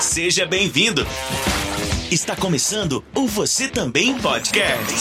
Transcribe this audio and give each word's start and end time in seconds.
Seja 0.00 0.46
bem-vindo. 0.46 1.06
Está 2.10 2.34
começando 2.34 3.04
o 3.14 3.28
Você 3.28 3.68
Também 3.68 4.18
Podcast. 4.18 4.94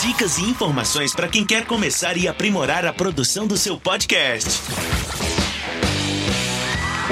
Dicas 0.00 0.38
e 0.38 0.44
informações 0.44 1.14
para 1.14 1.28
quem 1.28 1.44
quer 1.44 1.66
começar 1.66 2.16
e 2.16 2.26
aprimorar 2.26 2.86
a 2.86 2.92
produção 2.92 3.46
do 3.46 3.56
seu 3.56 3.78
podcast. 3.78 4.48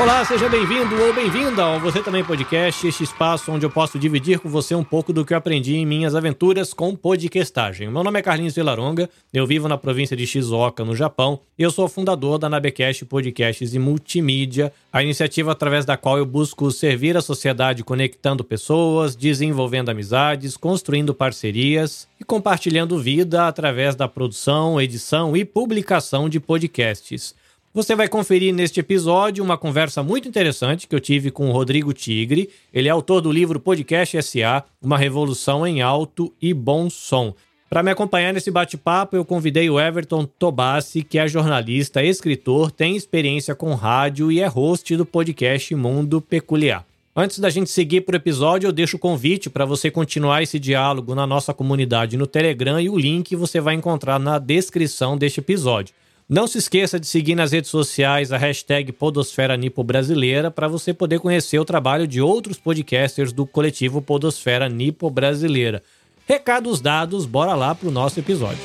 Olá, 0.00 0.24
seja 0.24 0.48
bem-vindo 0.48 0.98
ou 0.98 1.12
bem-vinda 1.12 1.62
ao 1.62 1.78
Você 1.78 2.02
Também 2.02 2.24
Podcast, 2.24 2.86
este 2.86 3.04
espaço 3.04 3.52
onde 3.52 3.66
eu 3.66 3.70
posso 3.70 3.98
dividir 3.98 4.38
com 4.38 4.48
você 4.48 4.74
um 4.74 4.82
pouco 4.82 5.12
do 5.12 5.26
que 5.26 5.34
eu 5.34 5.36
aprendi 5.36 5.76
em 5.76 5.84
minhas 5.84 6.14
aventuras 6.14 6.72
com 6.72 6.96
podcastagem. 6.96 7.90
Meu 7.90 8.02
nome 8.02 8.18
é 8.18 8.22
Carlinhos 8.22 8.54
Vilaronga, 8.54 9.10
eu 9.30 9.46
vivo 9.46 9.68
na 9.68 9.76
província 9.76 10.16
de 10.16 10.26
Shizuoka, 10.26 10.86
no 10.86 10.96
Japão, 10.96 11.40
e 11.58 11.62
eu 11.62 11.70
sou 11.70 11.86
fundador 11.86 12.38
da 12.38 12.48
Nabecast 12.48 13.04
Podcasts 13.04 13.74
e 13.74 13.78
Multimídia, 13.78 14.72
a 14.90 15.02
iniciativa 15.02 15.52
através 15.52 15.84
da 15.84 15.98
qual 15.98 16.16
eu 16.16 16.24
busco 16.24 16.70
servir 16.70 17.14
a 17.14 17.20
sociedade 17.20 17.84
conectando 17.84 18.42
pessoas, 18.42 19.14
desenvolvendo 19.14 19.90
amizades, 19.90 20.56
construindo 20.56 21.12
parcerias 21.12 22.08
e 22.18 22.24
compartilhando 22.24 22.98
vida 22.98 23.46
através 23.46 23.94
da 23.94 24.08
produção, 24.08 24.80
edição 24.80 25.36
e 25.36 25.44
publicação 25.44 26.26
de 26.26 26.40
podcasts. 26.40 27.38
Você 27.72 27.94
vai 27.94 28.08
conferir 28.08 28.52
neste 28.52 28.80
episódio 28.80 29.44
uma 29.44 29.56
conversa 29.56 30.02
muito 30.02 30.26
interessante 30.26 30.88
que 30.88 30.94
eu 30.94 30.98
tive 30.98 31.30
com 31.30 31.48
o 31.48 31.52
Rodrigo 31.52 31.92
Tigre. 31.92 32.50
Ele 32.74 32.88
é 32.88 32.90
autor 32.90 33.20
do 33.20 33.30
livro 33.30 33.60
Podcast 33.60 34.20
SA, 34.24 34.64
Uma 34.82 34.98
Revolução 34.98 35.64
em 35.64 35.80
Alto 35.80 36.34
e 36.42 36.52
Bom 36.52 36.90
Som. 36.90 37.32
Para 37.68 37.84
me 37.84 37.92
acompanhar 37.92 38.34
nesse 38.34 38.50
bate-papo, 38.50 39.14
eu 39.14 39.24
convidei 39.24 39.70
o 39.70 39.78
Everton 39.78 40.24
Tobassi, 40.26 41.04
que 41.04 41.16
é 41.16 41.28
jornalista, 41.28 42.02
escritor, 42.02 42.72
tem 42.72 42.96
experiência 42.96 43.54
com 43.54 43.72
rádio 43.74 44.32
e 44.32 44.40
é 44.40 44.48
host 44.48 44.96
do 44.96 45.06
podcast 45.06 45.72
Mundo 45.76 46.20
Peculiar. 46.20 46.84
Antes 47.14 47.38
da 47.38 47.50
gente 47.50 47.70
seguir 47.70 48.00
para 48.00 48.14
o 48.14 48.16
episódio, 48.16 48.66
eu 48.66 48.72
deixo 48.72 48.96
o 48.96 49.00
convite 49.00 49.48
para 49.48 49.64
você 49.64 49.92
continuar 49.92 50.42
esse 50.42 50.58
diálogo 50.58 51.14
na 51.14 51.24
nossa 51.24 51.54
comunidade 51.54 52.16
no 52.16 52.26
Telegram 52.26 52.80
e 52.80 52.90
o 52.90 52.98
link 52.98 53.36
você 53.36 53.60
vai 53.60 53.76
encontrar 53.76 54.18
na 54.18 54.40
descrição 54.40 55.16
deste 55.16 55.38
episódio. 55.38 55.94
Não 56.30 56.46
se 56.46 56.58
esqueça 56.58 57.00
de 57.00 57.08
seguir 57.08 57.34
nas 57.34 57.50
redes 57.50 57.70
sociais 57.70 58.30
a 58.30 58.38
hashtag 58.38 58.92
Podosfera 58.92 59.56
Nipo 59.56 59.82
Brasileira 59.82 60.48
para 60.48 60.68
você 60.68 60.94
poder 60.94 61.18
conhecer 61.18 61.58
o 61.58 61.64
trabalho 61.64 62.06
de 62.06 62.20
outros 62.20 62.56
podcasters 62.56 63.32
do 63.32 63.44
coletivo 63.44 64.00
Podosfera 64.00 64.68
Nipo 64.68 65.10
Brasileira. 65.10 65.82
Recados 66.28 66.80
dados, 66.80 67.26
bora 67.26 67.56
lá 67.56 67.74
para 67.74 67.88
o 67.88 67.90
nosso 67.90 68.20
episódio. 68.20 68.62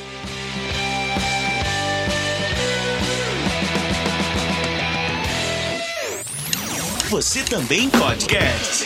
Você 7.10 7.42
também 7.42 7.90
podcast. 7.90 8.84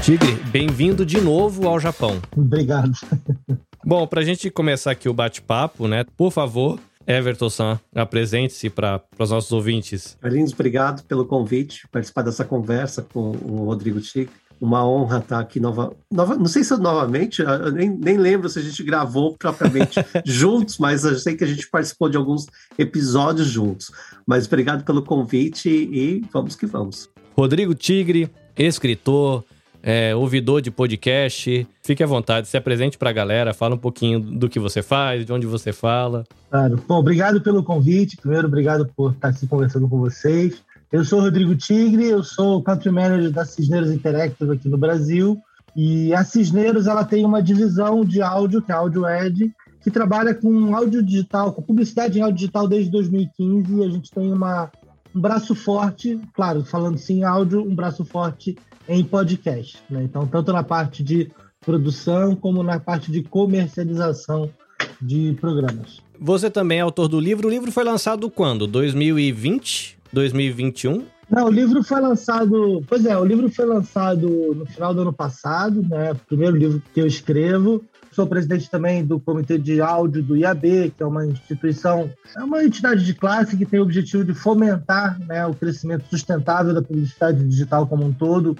Tigre, 0.00 0.34
bem-vindo 0.52 1.04
de 1.04 1.20
novo 1.20 1.66
ao 1.66 1.80
Japão. 1.80 2.22
Obrigado. 2.36 2.92
Bom, 3.84 4.06
para 4.06 4.20
a 4.20 4.24
gente 4.24 4.48
começar 4.48 4.92
aqui 4.92 5.08
o 5.08 5.12
bate-papo, 5.12 5.88
né? 5.88 6.04
Por 6.16 6.30
favor, 6.30 6.78
Everton 7.06 7.48
San, 7.48 7.80
apresente-se 7.94 8.68
para 8.68 9.02
os 9.18 9.30
nossos 9.30 9.52
ouvintes. 9.52 10.16
Carlinhos, 10.20 10.52
obrigado 10.52 11.04
pelo 11.04 11.24
convite, 11.24 11.86
participar 11.88 12.22
dessa 12.22 12.44
conversa 12.44 13.02
com 13.02 13.30
o 13.30 13.64
Rodrigo 13.64 14.00
Tigre. 14.00 14.30
Uma 14.58 14.88
honra 14.88 15.18
estar 15.18 15.38
aqui 15.38 15.60
nova, 15.60 15.94
nova 16.10 16.34
não 16.34 16.46
sei 16.46 16.64
se 16.64 16.72
é 16.72 16.78
novamente, 16.78 17.42
nem, 17.74 17.90
nem 17.90 18.16
lembro 18.16 18.48
se 18.48 18.58
a 18.58 18.62
gente 18.62 18.82
gravou 18.82 19.36
propriamente 19.36 20.00
juntos, 20.24 20.78
mas 20.78 21.04
eu 21.04 21.14
sei 21.18 21.36
que 21.36 21.44
a 21.44 21.46
gente 21.46 21.68
participou 21.68 22.08
de 22.08 22.16
alguns 22.16 22.46
episódios 22.78 23.48
juntos. 23.48 23.90
Mas 24.26 24.46
obrigado 24.46 24.82
pelo 24.82 25.02
convite 25.02 25.68
e 25.68 26.24
vamos 26.32 26.56
que 26.56 26.64
vamos. 26.64 27.10
Rodrigo 27.36 27.74
Tigre, 27.74 28.30
escritor, 28.56 29.44
é, 29.88 30.16
ouvidor 30.16 30.60
de 30.60 30.68
podcast. 30.68 31.64
Fique 31.80 32.02
à 32.02 32.06
vontade, 32.08 32.48
se 32.48 32.56
apresente 32.56 32.98
para 32.98 33.10
a 33.10 33.12
galera, 33.12 33.54
fala 33.54 33.76
um 33.76 33.78
pouquinho 33.78 34.18
do 34.18 34.48
que 34.48 34.58
você 34.58 34.82
faz, 34.82 35.24
de 35.24 35.32
onde 35.32 35.46
você 35.46 35.72
fala. 35.72 36.24
Claro. 36.50 36.82
Bom, 36.88 36.98
obrigado 36.98 37.40
pelo 37.40 37.62
convite. 37.62 38.16
Primeiro, 38.16 38.48
obrigado 38.48 38.90
por 38.96 39.12
estar 39.12 39.28
aqui 39.28 39.46
conversando 39.46 39.88
com 39.88 39.96
vocês. 40.00 40.60
Eu 40.90 41.04
sou 41.04 41.20
Rodrigo 41.20 41.54
Tigre, 41.54 42.08
eu 42.08 42.24
sou 42.24 42.58
o 42.58 42.62
Country 42.62 42.90
Manager 42.90 43.30
da 43.30 43.44
Cisneiros 43.44 43.92
Interactive 43.92 44.54
aqui 44.54 44.68
no 44.68 44.76
Brasil. 44.76 45.38
E 45.76 46.12
a 46.12 46.24
Cisneiros 46.24 46.88
ela 46.88 47.04
tem 47.04 47.24
uma 47.24 47.40
divisão 47.40 48.04
de 48.04 48.20
áudio, 48.20 48.62
que 48.62 48.72
é 48.72 48.74
a 48.74 48.78
Audio 48.78 49.08
Ed, 49.08 49.52
que 49.82 49.90
trabalha 49.90 50.34
com 50.34 50.74
áudio 50.74 51.00
digital, 51.00 51.52
com 51.52 51.62
publicidade 51.62 52.18
em 52.18 52.22
áudio 52.22 52.38
digital 52.38 52.66
desde 52.66 52.90
2015. 52.90 53.72
E 53.72 53.84
a 53.84 53.88
gente 53.88 54.10
tem 54.10 54.32
uma, 54.32 54.68
um 55.16 55.20
braço 55.20 55.54
forte, 55.54 56.20
claro, 56.34 56.62
falando 56.62 56.98
sim 56.98 57.24
áudio, 57.24 57.62
um 57.62 57.74
braço 57.74 58.04
forte 58.04 58.54
em 58.86 59.02
podcast. 59.02 59.78
Né? 59.88 60.02
Então, 60.04 60.26
tanto 60.26 60.52
na 60.52 60.62
parte 60.62 61.02
de 61.02 61.30
produção 61.64 62.36
como 62.36 62.62
na 62.62 62.78
parte 62.78 63.10
de 63.10 63.22
comercialização 63.22 64.50
de 65.00 65.34
programas. 65.40 66.02
Você 66.20 66.50
também 66.50 66.78
é 66.78 66.82
autor 66.82 67.08
do 67.08 67.18
livro. 67.18 67.48
O 67.48 67.50
livro 67.50 67.72
foi 67.72 67.82
lançado 67.82 68.30
quando? 68.30 68.66
2020? 68.66 69.98
2021? 70.12 71.06
Não, 71.30 71.46
o 71.46 71.50
livro 71.50 71.82
foi 71.82 72.00
lançado. 72.00 72.84
Pois 72.86 73.04
é, 73.06 73.16
o 73.16 73.24
livro 73.24 73.50
foi 73.50 73.64
lançado 73.64 74.28
no 74.54 74.66
final 74.66 74.94
do 74.94 75.00
ano 75.00 75.12
passado, 75.12 75.82
né? 75.82 76.14
Primeiro 76.28 76.56
livro 76.56 76.82
que 76.92 77.00
eu 77.00 77.06
escrevo. 77.06 77.82
Sou 78.16 78.26
presidente 78.26 78.70
também 78.70 79.04
do 79.04 79.20
Comitê 79.20 79.58
de 79.58 79.78
Áudio 79.78 80.22
do 80.22 80.38
IAB, 80.38 80.90
que 80.96 81.02
é 81.02 81.06
uma 81.06 81.26
instituição, 81.26 82.10
é 82.34 82.42
uma 82.42 82.64
entidade 82.64 83.04
de 83.04 83.12
classe 83.12 83.58
que 83.58 83.66
tem 83.66 83.78
o 83.78 83.82
objetivo 83.82 84.24
de 84.24 84.32
fomentar 84.32 85.18
né, 85.28 85.46
o 85.46 85.52
crescimento 85.52 86.06
sustentável 86.08 86.72
da 86.72 86.80
publicidade 86.80 87.46
digital 87.46 87.86
como 87.86 88.06
um 88.06 88.14
todo. 88.14 88.56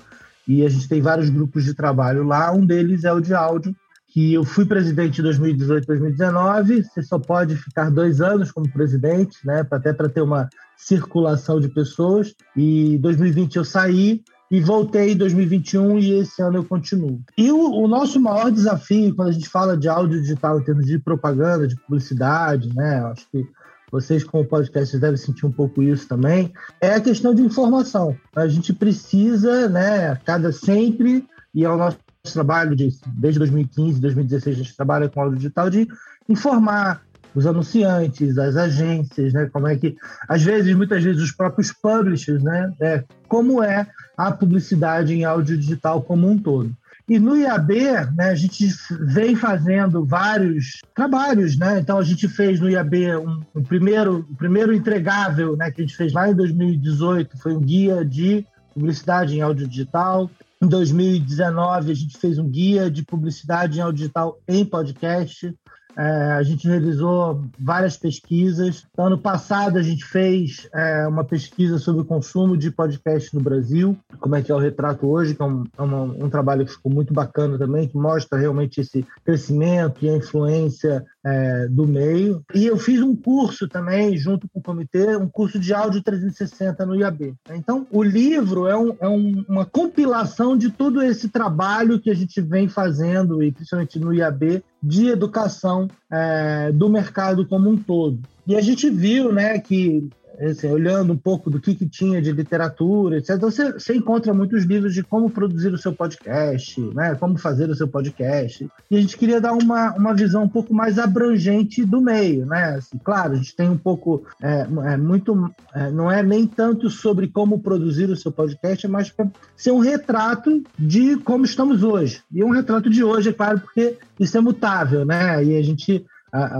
E 0.46 0.62
a 0.62 0.68
gente 0.68 0.86
tem 0.86 1.00
vários 1.00 1.30
grupos 1.30 1.64
de 1.64 1.72
trabalho 1.72 2.22
lá. 2.22 2.52
Um 2.52 2.66
deles 2.66 3.04
é 3.04 3.12
o 3.14 3.18
de 3.18 3.32
áudio, 3.32 3.74
que 4.08 4.34
eu 4.34 4.44
fui 4.44 4.66
presidente 4.66 5.22
em 5.22 5.24
2018, 5.24 5.86
2019. 5.86 6.82
Você 6.82 7.02
só 7.02 7.18
pode 7.18 7.56
ficar 7.56 7.90
dois 7.90 8.20
anos 8.20 8.52
como 8.52 8.70
presidente, 8.70 9.38
né? 9.42 9.66
Até 9.70 9.90
para 9.90 10.10
ter 10.10 10.20
uma 10.20 10.50
circulação 10.76 11.58
de 11.58 11.70
pessoas. 11.70 12.34
E 12.54 12.96
em 12.96 12.98
2020 12.98 13.56
eu 13.56 13.64
saí 13.64 14.22
e 14.50 14.60
voltei 14.60 15.12
em 15.12 15.16
2021 15.16 15.98
e 15.98 16.12
esse 16.20 16.40
ano 16.42 16.58
eu 16.58 16.64
continuo. 16.64 17.20
E 17.36 17.50
o, 17.50 17.82
o, 17.82 17.88
nosso 17.88 18.20
maior 18.20 18.50
desafio, 18.50 19.14
quando 19.14 19.28
a 19.28 19.32
gente 19.32 19.48
fala 19.48 19.76
de 19.76 19.88
áudio 19.88 20.20
digital 20.20 20.60
em 20.60 20.64
termos 20.64 20.86
de 20.86 20.98
propaganda, 20.98 21.66
de 21.66 21.76
publicidade, 21.76 22.74
né? 22.74 23.04
Acho 23.04 23.28
que 23.30 23.46
vocês 23.90 24.24
como 24.24 24.44
podcast 24.44 24.98
devem 24.98 25.16
sentir 25.16 25.46
um 25.46 25.52
pouco 25.52 25.82
isso 25.82 26.08
também, 26.08 26.52
é 26.80 26.94
a 26.94 27.00
questão 27.00 27.34
de 27.34 27.42
informação. 27.42 28.16
A 28.34 28.46
gente 28.48 28.72
precisa, 28.72 29.68
né, 29.68 30.16
cada 30.24 30.52
sempre, 30.52 31.26
e 31.54 31.64
é 31.64 31.70
o 31.70 31.76
nosso 31.76 31.98
trabalho 32.32 32.74
de, 32.74 32.88
desde 33.06 33.38
2015, 33.38 34.00
2016, 34.00 34.56
a 34.56 34.62
gente 34.62 34.76
trabalha 34.76 35.08
com 35.08 35.20
áudio 35.20 35.38
digital, 35.38 35.70
de 35.70 35.86
informar, 36.28 37.02
os 37.36 37.46
anunciantes, 37.46 38.38
as 38.38 38.56
agências, 38.56 39.32
né? 39.34 39.48
Como 39.52 39.68
é 39.68 39.76
que, 39.76 39.94
às 40.26 40.42
vezes, 40.42 40.74
muitas 40.74 41.04
vezes, 41.04 41.22
os 41.22 41.30
próprios 41.30 41.70
publishers, 41.70 42.42
né? 42.42 42.72
É, 42.80 43.04
como 43.28 43.62
é 43.62 43.86
a 44.16 44.32
publicidade 44.32 45.12
em 45.12 45.24
áudio 45.24 45.58
digital 45.58 46.00
como 46.00 46.28
um 46.28 46.38
todo. 46.38 46.74
E 47.08 47.20
no 47.20 47.36
IAB, 47.36 47.72
né, 48.16 48.30
a 48.30 48.34
gente 48.34 48.66
vem 48.90 49.36
fazendo 49.36 50.04
vários 50.04 50.80
trabalhos, 50.92 51.56
né? 51.56 51.78
Então 51.78 51.98
a 51.98 52.02
gente 52.02 52.26
fez 52.26 52.58
no 52.58 52.68
IAB 52.68 53.16
um, 53.18 53.42
um 53.54 53.62
primeiro, 53.62 54.26
um 54.28 54.34
primeiro 54.34 54.74
entregável, 54.74 55.56
né, 55.56 55.70
que 55.70 55.82
a 55.82 55.84
gente 55.84 55.96
fez 55.96 56.12
lá 56.12 56.28
em 56.28 56.34
2018, 56.34 57.38
foi 57.38 57.54
um 57.54 57.60
guia 57.60 58.04
de 58.04 58.44
publicidade 58.74 59.36
em 59.36 59.40
áudio 59.40 59.68
digital. 59.68 60.28
Em 60.60 60.66
2019 60.66 61.92
a 61.92 61.94
gente 61.94 62.18
fez 62.18 62.38
um 62.38 62.48
guia 62.48 62.90
de 62.90 63.04
publicidade 63.04 63.78
em 63.78 63.82
áudio 63.82 63.98
digital 63.98 64.40
em 64.48 64.64
podcast. 64.64 65.54
É, 65.96 66.32
a 66.32 66.42
gente 66.42 66.68
realizou 66.68 67.42
várias 67.58 67.96
pesquisas. 67.96 68.86
Ano 68.98 69.16
passado, 69.16 69.78
a 69.78 69.82
gente 69.82 70.04
fez 70.04 70.68
é, 70.74 71.06
uma 71.06 71.24
pesquisa 71.24 71.78
sobre 71.78 72.02
o 72.02 72.04
consumo 72.04 72.56
de 72.56 72.70
podcast 72.70 73.34
no 73.34 73.40
Brasil, 73.40 73.96
como 74.20 74.36
é 74.36 74.42
que 74.42 74.52
é 74.52 74.54
o 74.54 74.58
retrato 74.58 75.06
hoje, 75.06 75.34
que 75.34 75.42
é 75.42 75.44
um, 75.44 75.64
é 75.76 75.82
um, 75.82 76.24
um 76.24 76.30
trabalho 76.30 76.66
que 76.66 76.72
ficou 76.72 76.92
muito 76.92 77.14
bacana 77.14 77.56
também, 77.56 77.88
que 77.88 77.96
mostra 77.96 78.38
realmente 78.38 78.80
esse 78.80 79.06
crescimento 79.24 80.04
e 80.04 80.10
a 80.10 80.16
influência 80.16 81.04
é, 81.26 81.66
do 81.68 81.88
meio. 81.88 82.40
E 82.54 82.66
eu 82.66 82.78
fiz 82.78 83.02
um 83.02 83.16
curso 83.16 83.66
também, 83.66 84.16
junto 84.16 84.48
com 84.48 84.60
o 84.60 84.62
comitê, 84.62 85.16
um 85.16 85.28
curso 85.28 85.58
de 85.58 85.74
áudio 85.74 86.00
360 86.00 86.86
no 86.86 86.94
IAB. 86.94 87.34
Então, 87.50 87.84
o 87.90 88.00
livro 88.00 88.68
é, 88.68 88.78
um, 88.78 88.96
é 89.00 89.08
um, 89.08 89.44
uma 89.48 89.66
compilação 89.66 90.56
de 90.56 90.70
todo 90.70 91.02
esse 91.02 91.28
trabalho 91.28 91.98
que 91.98 92.10
a 92.10 92.14
gente 92.14 92.40
vem 92.40 92.68
fazendo, 92.68 93.42
e 93.42 93.50
principalmente 93.50 93.98
no 93.98 94.14
IAB, 94.14 94.62
de 94.80 95.08
educação 95.08 95.88
é, 96.08 96.70
do 96.70 96.88
mercado 96.88 97.44
como 97.44 97.68
um 97.68 97.76
todo. 97.76 98.20
E 98.46 98.54
a 98.54 98.60
gente 98.60 98.88
viu 98.88 99.32
né, 99.32 99.58
que 99.58 100.08
assim, 100.40 100.68
olhando 100.68 101.12
um 101.12 101.16
pouco 101.16 101.50
do 101.50 101.60
que, 101.60 101.74
que 101.74 101.88
tinha 101.88 102.20
de 102.20 102.32
literatura, 102.32 103.18
etc. 103.18 103.36
Então, 103.36 103.50
você, 103.50 103.72
você 103.72 103.94
encontra 103.94 104.34
muitos 104.34 104.64
livros 104.64 104.94
de 104.94 105.02
como 105.02 105.30
produzir 105.30 105.72
o 105.72 105.78
seu 105.78 105.92
podcast, 105.92 106.80
né? 106.94 107.14
como 107.14 107.38
fazer 107.38 107.70
o 107.70 107.74
seu 107.74 107.88
podcast. 107.88 108.68
E 108.90 108.96
a 108.96 109.00
gente 109.00 109.16
queria 109.16 109.40
dar 109.40 109.52
uma, 109.52 109.92
uma 109.94 110.14
visão 110.14 110.44
um 110.44 110.48
pouco 110.48 110.74
mais 110.74 110.98
abrangente 110.98 111.84
do 111.84 112.00
meio. 112.00 112.46
Né? 112.46 112.76
Assim, 112.76 112.98
claro, 113.02 113.32
a 113.32 113.36
gente 113.36 113.54
tem 113.54 113.68
um 113.68 113.78
pouco, 113.78 114.24
é, 114.42 114.66
é 114.92 114.96
muito, 114.96 115.50
é, 115.74 115.90
não 115.90 116.10
é 116.10 116.22
nem 116.22 116.46
tanto 116.46 116.90
sobre 116.90 117.28
como 117.28 117.60
produzir 117.60 118.10
o 118.10 118.16
seu 118.16 118.30
podcast, 118.30 118.86
mas 118.88 119.10
para 119.10 119.28
ser 119.56 119.70
um 119.70 119.78
retrato 119.78 120.62
de 120.78 121.16
como 121.16 121.44
estamos 121.44 121.82
hoje. 121.82 122.22
E 122.32 122.44
um 122.44 122.50
retrato 122.50 122.90
de 122.90 123.02
hoje, 123.02 123.30
é 123.30 123.32
claro, 123.32 123.60
porque 123.60 123.96
isso 124.18 124.36
é 124.36 124.40
mutável, 124.40 125.04
né? 125.04 125.42
E 125.44 125.56
a 125.56 125.62
gente, 125.62 126.04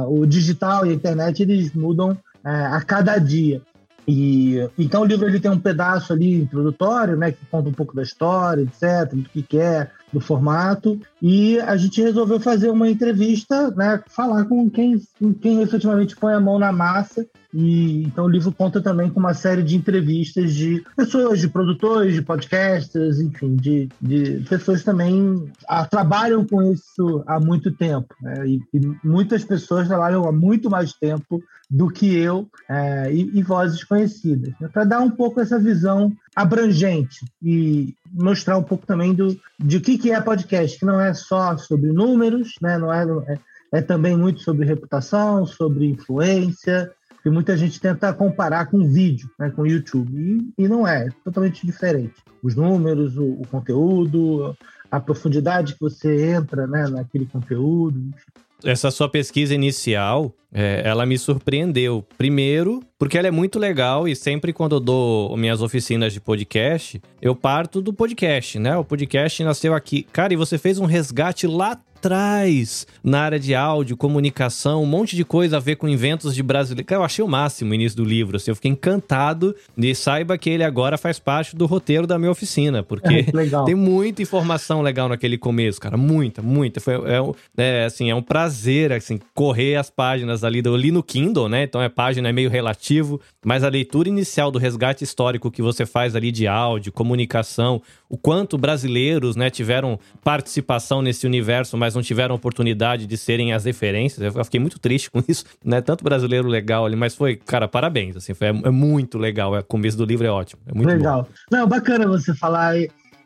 o 0.08 0.26
digital 0.26 0.86
e 0.86 0.90
a 0.90 0.94
internet, 0.94 1.42
eles 1.42 1.72
mudam 1.72 2.16
é, 2.46 2.66
a 2.66 2.80
cada 2.80 3.18
dia. 3.18 3.60
E 4.06 4.58
então 4.78 5.02
o 5.02 5.04
livro 5.04 5.26
ele 5.26 5.40
tem 5.40 5.50
um 5.50 5.58
pedaço 5.58 6.12
ali 6.12 6.34
introdutório, 6.34 7.16
né, 7.16 7.32
que 7.32 7.44
conta 7.50 7.68
um 7.68 7.72
pouco 7.72 7.94
da 7.94 8.02
história, 8.02 8.62
etc, 8.62 9.12
do 9.12 9.28
que 9.28 9.42
quer, 9.42 9.90
é, 10.05 10.05
do 10.16 10.20
formato, 10.20 10.98
e 11.20 11.60
a 11.60 11.76
gente 11.76 12.00
resolveu 12.00 12.40
fazer 12.40 12.70
uma 12.70 12.88
entrevista, 12.88 13.70
né, 13.72 14.02
falar 14.08 14.46
com 14.46 14.70
quem, 14.70 14.98
com 15.18 15.34
quem 15.34 15.60
efetivamente 15.60 16.16
põe 16.16 16.32
a 16.32 16.40
mão 16.40 16.58
na 16.58 16.72
massa 16.72 17.26
e 17.58 18.02
então 18.02 18.26
o 18.26 18.28
livro 18.28 18.52
conta 18.52 18.82
também 18.82 19.08
com 19.08 19.18
uma 19.18 19.32
série 19.32 19.62
de 19.62 19.76
entrevistas 19.76 20.52
de 20.52 20.84
pessoas, 20.94 21.40
de 21.40 21.48
produtores, 21.48 22.12
de 22.12 22.20
podcasters, 22.20 23.18
enfim, 23.18 23.56
de, 23.56 23.88
de 24.00 24.44
pessoas 24.48 24.84
também 24.84 25.50
ah, 25.66 25.86
trabalham 25.86 26.44
com 26.44 26.62
isso 26.70 27.24
há 27.26 27.40
muito 27.40 27.72
tempo. 27.72 28.14
Né? 28.20 28.46
E, 28.46 28.62
e, 28.74 28.80
muitas 29.02 29.42
pessoas 29.42 29.88
trabalham 29.88 30.28
há 30.28 30.32
muito 30.32 30.68
mais 30.68 30.92
tempo 30.92 31.42
do 31.70 31.88
que 31.88 32.14
eu 32.14 32.46
é, 32.68 33.12
e, 33.12 33.38
e, 33.38 33.42
vozes 33.42 33.82
conhecidas, 33.82 34.52
né? 34.60 34.68
para 34.68 34.84
dar 34.84 35.00
um 35.00 35.10
pouco 35.10 35.40
essa 35.40 35.58
visão 35.58 36.12
abrangente 36.34 37.24
e 37.42 37.94
mostrar 38.16 38.56
um 38.56 38.62
pouco 38.62 38.86
também 38.86 39.12
do, 39.12 39.38
de 39.58 39.76
o 39.76 39.80
que, 39.80 39.98
que 39.98 40.10
é 40.10 40.20
podcast, 40.20 40.78
que 40.78 40.86
não 40.86 41.00
é 41.00 41.12
só 41.12 41.56
sobre 41.58 41.92
números, 41.92 42.54
né? 42.60 42.78
não 42.78 42.92
é, 42.92 43.04
é, 43.32 43.38
é 43.78 43.82
também 43.82 44.16
muito 44.16 44.40
sobre 44.40 44.66
reputação, 44.66 45.44
sobre 45.44 45.86
influência, 45.86 46.90
que 47.22 47.30
muita 47.30 47.56
gente 47.56 47.80
tenta 47.80 48.12
comparar 48.12 48.66
com 48.66 48.88
vídeo, 48.88 49.28
né, 49.36 49.50
com 49.50 49.66
YouTube, 49.66 50.16
e, 50.56 50.64
e 50.64 50.68
não 50.68 50.86
é, 50.86 51.06
é 51.06 51.10
totalmente 51.24 51.66
diferente. 51.66 52.14
Os 52.40 52.54
números, 52.54 53.16
o, 53.16 53.24
o, 53.24 53.46
conteúdo, 53.50 54.56
a 54.88 55.00
profundidade 55.00 55.74
que 55.74 55.80
você 55.80 56.30
entra 56.30 56.68
né, 56.68 56.86
naquele 56.88 57.26
conteúdo, 57.26 57.98
enfim. 57.98 58.45
Essa 58.64 58.90
sua 58.90 59.08
pesquisa 59.08 59.54
inicial, 59.54 60.34
é, 60.52 60.82
ela 60.84 61.04
me 61.04 61.18
surpreendeu. 61.18 62.04
Primeiro, 62.16 62.82
porque 62.98 63.18
ela 63.18 63.28
é 63.28 63.30
muito 63.30 63.58
legal 63.58 64.08
e 64.08 64.16
sempre 64.16 64.52
quando 64.52 64.76
eu 64.76 64.80
dou 64.80 65.36
minhas 65.36 65.60
oficinas 65.60 66.12
de 66.12 66.20
podcast, 66.20 67.00
eu 67.20 67.36
parto 67.36 67.82
do 67.82 67.92
podcast, 67.92 68.58
né? 68.58 68.76
O 68.76 68.84
podcast 68.84 69.44
nasceu 69.44 69.74
aqui. 69.74 70.02
Cara, 70.04 70.32
e 70.32 70.36
você 70.36 70.56
fez 70.56 70.78
um 70.78 70.86
resgate 70.86 71.46
lá 71.46 71.78
atrás 71.96 72.86
na 73.02 73.20
área 73.20 73.38
de 73.38 73.54
áudio, 73.54 73.96
comunicação, 73.96 74.82
um 74.82 74.86
monte 74.86 75.16
de 75.16 75.24
coisa 75.24 75.56
a 75.56 75.60
ver 75.60 75.76
com 75.76 75.88
inventos 75.88 76.34
de 76.34 76.42
brasileiro. 76.42 76.86
Eu 76.88 77.02
achei 77.02 77.24
o 77.24 77.28
máximo 77.28 77.72
o 77.72 77.74
início 77.74 77.96
do 77.96 78.04
livro, 78.04 78.36
assim, 78.36 78.50
eu 78.50 78.54
fiquei 78.54 78.70
encantado 78.70 79.54
e 79.76 79.94
saiba 79.94 80.36
que 80.36 80.50
ele 80.50 80.62
agora 80.62 80.98
faz 80.98 81.18
parte 81.18 81.56
do 81.56 81.66
roteiro 81.66 82.06
da 82.06 82.18
minha 82.18 82.30
oficina, 82.30 82.82
porque 82.82 83.26
é, 83.26 83.64
tem 83.64 83.74
muita 83.74 84.22
informação 84.22 84.82
legal 84.82 85.08
naquele 85.08 85.38
começo, 85.38 85.80
cara, 85.80 85.96
muita, 85.96 86.42
muita. 86.42 86.80
Foi, 86.80 86.94
é, 86.94 87.20
é, 87.56 87.84
assim, 87.84 88.10
é 88.10 88.14
um 88.14 88.22
prazer, 88.22 88.92
assim, 88.92 89.18
correr 89.34 89.76
as 89.76 89.90
páginas 89.90 90.44
ali, 90.44 90.62
eu 90.64 90.76
li 90.76 90.90
no 90.90 91.02
Kindle, 91.02 91.48
né, 91.48 91.64
então 91.64 91.80
a 91.80 91.88
página 91.88 92.28
é 92.28 92.32
meio 92.32 92.50
relativo, 92.50 93.20
mas 93.44 93.64
a 93.64 93.68
leitura 93.68 94.08
inicial 94.08 94.50
do 94.50 94.58
resgate 94.58 95.02
histórico 95.02 95.50
que 95.50 95.62
você 95.62 95.86
faz 95.86 96.14
ali 96.14 96.30
de 96.30 96.46
áudio, 96.46 96.92
comunicação, 96.92 97.80
o 98.08 98.16
quanto 98.16 98.58
brasileiros, 98.58 99.36
né, 99.36 99.50
tiveram 99.50 99.98
participação 100.22 101.02
nesse 101.02 101.26
universo, 101.26 101.76
mas 101.86 101.94
não 101.94 102.02
tiveram 102.02 102.34
oportunidade 102.34 103.06
de 103.06 103.16
serem 103.16 103.52
as 103.52 103.64
referências. 103.64 104.34
Eu 104.34 104.44
fiquei 104.44 104.58
muito 104.58 104.76
triste 104.76 105.08
com 105.08 105.22
isso, 105.28 105.44
né? 105.64 105.80
Tanto 105.80 106.02
brasileiro 106.02 106.48
legal 106.48 106.84
ali, 106.84 106.96
mas 106.96 107.14
foi, 107.14 107.36
cara, 107.36 107.68
parabéns, 107.68 108.16
assim, 108.16 108.34
foi, 108.34 108.48
é, 108.48 108.50
é 108.50 108.70
muito 108.70 109.18
legal. 109.18 109.56
O 109.56 109.62
começo 109.62 109.96
do 109.96 110.04
livro 110.04 110.26
é 110.26 110.30
ótimo, 110.30 110.60
é 110.66 110.74
muito 110.74 110.88
legal. 110.88 111.22
Bom. 111.22 111.58
Não, 111.58 111.68
bacana 111.68 112.08
você 112.08 112.34
falar. 112.34 112.74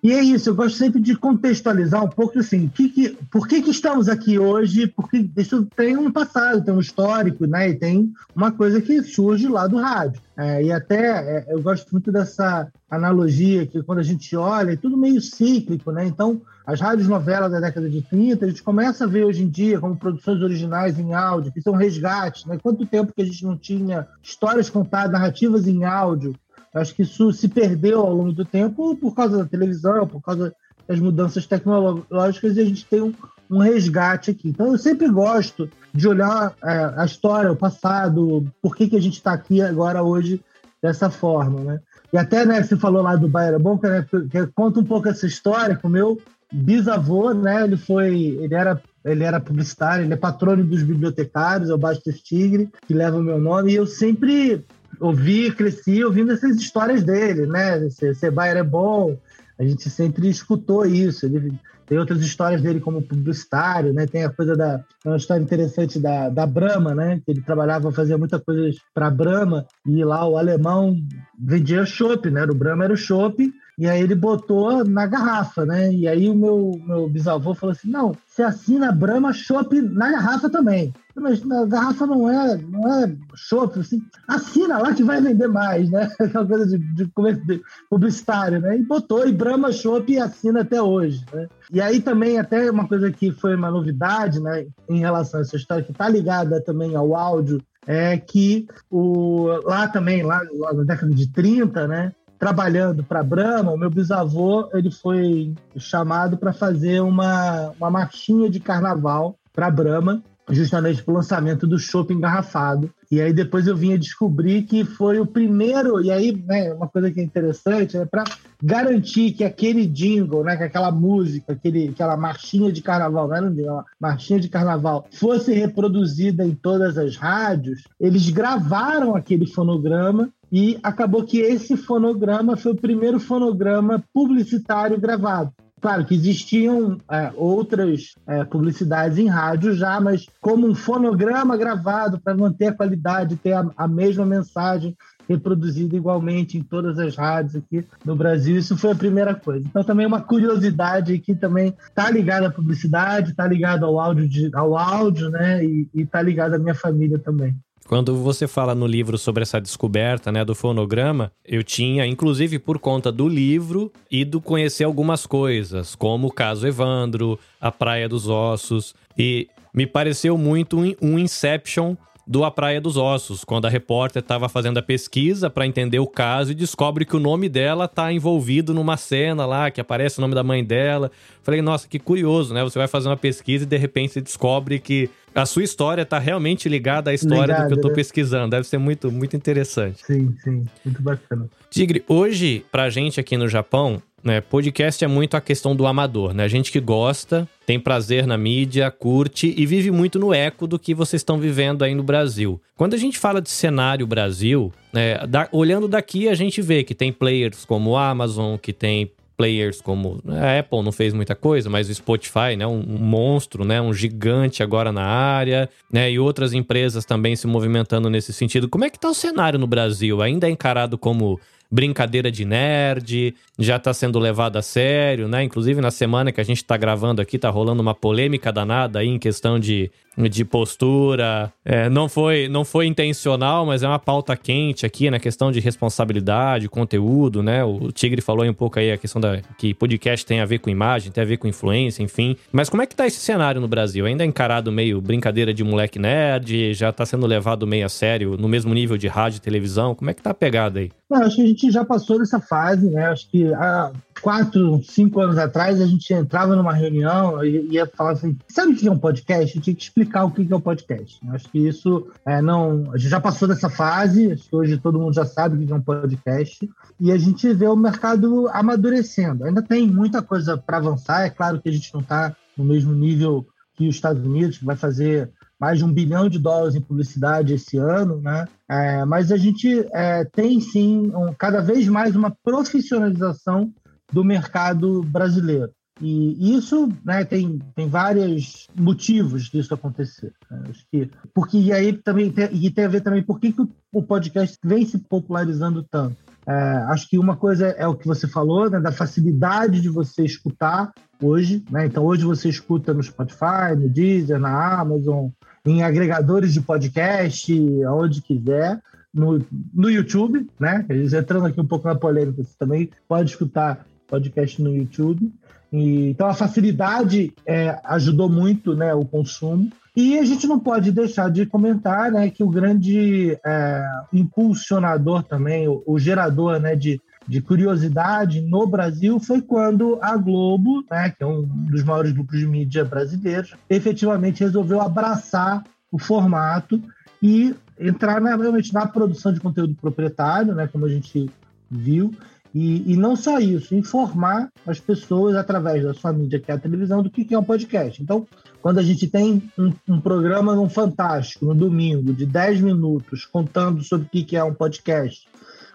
E 0.02 0.12
é 0.12 0.22
isso, 0.22 0.48
eu 0.48 0.54
gosto 0.54 0.78
sempre 0.78 1.00
de 1.00 1.14
contextualizar 1.14 2.02
um 2.02 2.08
pouco 2.08 2.38
assim, 2.38 2.68
que 2.68 2.88
que, 2.88 3.10
por 3.30 3.46
que, 3.46 3.60
que 3.60 3.70
estamos 3.70 4.08
aqui 4.08 4.38
hoje, 4.38 4.86
porque 4.86 5.28
isso 5.36 5.66
tem 5.76 5.96
um 5.96 6.10
passado, 6.10 6.64
tem 6.64 6.72
um 6.72 6.80
histórico, 6.80 7.46
né? 7.46 7.68
E 7.68 7.74
tem 7.74 8.12
uma 8.34 8.50
coisa 8.50 8.80
que 8.80 9.02
surge 9.02 9.46
lá 9.46 9.66
do 9.66 9.76
rádio. 9.76 10.20
É, 10.36 10.64
e 10.64 10.72
até 10.72 11.06
é, 11.06 11.46
eu 11.50 11.60
gosto 11.60 11.90
muito 11.92 12.10
dessa 12.10 12.72
analogia 12.90 13.66
que 13.66 13.82
quando 13.82 13.98
a 13.98 14.02
gente 14.02 14.34
olha, 14.34 14.72
é 14.72 14.76
tudo 14.76 14.96
meio 14.96 15.20
cíclico, 15.20 15.92
né? 15.92 16.06
Então, 16.06 16.40
as 16.66 16.80
rádios 16.80 17.06
novelas 17.06 17.52
da 17.52 17.60
década 17.60 17.90
de 17.90 18.00
30, 18.00 18.46
a 18.46 18.48
gente 18.48 18.62
começa 18.62 19.04
a 19.04 19.06
ver 19.06 19.24
hoje 19.24 19.42
em 19.42 19.48
dia 19.48 19.78
como 19.78 19.96
produções 19.96 20.40
originais 20.40 20.98
em 20.98 21.12
áudio, 21.12 21.52
que 21.52 21.60
são 21.60 21.74
resgates, 21.74 22.46
né? 22.46 22.58
Quanto 22.62 22.86
tempo 22.86 23.12
que 23.12 23.20
a 23.20 23.24
gente 23.24 23.44
não 23.44 23.56
tinha 23.56 24.08
histórias 24.22 24.70
contadas, 24.70 25.12
narrativas 25.12 25.66
em 25.66 25.84
áudio, 25.84 26.34
Acho 26.74 26.94
que 26.94 27.02
isso 27.02 27.32
se 27.32 27.48
perdeu 27.48 28.00
ao 28.00 28.14
longo 28.14 28.32
do 28.32 28.44
tempo 28.44 28.96
por 28.96 29.14
causa 29.14 29.38
da 29.38 29.44
televisão, 29.44 30.06
por 30.06 30.20
causa 30.22 30.54
das 30.86 30.98
mudanças 30.98 31.46
tecnológicas 31.46 32.56
e 32.56 32.60
a 32.60 32.64
gente 32.64 32.84
tem 32.84 33.00
um, 33.00 33.12
um 33.50 33.58
resgate 33.58 34.30
aqui. 34.30 34.48
Então 34.48 34.72
eu 34.72 34.78
sempre 34.78 35.08
gosto 35.08 35.68
de 35.92 36.08
olhar 36.08 36.54
é, 36.62 36.94
a 36.96 37.04
história, 37.04 37.50
o 37.50 37.56
passado, 37.56 38.46
por 38.62 38.76
que, 38.76 38.88
que 38.88 38.96
a 38.96 39.00
gente 39.00 39.14
está 39.14 39.32
aqui 39.32 39.60
agora 39.60 40.02
hoje 40.02 40.40
dessa 40.82 41.10
forma, 41.10 41.60
né? 41.60 41.80
E 42.12 42.18
até, 42.18 42.44
né, 42.44 42.62
você 42.62 42.76
falou 42.76 43.02
lá 43.02 43.14
do 43.14 43.28
Baia 43.28 43.58
Bom, 43.58 43.78
né, 43.82 44.04
que 44.30 44.46
conta 44.48 44.80
um 44.80 44.84
pouco 44.84 45.08
essa 45.08 45.26
história 45.26 45.76
com 45.76 45.86
o 45.86 45.90
meu 45.90 46.20
bisavô, 46.52 47.32
né? 47.32 47.64
Ele 47.64 47.76
foi, 47.76 48.38
ele 48.40 48.54
era, 48.54 48.80
ele 49.04 49.22
era 49.22 49.40
publicitário, 49.40 50.04
ele 50.04 50.14
é 50.14 50.16
patrono 50.16 50.64
dos 50.64 50.82
bibliotecários, 50.82 51.70
é 51.70 51.74
o 51.74 51.78
Bastos 51.78 52.20
Tigre, 52.20 52.68
que 52.86 52.94
leva 52.94 53.18
o 53.18 53.22
meu 53.22 53.40
nome, 53.40 53.72
e 53.72 53.76
eu 53.76 53.86
sempre 53.86 54.64
ouvi, 54.98 55.52
cresci 55.52 56.02
ouvindo 56.04 56.32
essas 56.32 56.56
histórias 56.56 57.02
dele, 57.02 57.46
né? 57.46 57.88
Sebair 58.14 58.56
é 58.56 58.62
bom, 58.62 59.16
a 59.58 59.64
gente 59.64 59.88
sempre 59.90 60.28
escutou 60.28 60.86
isso. 60.86 61.26
Ele, 61.26 61.52
tem 61.90 61.98
outras 61.98 62.20
histórias 62.20 62.62
dele 62.62 62.78
como 62.78 63.02
publicitário, 63.02 63.92
né? 63.92 64.06
Tem 64.06 64.24
a 64.24 64.30
coisa 64.30 64.56
da 64.56 64.84
uma 65.04 65.16
história 65.16 65.42
interessante 65.42 65.98
da, 65.98 66.28
da 66.28 66.46
Brahma, 66.46 66.94
né? 66.94 67.20
Que 67.24 67.32
ele 67.32 67.42
trabalhava, 67.42 67.90
fazia 67.90 68.16
muita 68.16 68.38
coisa 68.38 68.70
para 68.94 69.10
Brahma 69.10 69.66
e 69.84 70.04
lá 70.04 70.24
o 70.24 70.38
alemão 70.38 70.96
vendia 71.36 71.84
chopp, 71.84 72.30
né? 72.30 72.44
O 72.44 72.54
Brahma 72.54 72.84
era 72.84 72.92
o 72.92 72.96
chopp 72.96 73.52
e 73.78 73.88
aí 73.88 74.02
ele 74.02 74.14
botou 74.14 74.84
na 74.84 75.06
garrafa, 75.06 75.64
né? 75.64 75.92
E 75.92 76.06
aí 76.06 76.28
o 76.28 76.34
meu, 76.34 76.80
meu 76.84 77.08
bisavô 77.08 77.54
falou 77.54 77.72
assim: 77.72 77.90
não, 77.90 78.14
você 78.26 78.42
assina 78.42 78.92
Brahma 78.92 79.32
chopp 79.32 79.80
na 79.80 80.10
garrafa 80.10 80.50
também. 80.50 80.92
Mas 81.14 81.42
a 81.50 81.66
garrafa 81.66 82.06
não 82.06 82.30
é, 82.30 82.56
não 82.56 82.94
é 82.94 83.14
chopp, 83.34 83.78
assim, 83.78 84.00
assina 84.28 84.78
lá 84.78 84.94
que 84.94 85.02
vai 85.02 85.20
vender 85.20 85.48
mais, 85.48 85.90
né? 85.90 86.10
Aquela 86.20 86.46
coisa 86.46 86.66
de, 86.66 86.78
de, 86.94 87.04
de 87.04 87.62
publicitário, 87.90 88.60
né? 88.60 88.78
E 88.78 88.82
botou 88.82 89.26
e 89.26 89.32
Brahma 89.32 89.72
chopp 89.72 90.18
assina 90.18 90.62
até 90.62 90.80
hoje, 90.80 91.24
né? 91.32 91.48
E 91.72 91.80
aí 91.80 92.00
também 92.00 92.38
até 92.38 92.70
uma 92.70 92.88
coisa 92.88 93.10
que 93.10 93.32
foi 93.32 93.54
uma 93.54 93.70
novidade, 93.70 94.40
né? 94.40 94.66
Em 94.88 95.00
relação 95.00 95.40
a 95.40 95.42
essa 95.42 95.56
história 95.56 95.84
que 95.84 95.92
está 95.92 96.08
ligada 96.08 96.60
também 96.62 96.94
ao 96.94 97.14
áudio 97.14 97.60
é 97.86 98.16
que 98.18 98.66
o, 98.90 99.46
lá 99.64 99.88
também, 99.88 100.22
lá, 100.22 100.40
lá 100.52 100.72
na 100.72 100.84
década 100.84 101.12
de 101.14 101.32
30, 101.32 101.88
né? 101.88 102.12
Trabalhando 102.40 103.04
para 103.04 103.20
a 103.20 103.22
Brahma, 103.22 103.70
o 103.70 103.76
meu 103.76 103.90
bisavô 103.90 104.70
ele 104.72 104.90
foi 104.90 105.54
chamado 105.76 106.38
para 106.38 106.54
fazer 106.54 107.00
uma, 107.00 107.72
uma 107.78 107.90
marchinha 107.90 108.48
de 108.48 108.58
carnaval 108.58 109.36
para 109.52 109.70
Brahma, 109.70 110.22
justamente 110.50 111.02
para 111.02 111.12
o 111.12 111.16
lançamento 111.16 111.66
do 111.66 111.78
shopping 111.78 112.14
engarrafado. 112.14 112.90
E 113.10 113.20
aí 113.20 113.32
depois 113.32 113.66
eu 113.66 113.76
vinha 113.76 113.98
descobrir 113.98 114.62
que 114.62 114.84
foi 114.84 115.18
o 115.18 115.26
primeiro, 115.26 116.00
e 116.00 116.10
aí, 116.10 116.32
né, 116.32 116.72
uma 116.72 116.88
coisa 116.88 117.10
que 117.10 117.20
é 117.20 117.24
interessante 117.24 117.96
é 117.96 118.04
para 118.04 118.24
garantir 118.62 119.32
que 119.32 119.42
aquele 119.42 119.86
jingle, 119.86 120.44
né, 120.44 120.56
que 120.56 120.62
aquela 120.62 120.92
música, 120.92 121.52
aquele, 121.52 121.88
aquela 121.88 122.16
marchinha 122.16 122.70
de 122.70 122.82
carnaval, 122.82 123.28
não 123.28 123.36
era 123.36 123.46
um 123.46 123.54
jingle, 123.54 123.84
marchinha 123.98 124.38
de 124.38 124.48
carnaval, 124.48 125.06
fosse 125.10 125.52
reproduzida 125.52 126.44
em 126.44 126.54
todas 126.54 126.96
as 126.96 127.16
rádios, 127.16 127.82
eles 127.98 128.28
gravaram 128.30 129.16
aquele 129.16 129.46
fonograma 129.46 130.30
e 130.52 130.78
acabou 130.82 131.24
que 131.24 131.38
esse 131.38 131.76
fonograma 131.76 132.56
foi 132.56 132.72
o 132.72 132.76
primeiro 132.76 133.20
fonograma 133.20 134.02
publicitário 134.12 135.00
gravado. 135.00 135.52
Claro 135.80 136.04
que 136.04 136.14
existiam 136.14 136.98
é, 137.10 137.32
outras 137.34 138.14
é, 138.26 138.44
publicidades 138.44 139.16
em 139.16 139.28
rádio 139.28 139.74
já, 139.74 139.98
mas 139.98 140.26
como 140.40 140.68
um 140.68 140.74
fonograma 140.74 141.56
gravado 141.56 142.20
para 142.20 142.36
manter 142.36 142.66
a 142.66 142.74
qualidade, 142.74 143.36
ter 143.36 143.54
a, 143.54 143.66
a, 143.76 143.88
mesma 143.88 144.26
mensagem 144.26 144.94
reproduzida 145.26 145.96
igualmente 145.96 146.58
em 146.58 146.62
todas 146.62 146.98
as 146.98 147.16
rádios 147.16 147.56
aqui 147.56 147.86
no 148.04 148.14
Brasil, 148.14 148.58
isso 148.58 148.76
foi 148.76 148.90
a 148.90 148.96
primeira 148.96 149.34
coisa. 149.34 149.64
Então 149.66 149.82
também 149.82 150.04
uma 150.04 150.20
curiosidade 150.20 151.18
que 151.18 151.34
também 151.34 151.74
está 151.88 152.10
ligada 152.10 152.48
à 152.48 152.50
publicidade, 152.50 153.30
está 153.30 153.46
ligada 153.46 153.86
ao 153.86 153.98
áudio, 153.98 154.28
de, 154.28 154.50
ao 154.52 154.76
áudio, 154.76 155.30
né? 155.30 155.64
E 155.64 155.88
está 155.94 156.20
ligada 156.20 156.56
à 156.56 156.58
minha 156.58 156.74
família 156.74 157.18
também. 157.18 157.56
Quando 157.90 158.14
você 158.14 158.46
fala 158.46 158.72
no 158.72 158.86
livro 158.86 159.18
sobre 159.18 159.42
essa 159.42 159.60
descoberta, 159.60 160.30
né, 160.30 160.44
do 160.44 160.54
fonograma, 160.54 161.32
eu 161.44 161.64
tinha, 161.64 162.06
inclusive 162.06 162.56
por 162.56 162.78
conta 162.78 163.10
do 163.10 163.28
livro, 163.28 163.90
ido 164.08 164.40
conhecer 164.40 164.84
algumas 164.84 165.26
coisas, 165.26 165.96
como 165.96 166.28
o 166.28 166.32
caso 166.32 166.68
Evandro, 166.68 167.36
a 167.60 167.72
Praia 167.72 168.08
dos 168.08 168.28
Ossos, 168.28 168.94
e 169.18 169.48
me 169.74 169.88
pareceu 169.88 170.38
muito 170.38 170.78
um 171.02 171.18
Inception 171.18 171.96
do 172.30 172.44
A 172.44 172.50
Praia 172.52 172.80
dos 172.80 172.96
Ossos, 172.96 173.42
quando 173.42 173.66
a 173.66 173.68
repórter 173.68 174.22
estava 174.22 174.48
fazendo 174.48 174.78
a 174.78 174.82
pesquisa 174.82 175.50
para 175.50 175.66
entender 175.66 175.98
o 175.98 176.06
caso 176.06 176.52
e 176.52 176.54
descobre 176.54 177.04
que 177.04 177.16
o 177.16 177.18
nome 177.18 177.48
dela 177.48 177.86
está 177.86 178.12
envolvido 178.12 178.72
numa 178.72 178.96
cena 178.96 179.44
lá, 179.44 179.68
que 179.68 179.80
aparece 179.80 180.18
o 180.18 180.20
nome 180.20 180.36
da 180.36 180.44
mãe 180.44 180.64
dela. 180.64 181.10
Falei, 181.42 181.60
nossa, 181.60 181.88
que 181.88 181.98
curioso, 181.98 182.54
né? 182.54 182.62
Você 182.62 182.78
vai 182.78 182.86
fazer 182.86 183.08
uma 183.08 183.16
pesquisa 183.16 183.64
e 183.64 183.66
de 183.66 183.76
repente 183.76 184.12
você 184.12 184.20
descobre 184.20 184.78
que 184.78 185.10
a 185.34 185.46
sua 185.46 185.62
história 185.62 186.02
está 186.02 186.18
realmente 186.18 186.68
ligada 186.68 187.10
à 187.10 187.14
história 187.14 187.52
Ligado, 187.52 187.62
do 187.62 187.66
que 187.68 187.72
eu 187.72 187.76
estou 187.76 187.90
né? 187.90 187.96
pesquisando. 187.96 188.50
Deve 188.50 188.66
ser 188.66 188.78
muito, 188.78 189.10
muito 189.10 189.36
interessante. 189.36 190.04
Sim, 190.04 190.34
sim. 190.42 190.66
Muito 190.84 191.02
bacana. 191.02 191.48
Tigre, 191.70 192.04
hoje, 192.08 192.64
pra 192.70 192.90
gente 192.90 193.20
aqui 193.20 193.36
no 193.36 193.48
Japão, 193.48 194.02
né? 194.22 194.40
Podcast 194.40 195.04
é 195.04 195.08
muito 195.08 195.36
a 195.36 195.40
questão 195.40 195.74
do 195.74 195.86
amador, 195.86 196.34
né? 196.34 196.44
A 196.44 196.48
gente 196.48 196.70
que 196.70 196.80
gosta, 196.80 197.48
tem 197.64 197.78
prazer 197.78 198.26
na 198.26 198.36
mídia, 198.36 198.90
curte 198.90 199.54
e 199.56 199.64
vive 199.64 199.90
muito 199.90 200.18
no 200.18 200.34
eco 200.34 200.66
do 200.66 200.78
que 200.78 200.94
vocês 200.94 201.20
estão 201.20 201.38
vivendo 201.38 201.82
aí 201.82 201.94
no 201.94 202.02
Brasil. 202.02 202.60
Quando 202.76 202.94
a 202.94 202.98
gente 202.98 203.18
fala 203.18 203.40
de 203.40 203.50
cenário 203.50 204.06
Brasil, 204.06 204.72
né, 204.92 205.26
da, 205.26 205.48
olhando 205.52 205.88
daqui 205.88 206.28
a 206.28 206.34
gente 206.34 206.60
vê 206.60 206.84
que 206.84 206.94
tem 206.94 207.12
players 207.12 207.64
como 207.64 207.96
a 207.96 208.10
Amazon, 208.10 208.56
que 208.56 208.72
tem 208.72 209.10
players 209.40 209.80
como 209.80 210.22
a 210.28 210.58
Apple 210.58 210.82
não 210.82 210.92
fez 210.92 211.14
muita 211.14 211.34
coisa, 211.34 211.70
mas 211.70 211.88
o 211.88 211.94
Spotify, 211.94 212.56
né, 212.58 212.66
um, 212.66 212.82
monstro, 212.82 213.64
né, 213.64 213.80
um 213.80 213.94
gigante 213.94 214.62
agora 214.62 214.92
na 214.92 215.02
área, 215.02 215.68
né, 215.90 216.12
e 216.12 216.18
outras 216.18 216.52
empresas 216.52 217.06
também 217.06 217.34
se 217.34 217.46
movimentando 217.46 218.10
nesse 218.10 218.34
sentido. 218.34 218.68
Como 218.68 218.84
é 218.84 218.90
que 218.90 218.98
tá 218.98 219.08
o 219.08 219.14
cenário 219.14 219.58
no 219.58 219.66
Brasil? 219.66 220.20
Ainda 220.20 220.46
é 220.46 220.50
encarado 220.50 220.98
como 220.98 221.40
brincadeira 221.70 222.30
de 222.30 222.44
nerd, 222.44 223.34
já 223.58 223.78
tá 223.78 223.94
sendo 223.94 224.18
levado 224.18 224.56
a 224.56 224.62
sério, 224.62 225.28
né? 225.28 225.42
Inclusive 225.44 225.80
na 225.80 225.90
semana 225.90 226.32
que 226.32 226.40
a 226.40 226.44
gente 226.44 226.64
tá 226.64 226.76
gravando 226.76 227.22
aqui, 227.22 227.38
tá 227.38 227.48
rolando 227.48 227.80
uma 227.80 227.94
polêmica 227.94 228.50
danada 228.50 228.98
aí 228.98 229.06
em 229.06 229.18
questão 229.18 229.58
de, 229.58 229.90
de 230.16 230.44
postura. 230.44 231.52
É, 231.64 231.88
não, 231.88 232.08
foi, 232.08 232.48
não 232.48 232.64
foi 232.64 232.86
intencional, 232.86 233.64
mas 233.64 233.82
é 233.82 233.88
uma 233.88 233.98
pauta 233.98 234.36
quente 234.36 234.84
aqui 234.84 235.10
na 235.10 235.20
questão 235.20 235.52
de 235.52 235.60
responsabilidade, 235.60 236.68
conteúdo, 236.68 237.42
né? 237.42 237.62
O 237.64 237.92
Tigre 237.92 238.20
falou 238.20 238.42
aí 238.42 238.50
um 238.50 238.54
pouco 238.54 238.78
aí 238.78 238.90
a 238.90 238.98
questão 238.98 239.20
da 239.20 239.40
que 239.56 239.72
podcast 239.72 240.26
tem 240.26 240.40
a 240.40 240.44
ver 240.44 240.58
com 240.58 240.70
imagem, 240.70 241.12
tem 241.12 241.22
a 241.22 241.26
ver 241.26 241.36
com 241.36 241.46
influência, 241.46 242.02
enfim. 242.02 242.36
Mas 242.50 242.68
como 242.68 242.82
é 242.82 242.86
que 242.86 242.96
tá 242.96 243.06
esse 243.06 243.20
cenário 243.20 243.60
no 243.60 243.68
Brasil? 243.68 244.06
Ainda 244.06 244.24
é 244.24 244.26
encarado 244.26 244.72
meio 244.72 245.00
brincadeira 245.00 245.54
de 245.54 245.62
moleque 245.62 245.98
nerd? 245.98 246.74
Já 246.74 246.92
tá 246.92 247.06
sendo 247.06 247.26
levado 247.26 247.66
meio 247.66 247.86
a 247.86 247.88
sério, 247.88 248.36
no 248.36 248.48
mesmo 248.48 248.74
nível 248.74 248.96
de 248.96 249.06
rádio 249.06 249.38
e 249.38 249.40
televisão? 249.40 249.94
Como 249.94 250.10
é 250.10 250.14
que 250.14 250.22
tá 250.22 250.30
a 250.30 250.34
pegada 250.34 250.80
aí? 250.80 250.90
Não, 251.10 251.24
acho 251.24 251.36
que 251.36 251.42
a 251.42 251.46
gente 251.46 251.70
já 251.72 251.84
passou 251.84 252.20
dessa 252.20 252.38
fase, 252.38 252.88
né? 252.88 253.06
Acho 253.06 253.28
que 253.28 253.52
há 253.52 253.90
quatro, 254.22 254.80
cinco 254.84 255.20
anos 255.20 255.38
atrás 255.38 255.80
a 255.80 255.86
gente 255.86 256.14
entrava 256.14 256.54
numa 256.54 256.72
reunião 256.72 257.44
e 257.44 257.66
ia 257.72 257.84
falar 257.84 258.12
assim: 258.12 258.38
sabe 258.46 258.72
o 258.72 258.76
que 258.76 258.86
é 258.86 258.92
um 258.92 258.98
podcast? 258.98 259.56
Eu 259.56 259.62
tinha 259.62 259.74
que 259.74 259.82
explicar 259.82 260.24
o 260.24 260.30
que 260.30 260.46
é 260.48 260.56
um 260.56 260.60
podcast. 260.60 261.18
Acho 261.30 261.48
que 261.50 261.66
isso 261.66 262.06
é, 262.24 262.40
não. 262.40 262.92
A 262.92 262.96
gente 262.96 263.10
já 263.10 263.20
passou 263.20 263.48
dessa 263.48 263.68
fase, 263.68 264.30
acho 264.30 264.48
que 264.48 264.54
hoje 264.54 264.78
todo 264.78 265.00
mundo 265.00 265.12
já 265.12 265.24
sabe 265.24 265.56
o 265.56 265.66
que 265.66 265.72
é 265.72 265.76
um 265.76 265.82
podcast. 265.82 266.70
E 267.00 267.10
a 267.10 267.18
gente 267.18 267.52
vê 267.54 267.66
o 267.66 267.74
mercado 267.74 268.48
amadurecendo. 268.52 269.44
Ainda 269.44 269.62
tem 269.62 269.88
muita 269.88 270.22
coisa 270.22 270.56
para 270.56 270.76
avançar, 270.76 271.26
é 271.26 271.30
claro 271.30 271.60
que 271.60 271.68
a 271.68 271.72
gente 271.72 271.92
não 271.92 272.02
está 272.02 272.36
no 272.56 272.64
mesmo 272.64 272.94
nível 272.94 273.44
que 273.74 273.88
os 273.88 273.96
Estados 273.96 274.24
Unidos, 274.24 274.58
que 274.58 274.64
vai 274.64 274.76
fazer 274.76 275.32
mais 275.60 275.78
de 275.78 275.84
um 275.84 275.92
bilhão 275.92 276.28
de 276.28 276.38
dólares 276.38 276.74
em 276.74 276.80
publicidade 276.80 277.52
esse 277.52 277.76
ano, 277.76 278.20
né? 278.20 278.48
É, 278.68 279.04
mas 279.04 279.30
a 279.30 279.36
gente 279.36 279.86
é, 279.92 280.24
tem 280.24 280.60
sim 280.60 281.12
um, 281.14 281.34
cada 281.34 281.60
vez 281.60 281.86
mais 281.86 282.16
uma 282.16 282.34
profissionalização 282.42 283.70
do 284.10 284.24
mercado 284.24 285.02
brasileiro. 285.02 285.70
E 286.00 286.56
isso 286.56 286.88
né, 287.04 287.24
tem, 287.24 287.58
tem 287.74 287.86
vários 287.86 288.66
motivos 288.74 289.50
disso 289.50 289.74
acontecer. 289.74 290.32
Né? 290.50 290.62
Acho 290.70 290.86
que, 290.90 291.10
porque 291.34 291.58
e 291.58 291.72
aí 291.72 291.92
também 291.92 292.32
tem, 292.32 292.48
e 292.52 292.70
tem 292.70 292.86
a 292.86 292.88
ver 292.88 293.02
também 293.02 293.22
por 293.22 293.38
que, 293.38 293.52
que 293.52 293.68
o 293.92 294.02
podcast 294.02 294.56
vem 294.64 294.86
se 294.86 294.98
popularizando 294.98 295.82
tanto. 295.82 296.16
É, 296.46 296.52
acho 296.88 297.06
que 297.06 297.18
uma 297.18 297.36
coisa 297.36 297.66
é 297.68 297.86
o 297.86 297.94
que 297.94 298.06
você 298.06 298.26
falou, 298.26 298.70
né, 298.70 298.80
da 298.80 298.90
facilidade 298.90 299.80
de 299.80 299.90
você 299.90 300.24
escutar 300.24 300.90
hoje. 301.22 301.62
Né? 301.70 301.86
Então, 301.86 302.04
hoje 302.04 302.24
você 302.24 302.48
escuta 302.48 302.94
no 302.94 303.02
Spotify, 303.02 303.76
no 303.76 303.88
Deezer, 303.88 304.40
na 304.40 304.80
Amazon, 304.80 305.28
em 305.64 305.82
agregadores 305.82 306.52
de 306.52 306.60
podcast, 306.60 307.52
aonde 307.84 308.22
quiser, 308.22 308.80
no, 309.12 309.44
no 309.74 309.90
YouTube, 309.90 310.46
né? 310.58 310.86
Entrando 310.88 311.46
aqui 311.46 311.60
um 311.60 311.66
pouco 311.66 311.88
na 311.88 311.94
polêmica, 311.94 312.42
você 312.42 312.54
também 312.58 312.90
pode 313.08 313.30
escutar 313.30 313.84
podcast 314.06 314.60
no 314.62 314.74
YouTube. 314.74 315.32
E, 315.72 316.10
então 316.10 316.26
a 316.26 316.34
facilidade 316.34 317.32
é, 317.46 317.78
ajudou 317.84 318.28
muito 318.28 318.74
né, 318.74 318.94
o 318.94 319.04
consumo. 319.04 319.70
E 319.96 320.18
a 320.18 320.24
gente 320.24 320.46
não 320.46 320.58
pode 320.58 320.92
deixar 320.92 321.30
de 321.30 321.44
comentar 321.46 322.10
né, 322.12 322.30
que 322.30 322.42
o 322.42 322.48
grande 322.48 323.38
é, 323.44 323.84
impulsionador 324.12 325.22
também, 325.24 325.68
o, 325.68 325.82
o 325.84 325.98
gerador 325.98 326.60
né, 326.60 326.76
de, 326.76 327.00
de 327.30 327.40
curiosidade 327.40 328.40
no 328.40 328.66
Brasil 328.66 329.20
foi 329.20 329.40
quando 329.40 330.00
a 330.02 330.16
Globo, 330.16 330.84
né, 330.90 331.10
que 331.16 331.22
é 331.22 331.26
um 331.26 331.42
dos 331.42 331.84
maiores 331.84 332.10
grupos 332.10 332.40
de 332.40 332.44
mídia 332.44 332.84
brasileiros, 332.84 333.54
efetivamente 333.68 334.42
resolveu 334.42 334.80
abraçar 334.80 335.62
o 335.92 335.96
formato 335.96 336.82
e 337.22 337.54
entrar 337.78 338.20
realmente 338.20 338.74
na 338.74 338.84
produção 338.84 339.32
de 339.32 339.38
conteúdo 339.38 339.76
proprietário, 339.80 340.56
né, 340.56 340.66
como 340.66 340.86
a 340.86 340.88
gente 340.88 341.30
viu, 341.70 342.12
e, 342.52 342.94
e, 342.94 342.96
não 342.96 343.14
só 343.14 343.38
isso, 343.38 343.76
informar 343.76 344.50
as 344.66 344.80
pessoas 344.80 345.36
através 345.36 345.84
da 345.84 345.94
sua 345.94 346.12
mídia, 346.12 346.40
que 346.40 346.50
é 346.50 346.54
a 346.54 346.58
televisão, 346.58 347.00
do 347.00 347.08
que, 347.08 347.32
é 347.32 347.38
um 347.38 347.44
podcast. 347.44 348.02
Então, 348.02 348.26
quando 348.60 348.78
a 348.78 348.82
gente 348.82 349.06
tem 349.06 349.40
um, 349.56 349.72
um 349.88 350.00
programa 350.00 350.56
no 350.56 350.68
Fantástico, 350.68 351.46
no 351.46 351.54
domingo, 351.54 352.12
de 352.12 352.26
10 352.26 352.60
minutos, 352.60 353.24
contando 353.24 353.84
sobre 353.84 354.08
o 354.08 354.10
que 354.10 354.36
é 354.36 354.42
um 354.42 354.52
podcast, 354.52 355.29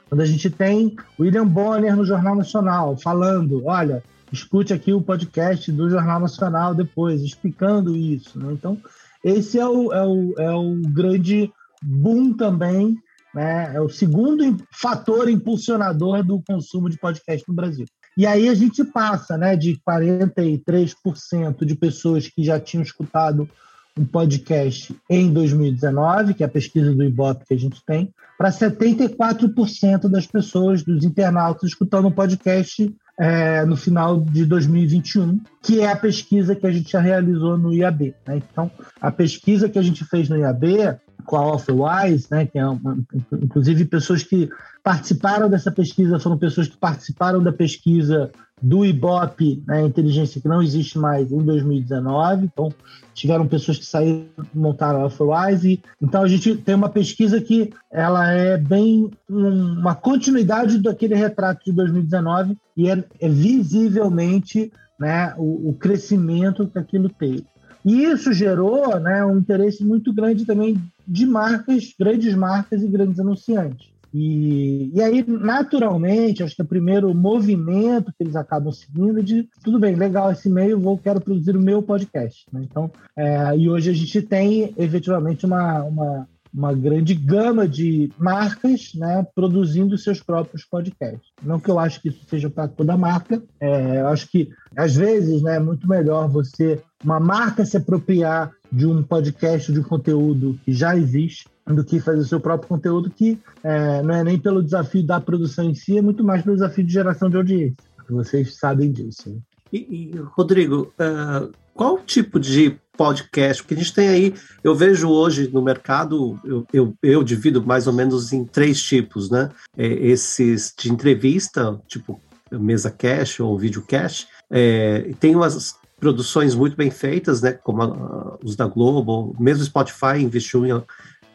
quando 0.09 0.21
a 0.21 0.25
gente 0.25 0.49
tem 0.49 0.95
William 1.19 1.47
Bonner 1.47 1.95
no 1.95 2.05
Jornal 2.05 2.35
Nacional 2.35 2.97
falando, 2.97 3.65
olha, 3.65 4.03
escute 4.31 4.73
aqui 4.73 4.93
o 4.93 5.01
podcast 5.01 5.71
do 5.71 5.89
Jornal 5.89 6.19
Nacional 6.19 6.73
depois, 6.75 7.21
explicando 7.21 7.95
isso. 7.95 8.37
Né? 8.37 8.53
Então, 8.53 8.77
esse 9.23 9.59
é 9.59 9.67
o, 9.67 9.91
é, 9.91 10.05
o, 10.05 10.33
é 10.37 10.51
o 10.51 10.75
grande 10.93 11.51
boom 11.81 12.33
também, 12.33 12.97
né? 13.33 13.75
é 13.75 13.81
o 13.81 13.89
segundo 13.89 14.57
fator 14.71 15.29
impulsionador 15.29 16.23
do 16.23 16.41
consumo 16.47 16.89
de 16.89 16.97
podcast 16.97 17.47
no 17.47 17.55
Brasil. 17.55 17.85
E 18.17 18.25
aí 18.25 18.47
a 18.47 18.53
gente 18.53 18.83
passa 18.83 19.37
né, 19.37 19.57
de 19.57 19.77
43% 19.87 21.65
de 21.65 21.75
pessoas 21.75 22.29
que 22.29 22.43
já 22.43 22.59
tinham 22.59 22.83
escutado 22.83 23.49
um 23.97 24.05
podcast 24.05 24.95
em 25.09 25.31
2019, 25.31 26.33
que 26.33 26.43
é 26.43 26.45
a 26.45 26.49
pesquisa 26.49 26.93
do 26.93 27.03
Ibope 27.03 27.45
que 27.45 27.53
a 27.53 27.59
gente 27.59 27.81
tem, 27.85 28.13
para 28.37 28.51
74% 28.51 30.09
das 30.09 30.27
pessoas, 30.27 30.83
dos 30.83 31.03
internautas, 31.03 31.69
escutando 31.69 32.07
um 32.07 32.11
podcast 32.11 32.93
é, 33.17 33.65
no 33.65 33.77
final 33.77 34.19
de 34.19 34.45
2021, 34.45 35.39
que 35.63 35.79
é 35.79 35.89
a 35.89 35.95
pesquisa 35.95 36.55
que 36.55 36.67
a 36.67 36.71
gente 36.71 36.91
já 36.91 36.99
realizou 36.99 37.57
no 37.57 37.73
IAB. 37.73 38.13
Né? 38.27 38.41
Então, 38.51 38.69
a 38.99 39.09
pesquisa 39.09 39.69
que 39.69 39.79
a 39.79 39.81
gente 39.81 40.03
fez 40.03 40.27
no 40.27 40.37
IAB 40.37 40.99
com 41.25 41.37
a 41.37 41.53
Offerwise, 41.53 42.27
né, 42.29 42.45
que 42.45 42.59
é 42.59 42.65
uma, 42.65 42.97
inclusive 43.41 43.85
pessoas 43.85 44.23
que 44.23 44.49
participaram 44.83 45.49
dessa 45.49 45.71
pesquisa 45.71 46.19
foram 46.19 46.37
pessoas 46.37 46.67
que 46.67 46.77
participaram 46.77 47.41
da 47.41 47.51
pesquisa 47.51 48.31
do 48.61 48.85
Ibope, 48.85 49.63
né, 49.67 49.81
inteligência 49.85 50.41
que 50.41 50.47
não 50.47 50.61
existe 50.61 50.97
mais 50.97 51.31
em 51.31 51.39
2019. 51.39 52.45
Então, 52.45 52.73
tiveram 53.13 53.47
pessoas 53.47 53.77
que 53.77 53.85
saíram, 53.85 54.25
montaram 54.53 55.01
a 55.01 55.05
Offerwise. 55.05 55.81
Então, 56.01 56.23
a 56.23 56.27
gente 56.27 56.55
tem 56.55 56.75
uma 56.75 56.89
pesquisa 56.89 57.41
que 57.41 57.71
ela 57.91 58.31
é 58.31 58.57
bem 58.57 59.11
uma 59.29 59.95
continuidade 59.95 60.77
daquele 60.79 61.15
retrato 61.15 61.65
de 61.65 61.71
2019 61.71 62.57
e 62.75 62.89
é, 62.89 63.03
é 63.19 63.29
visivelmente 63.29 64.71
né, 64.99 65.33
o, 65.37 65.69
o 65.69 65.73
crescimento 65.73 66.67
que 66.67 66.79
aquilo 66.79 67.09
teve. 67.09 67.45
E 67.83 68.03
isso 68.03 68.33
gerou 68.33 68.99
né, 68.99 69.23
um 69.23 69.37
interesse 69.37 69.85
muito 69.85 70.11
grande 70.11 70.43
também 70.43 70.81
de 71.07 71.25
marcas, 71.25 71.93
grandes 71.99 72.33
marcas 72.33 72.81
e 72.81 72.87
grandes 72.87 73.19
anunciantes. 73.19 73.94
E, 74.17 74.91
e 74.93 75.01
aí, 75.01 75.25
naturalmente, 75.27 76.41
acho 76.41 76.55
que 76.55 76.61
o 76.61 76.65
primeiro 76.65 77.13
movimento 77.13 78.13
que 78.17 78.23
eles 78.23 78.37
acabam 78.37 78.71
seguindo 78.71 79.19
é 79.19 79.21
de 79.21 79.49
tudo 79.61 79.77
bem, 79.77 79.93
legal 79.93 80.31
esse 80.31 80.49
meio, 80.49 80.79
vou 80.79 80.97
quero 80.97 81.19
produzir 81.19 81.53
o 81.57 81.61
meu 81.61 81.83
podcast. 81.83 82.45
Né? 82.49 82.61
Então, 82.63 82.89
é, 83.13 83.57
e 83.57 83.69
hoje 83.69 83.89
a 83.89 83.93
gente 83.93 84.21
tem 84.21 84.73
efetivamente 84.77 85.45
uma, 85.45 85.83
uma, 85.83 86.29
uma 86.53 86.73
grande 86.73 87.13
gama 87.13 87.67
de 87.67 88.09
marcas 88.17 88.93
né, 88.95 89.27
produzindo 89.35 89.97
seus 89.97 90.23
próprios 90.23 90.63
podcasts. 90.63 91.33
Não 91.43 91.59
que 91.59 91.69
eu 91.69 91.77
acho 91.77 92.01
que 92.01 92.07
isso 92.07 92.21
seja 92.29 92.49
para 92.49 92.69
toda 92.69 92.95
marca, 92.95 93.43
é, 93.59 93.99
eu 93.99 94.07
acho 94.07 94.31
que 94.31 94.49
às 94.77 94.95
vezes 94.95 95.41
né, 95.41 95.57
é 95.57 95.59
muito 95.59 95.89
melhor 95.89 96.29
você, 96.29 96.81
uma 97.03 97.19
marca 97.19 97.65
se 97.65 97.75
apropriar 97.75 98.53
de 98.71 98.85
um 98.85 99.03
podcast, 99.03 99.73
de 99.73 99.81
um 99.81 99.83
conteúdo 99.83 100.57
que 100.63 100.71
já 100.71 100.95
existe, 100.95 101.49
do 101.67 101.83
que 101.83 101.99
fazer 101.99 102.19
o 102.19 102.25
seu 102.25 102.39
próprio 102.39 102.69
conteúdo, 102.69 103.09
que 103.09 103.39
é, 103.63 104.01
não 104.03 104.13
é 104.13 104.23
nem 104.23 104.37
pelo 104.37 104.63
desafio 104.63 105.05
da 105.05 105.19
produção 105.19 105.65
em 105.65 105.73
si, 105.73 105.97
é 105.97 106.01
muito 106.01 106.23
mais 106.23 106.43
pelo 106.43 106.55
desafio 106.55 106.85
de 106.85 106.93
geração 106.93 107.29
de 107.29 107.37
audiência. 107.37 107.75
Vocês 108.09 108.55
sabem 108.55 108.91
disso. 108.91 109.29
Né? 109.29 109.37
E, 109.73 109.77
e, 109.77 110.19
Rodrigo, 110.35 110.93
uh, 110.99 111.51
qual 111.73 111.99
tipo 111.99 112.39
de 112.39 112.77
podcast? 112.95 113.61
Porque 113.61 113.73
a 113.73 113.77
gente 113.77 113.93
tem 113.93 114.07
aí, 114.07 114.33
eu 114.63 114.75
vejo 114.75 115.09
hoje 115.09 115.49
no 115.51 115.61
mercado, 115.61 116.39
eu, 116.45 116.65
eu, 116.71 116.97
eu 117.01 117.23
divido 117.23 117.65
mais 117.65 117.87
ou 117.87 117.93
menos 117.93 118.31
em 118.31 118.45
três 118.45 118.81
tipos, 118.81 119.29
né? 119.29 119.49
É, 119.77 119.85
esses 119.85 120.73
de 120.77 120.91
entrevista, 120.91 121.79
tipo 121.87 122.19
mesa 122.51 122.91
cash 122.91 123.39
ou 123.39 123.57
vídeo 123.57 123.83
cash, 123.85 124.27
é, 124.49 125.11
tem 125.19 125.35
umas 125.35 125.75
produções 125.99 126.53
muito 126.53 126.77
bem 126.77 126.91
feitas, 126.91 127.41
né? 127.41 127.53
Como 127.53 127.81
a, 127.81 128.37
os 128.43 128.55
da 128.55 128.67
Globo, 128.67 129.35
mesmo 129.39 129.63
Spotify 129.63 130.19
investiu 130.19 130.65
em 130.65 130.83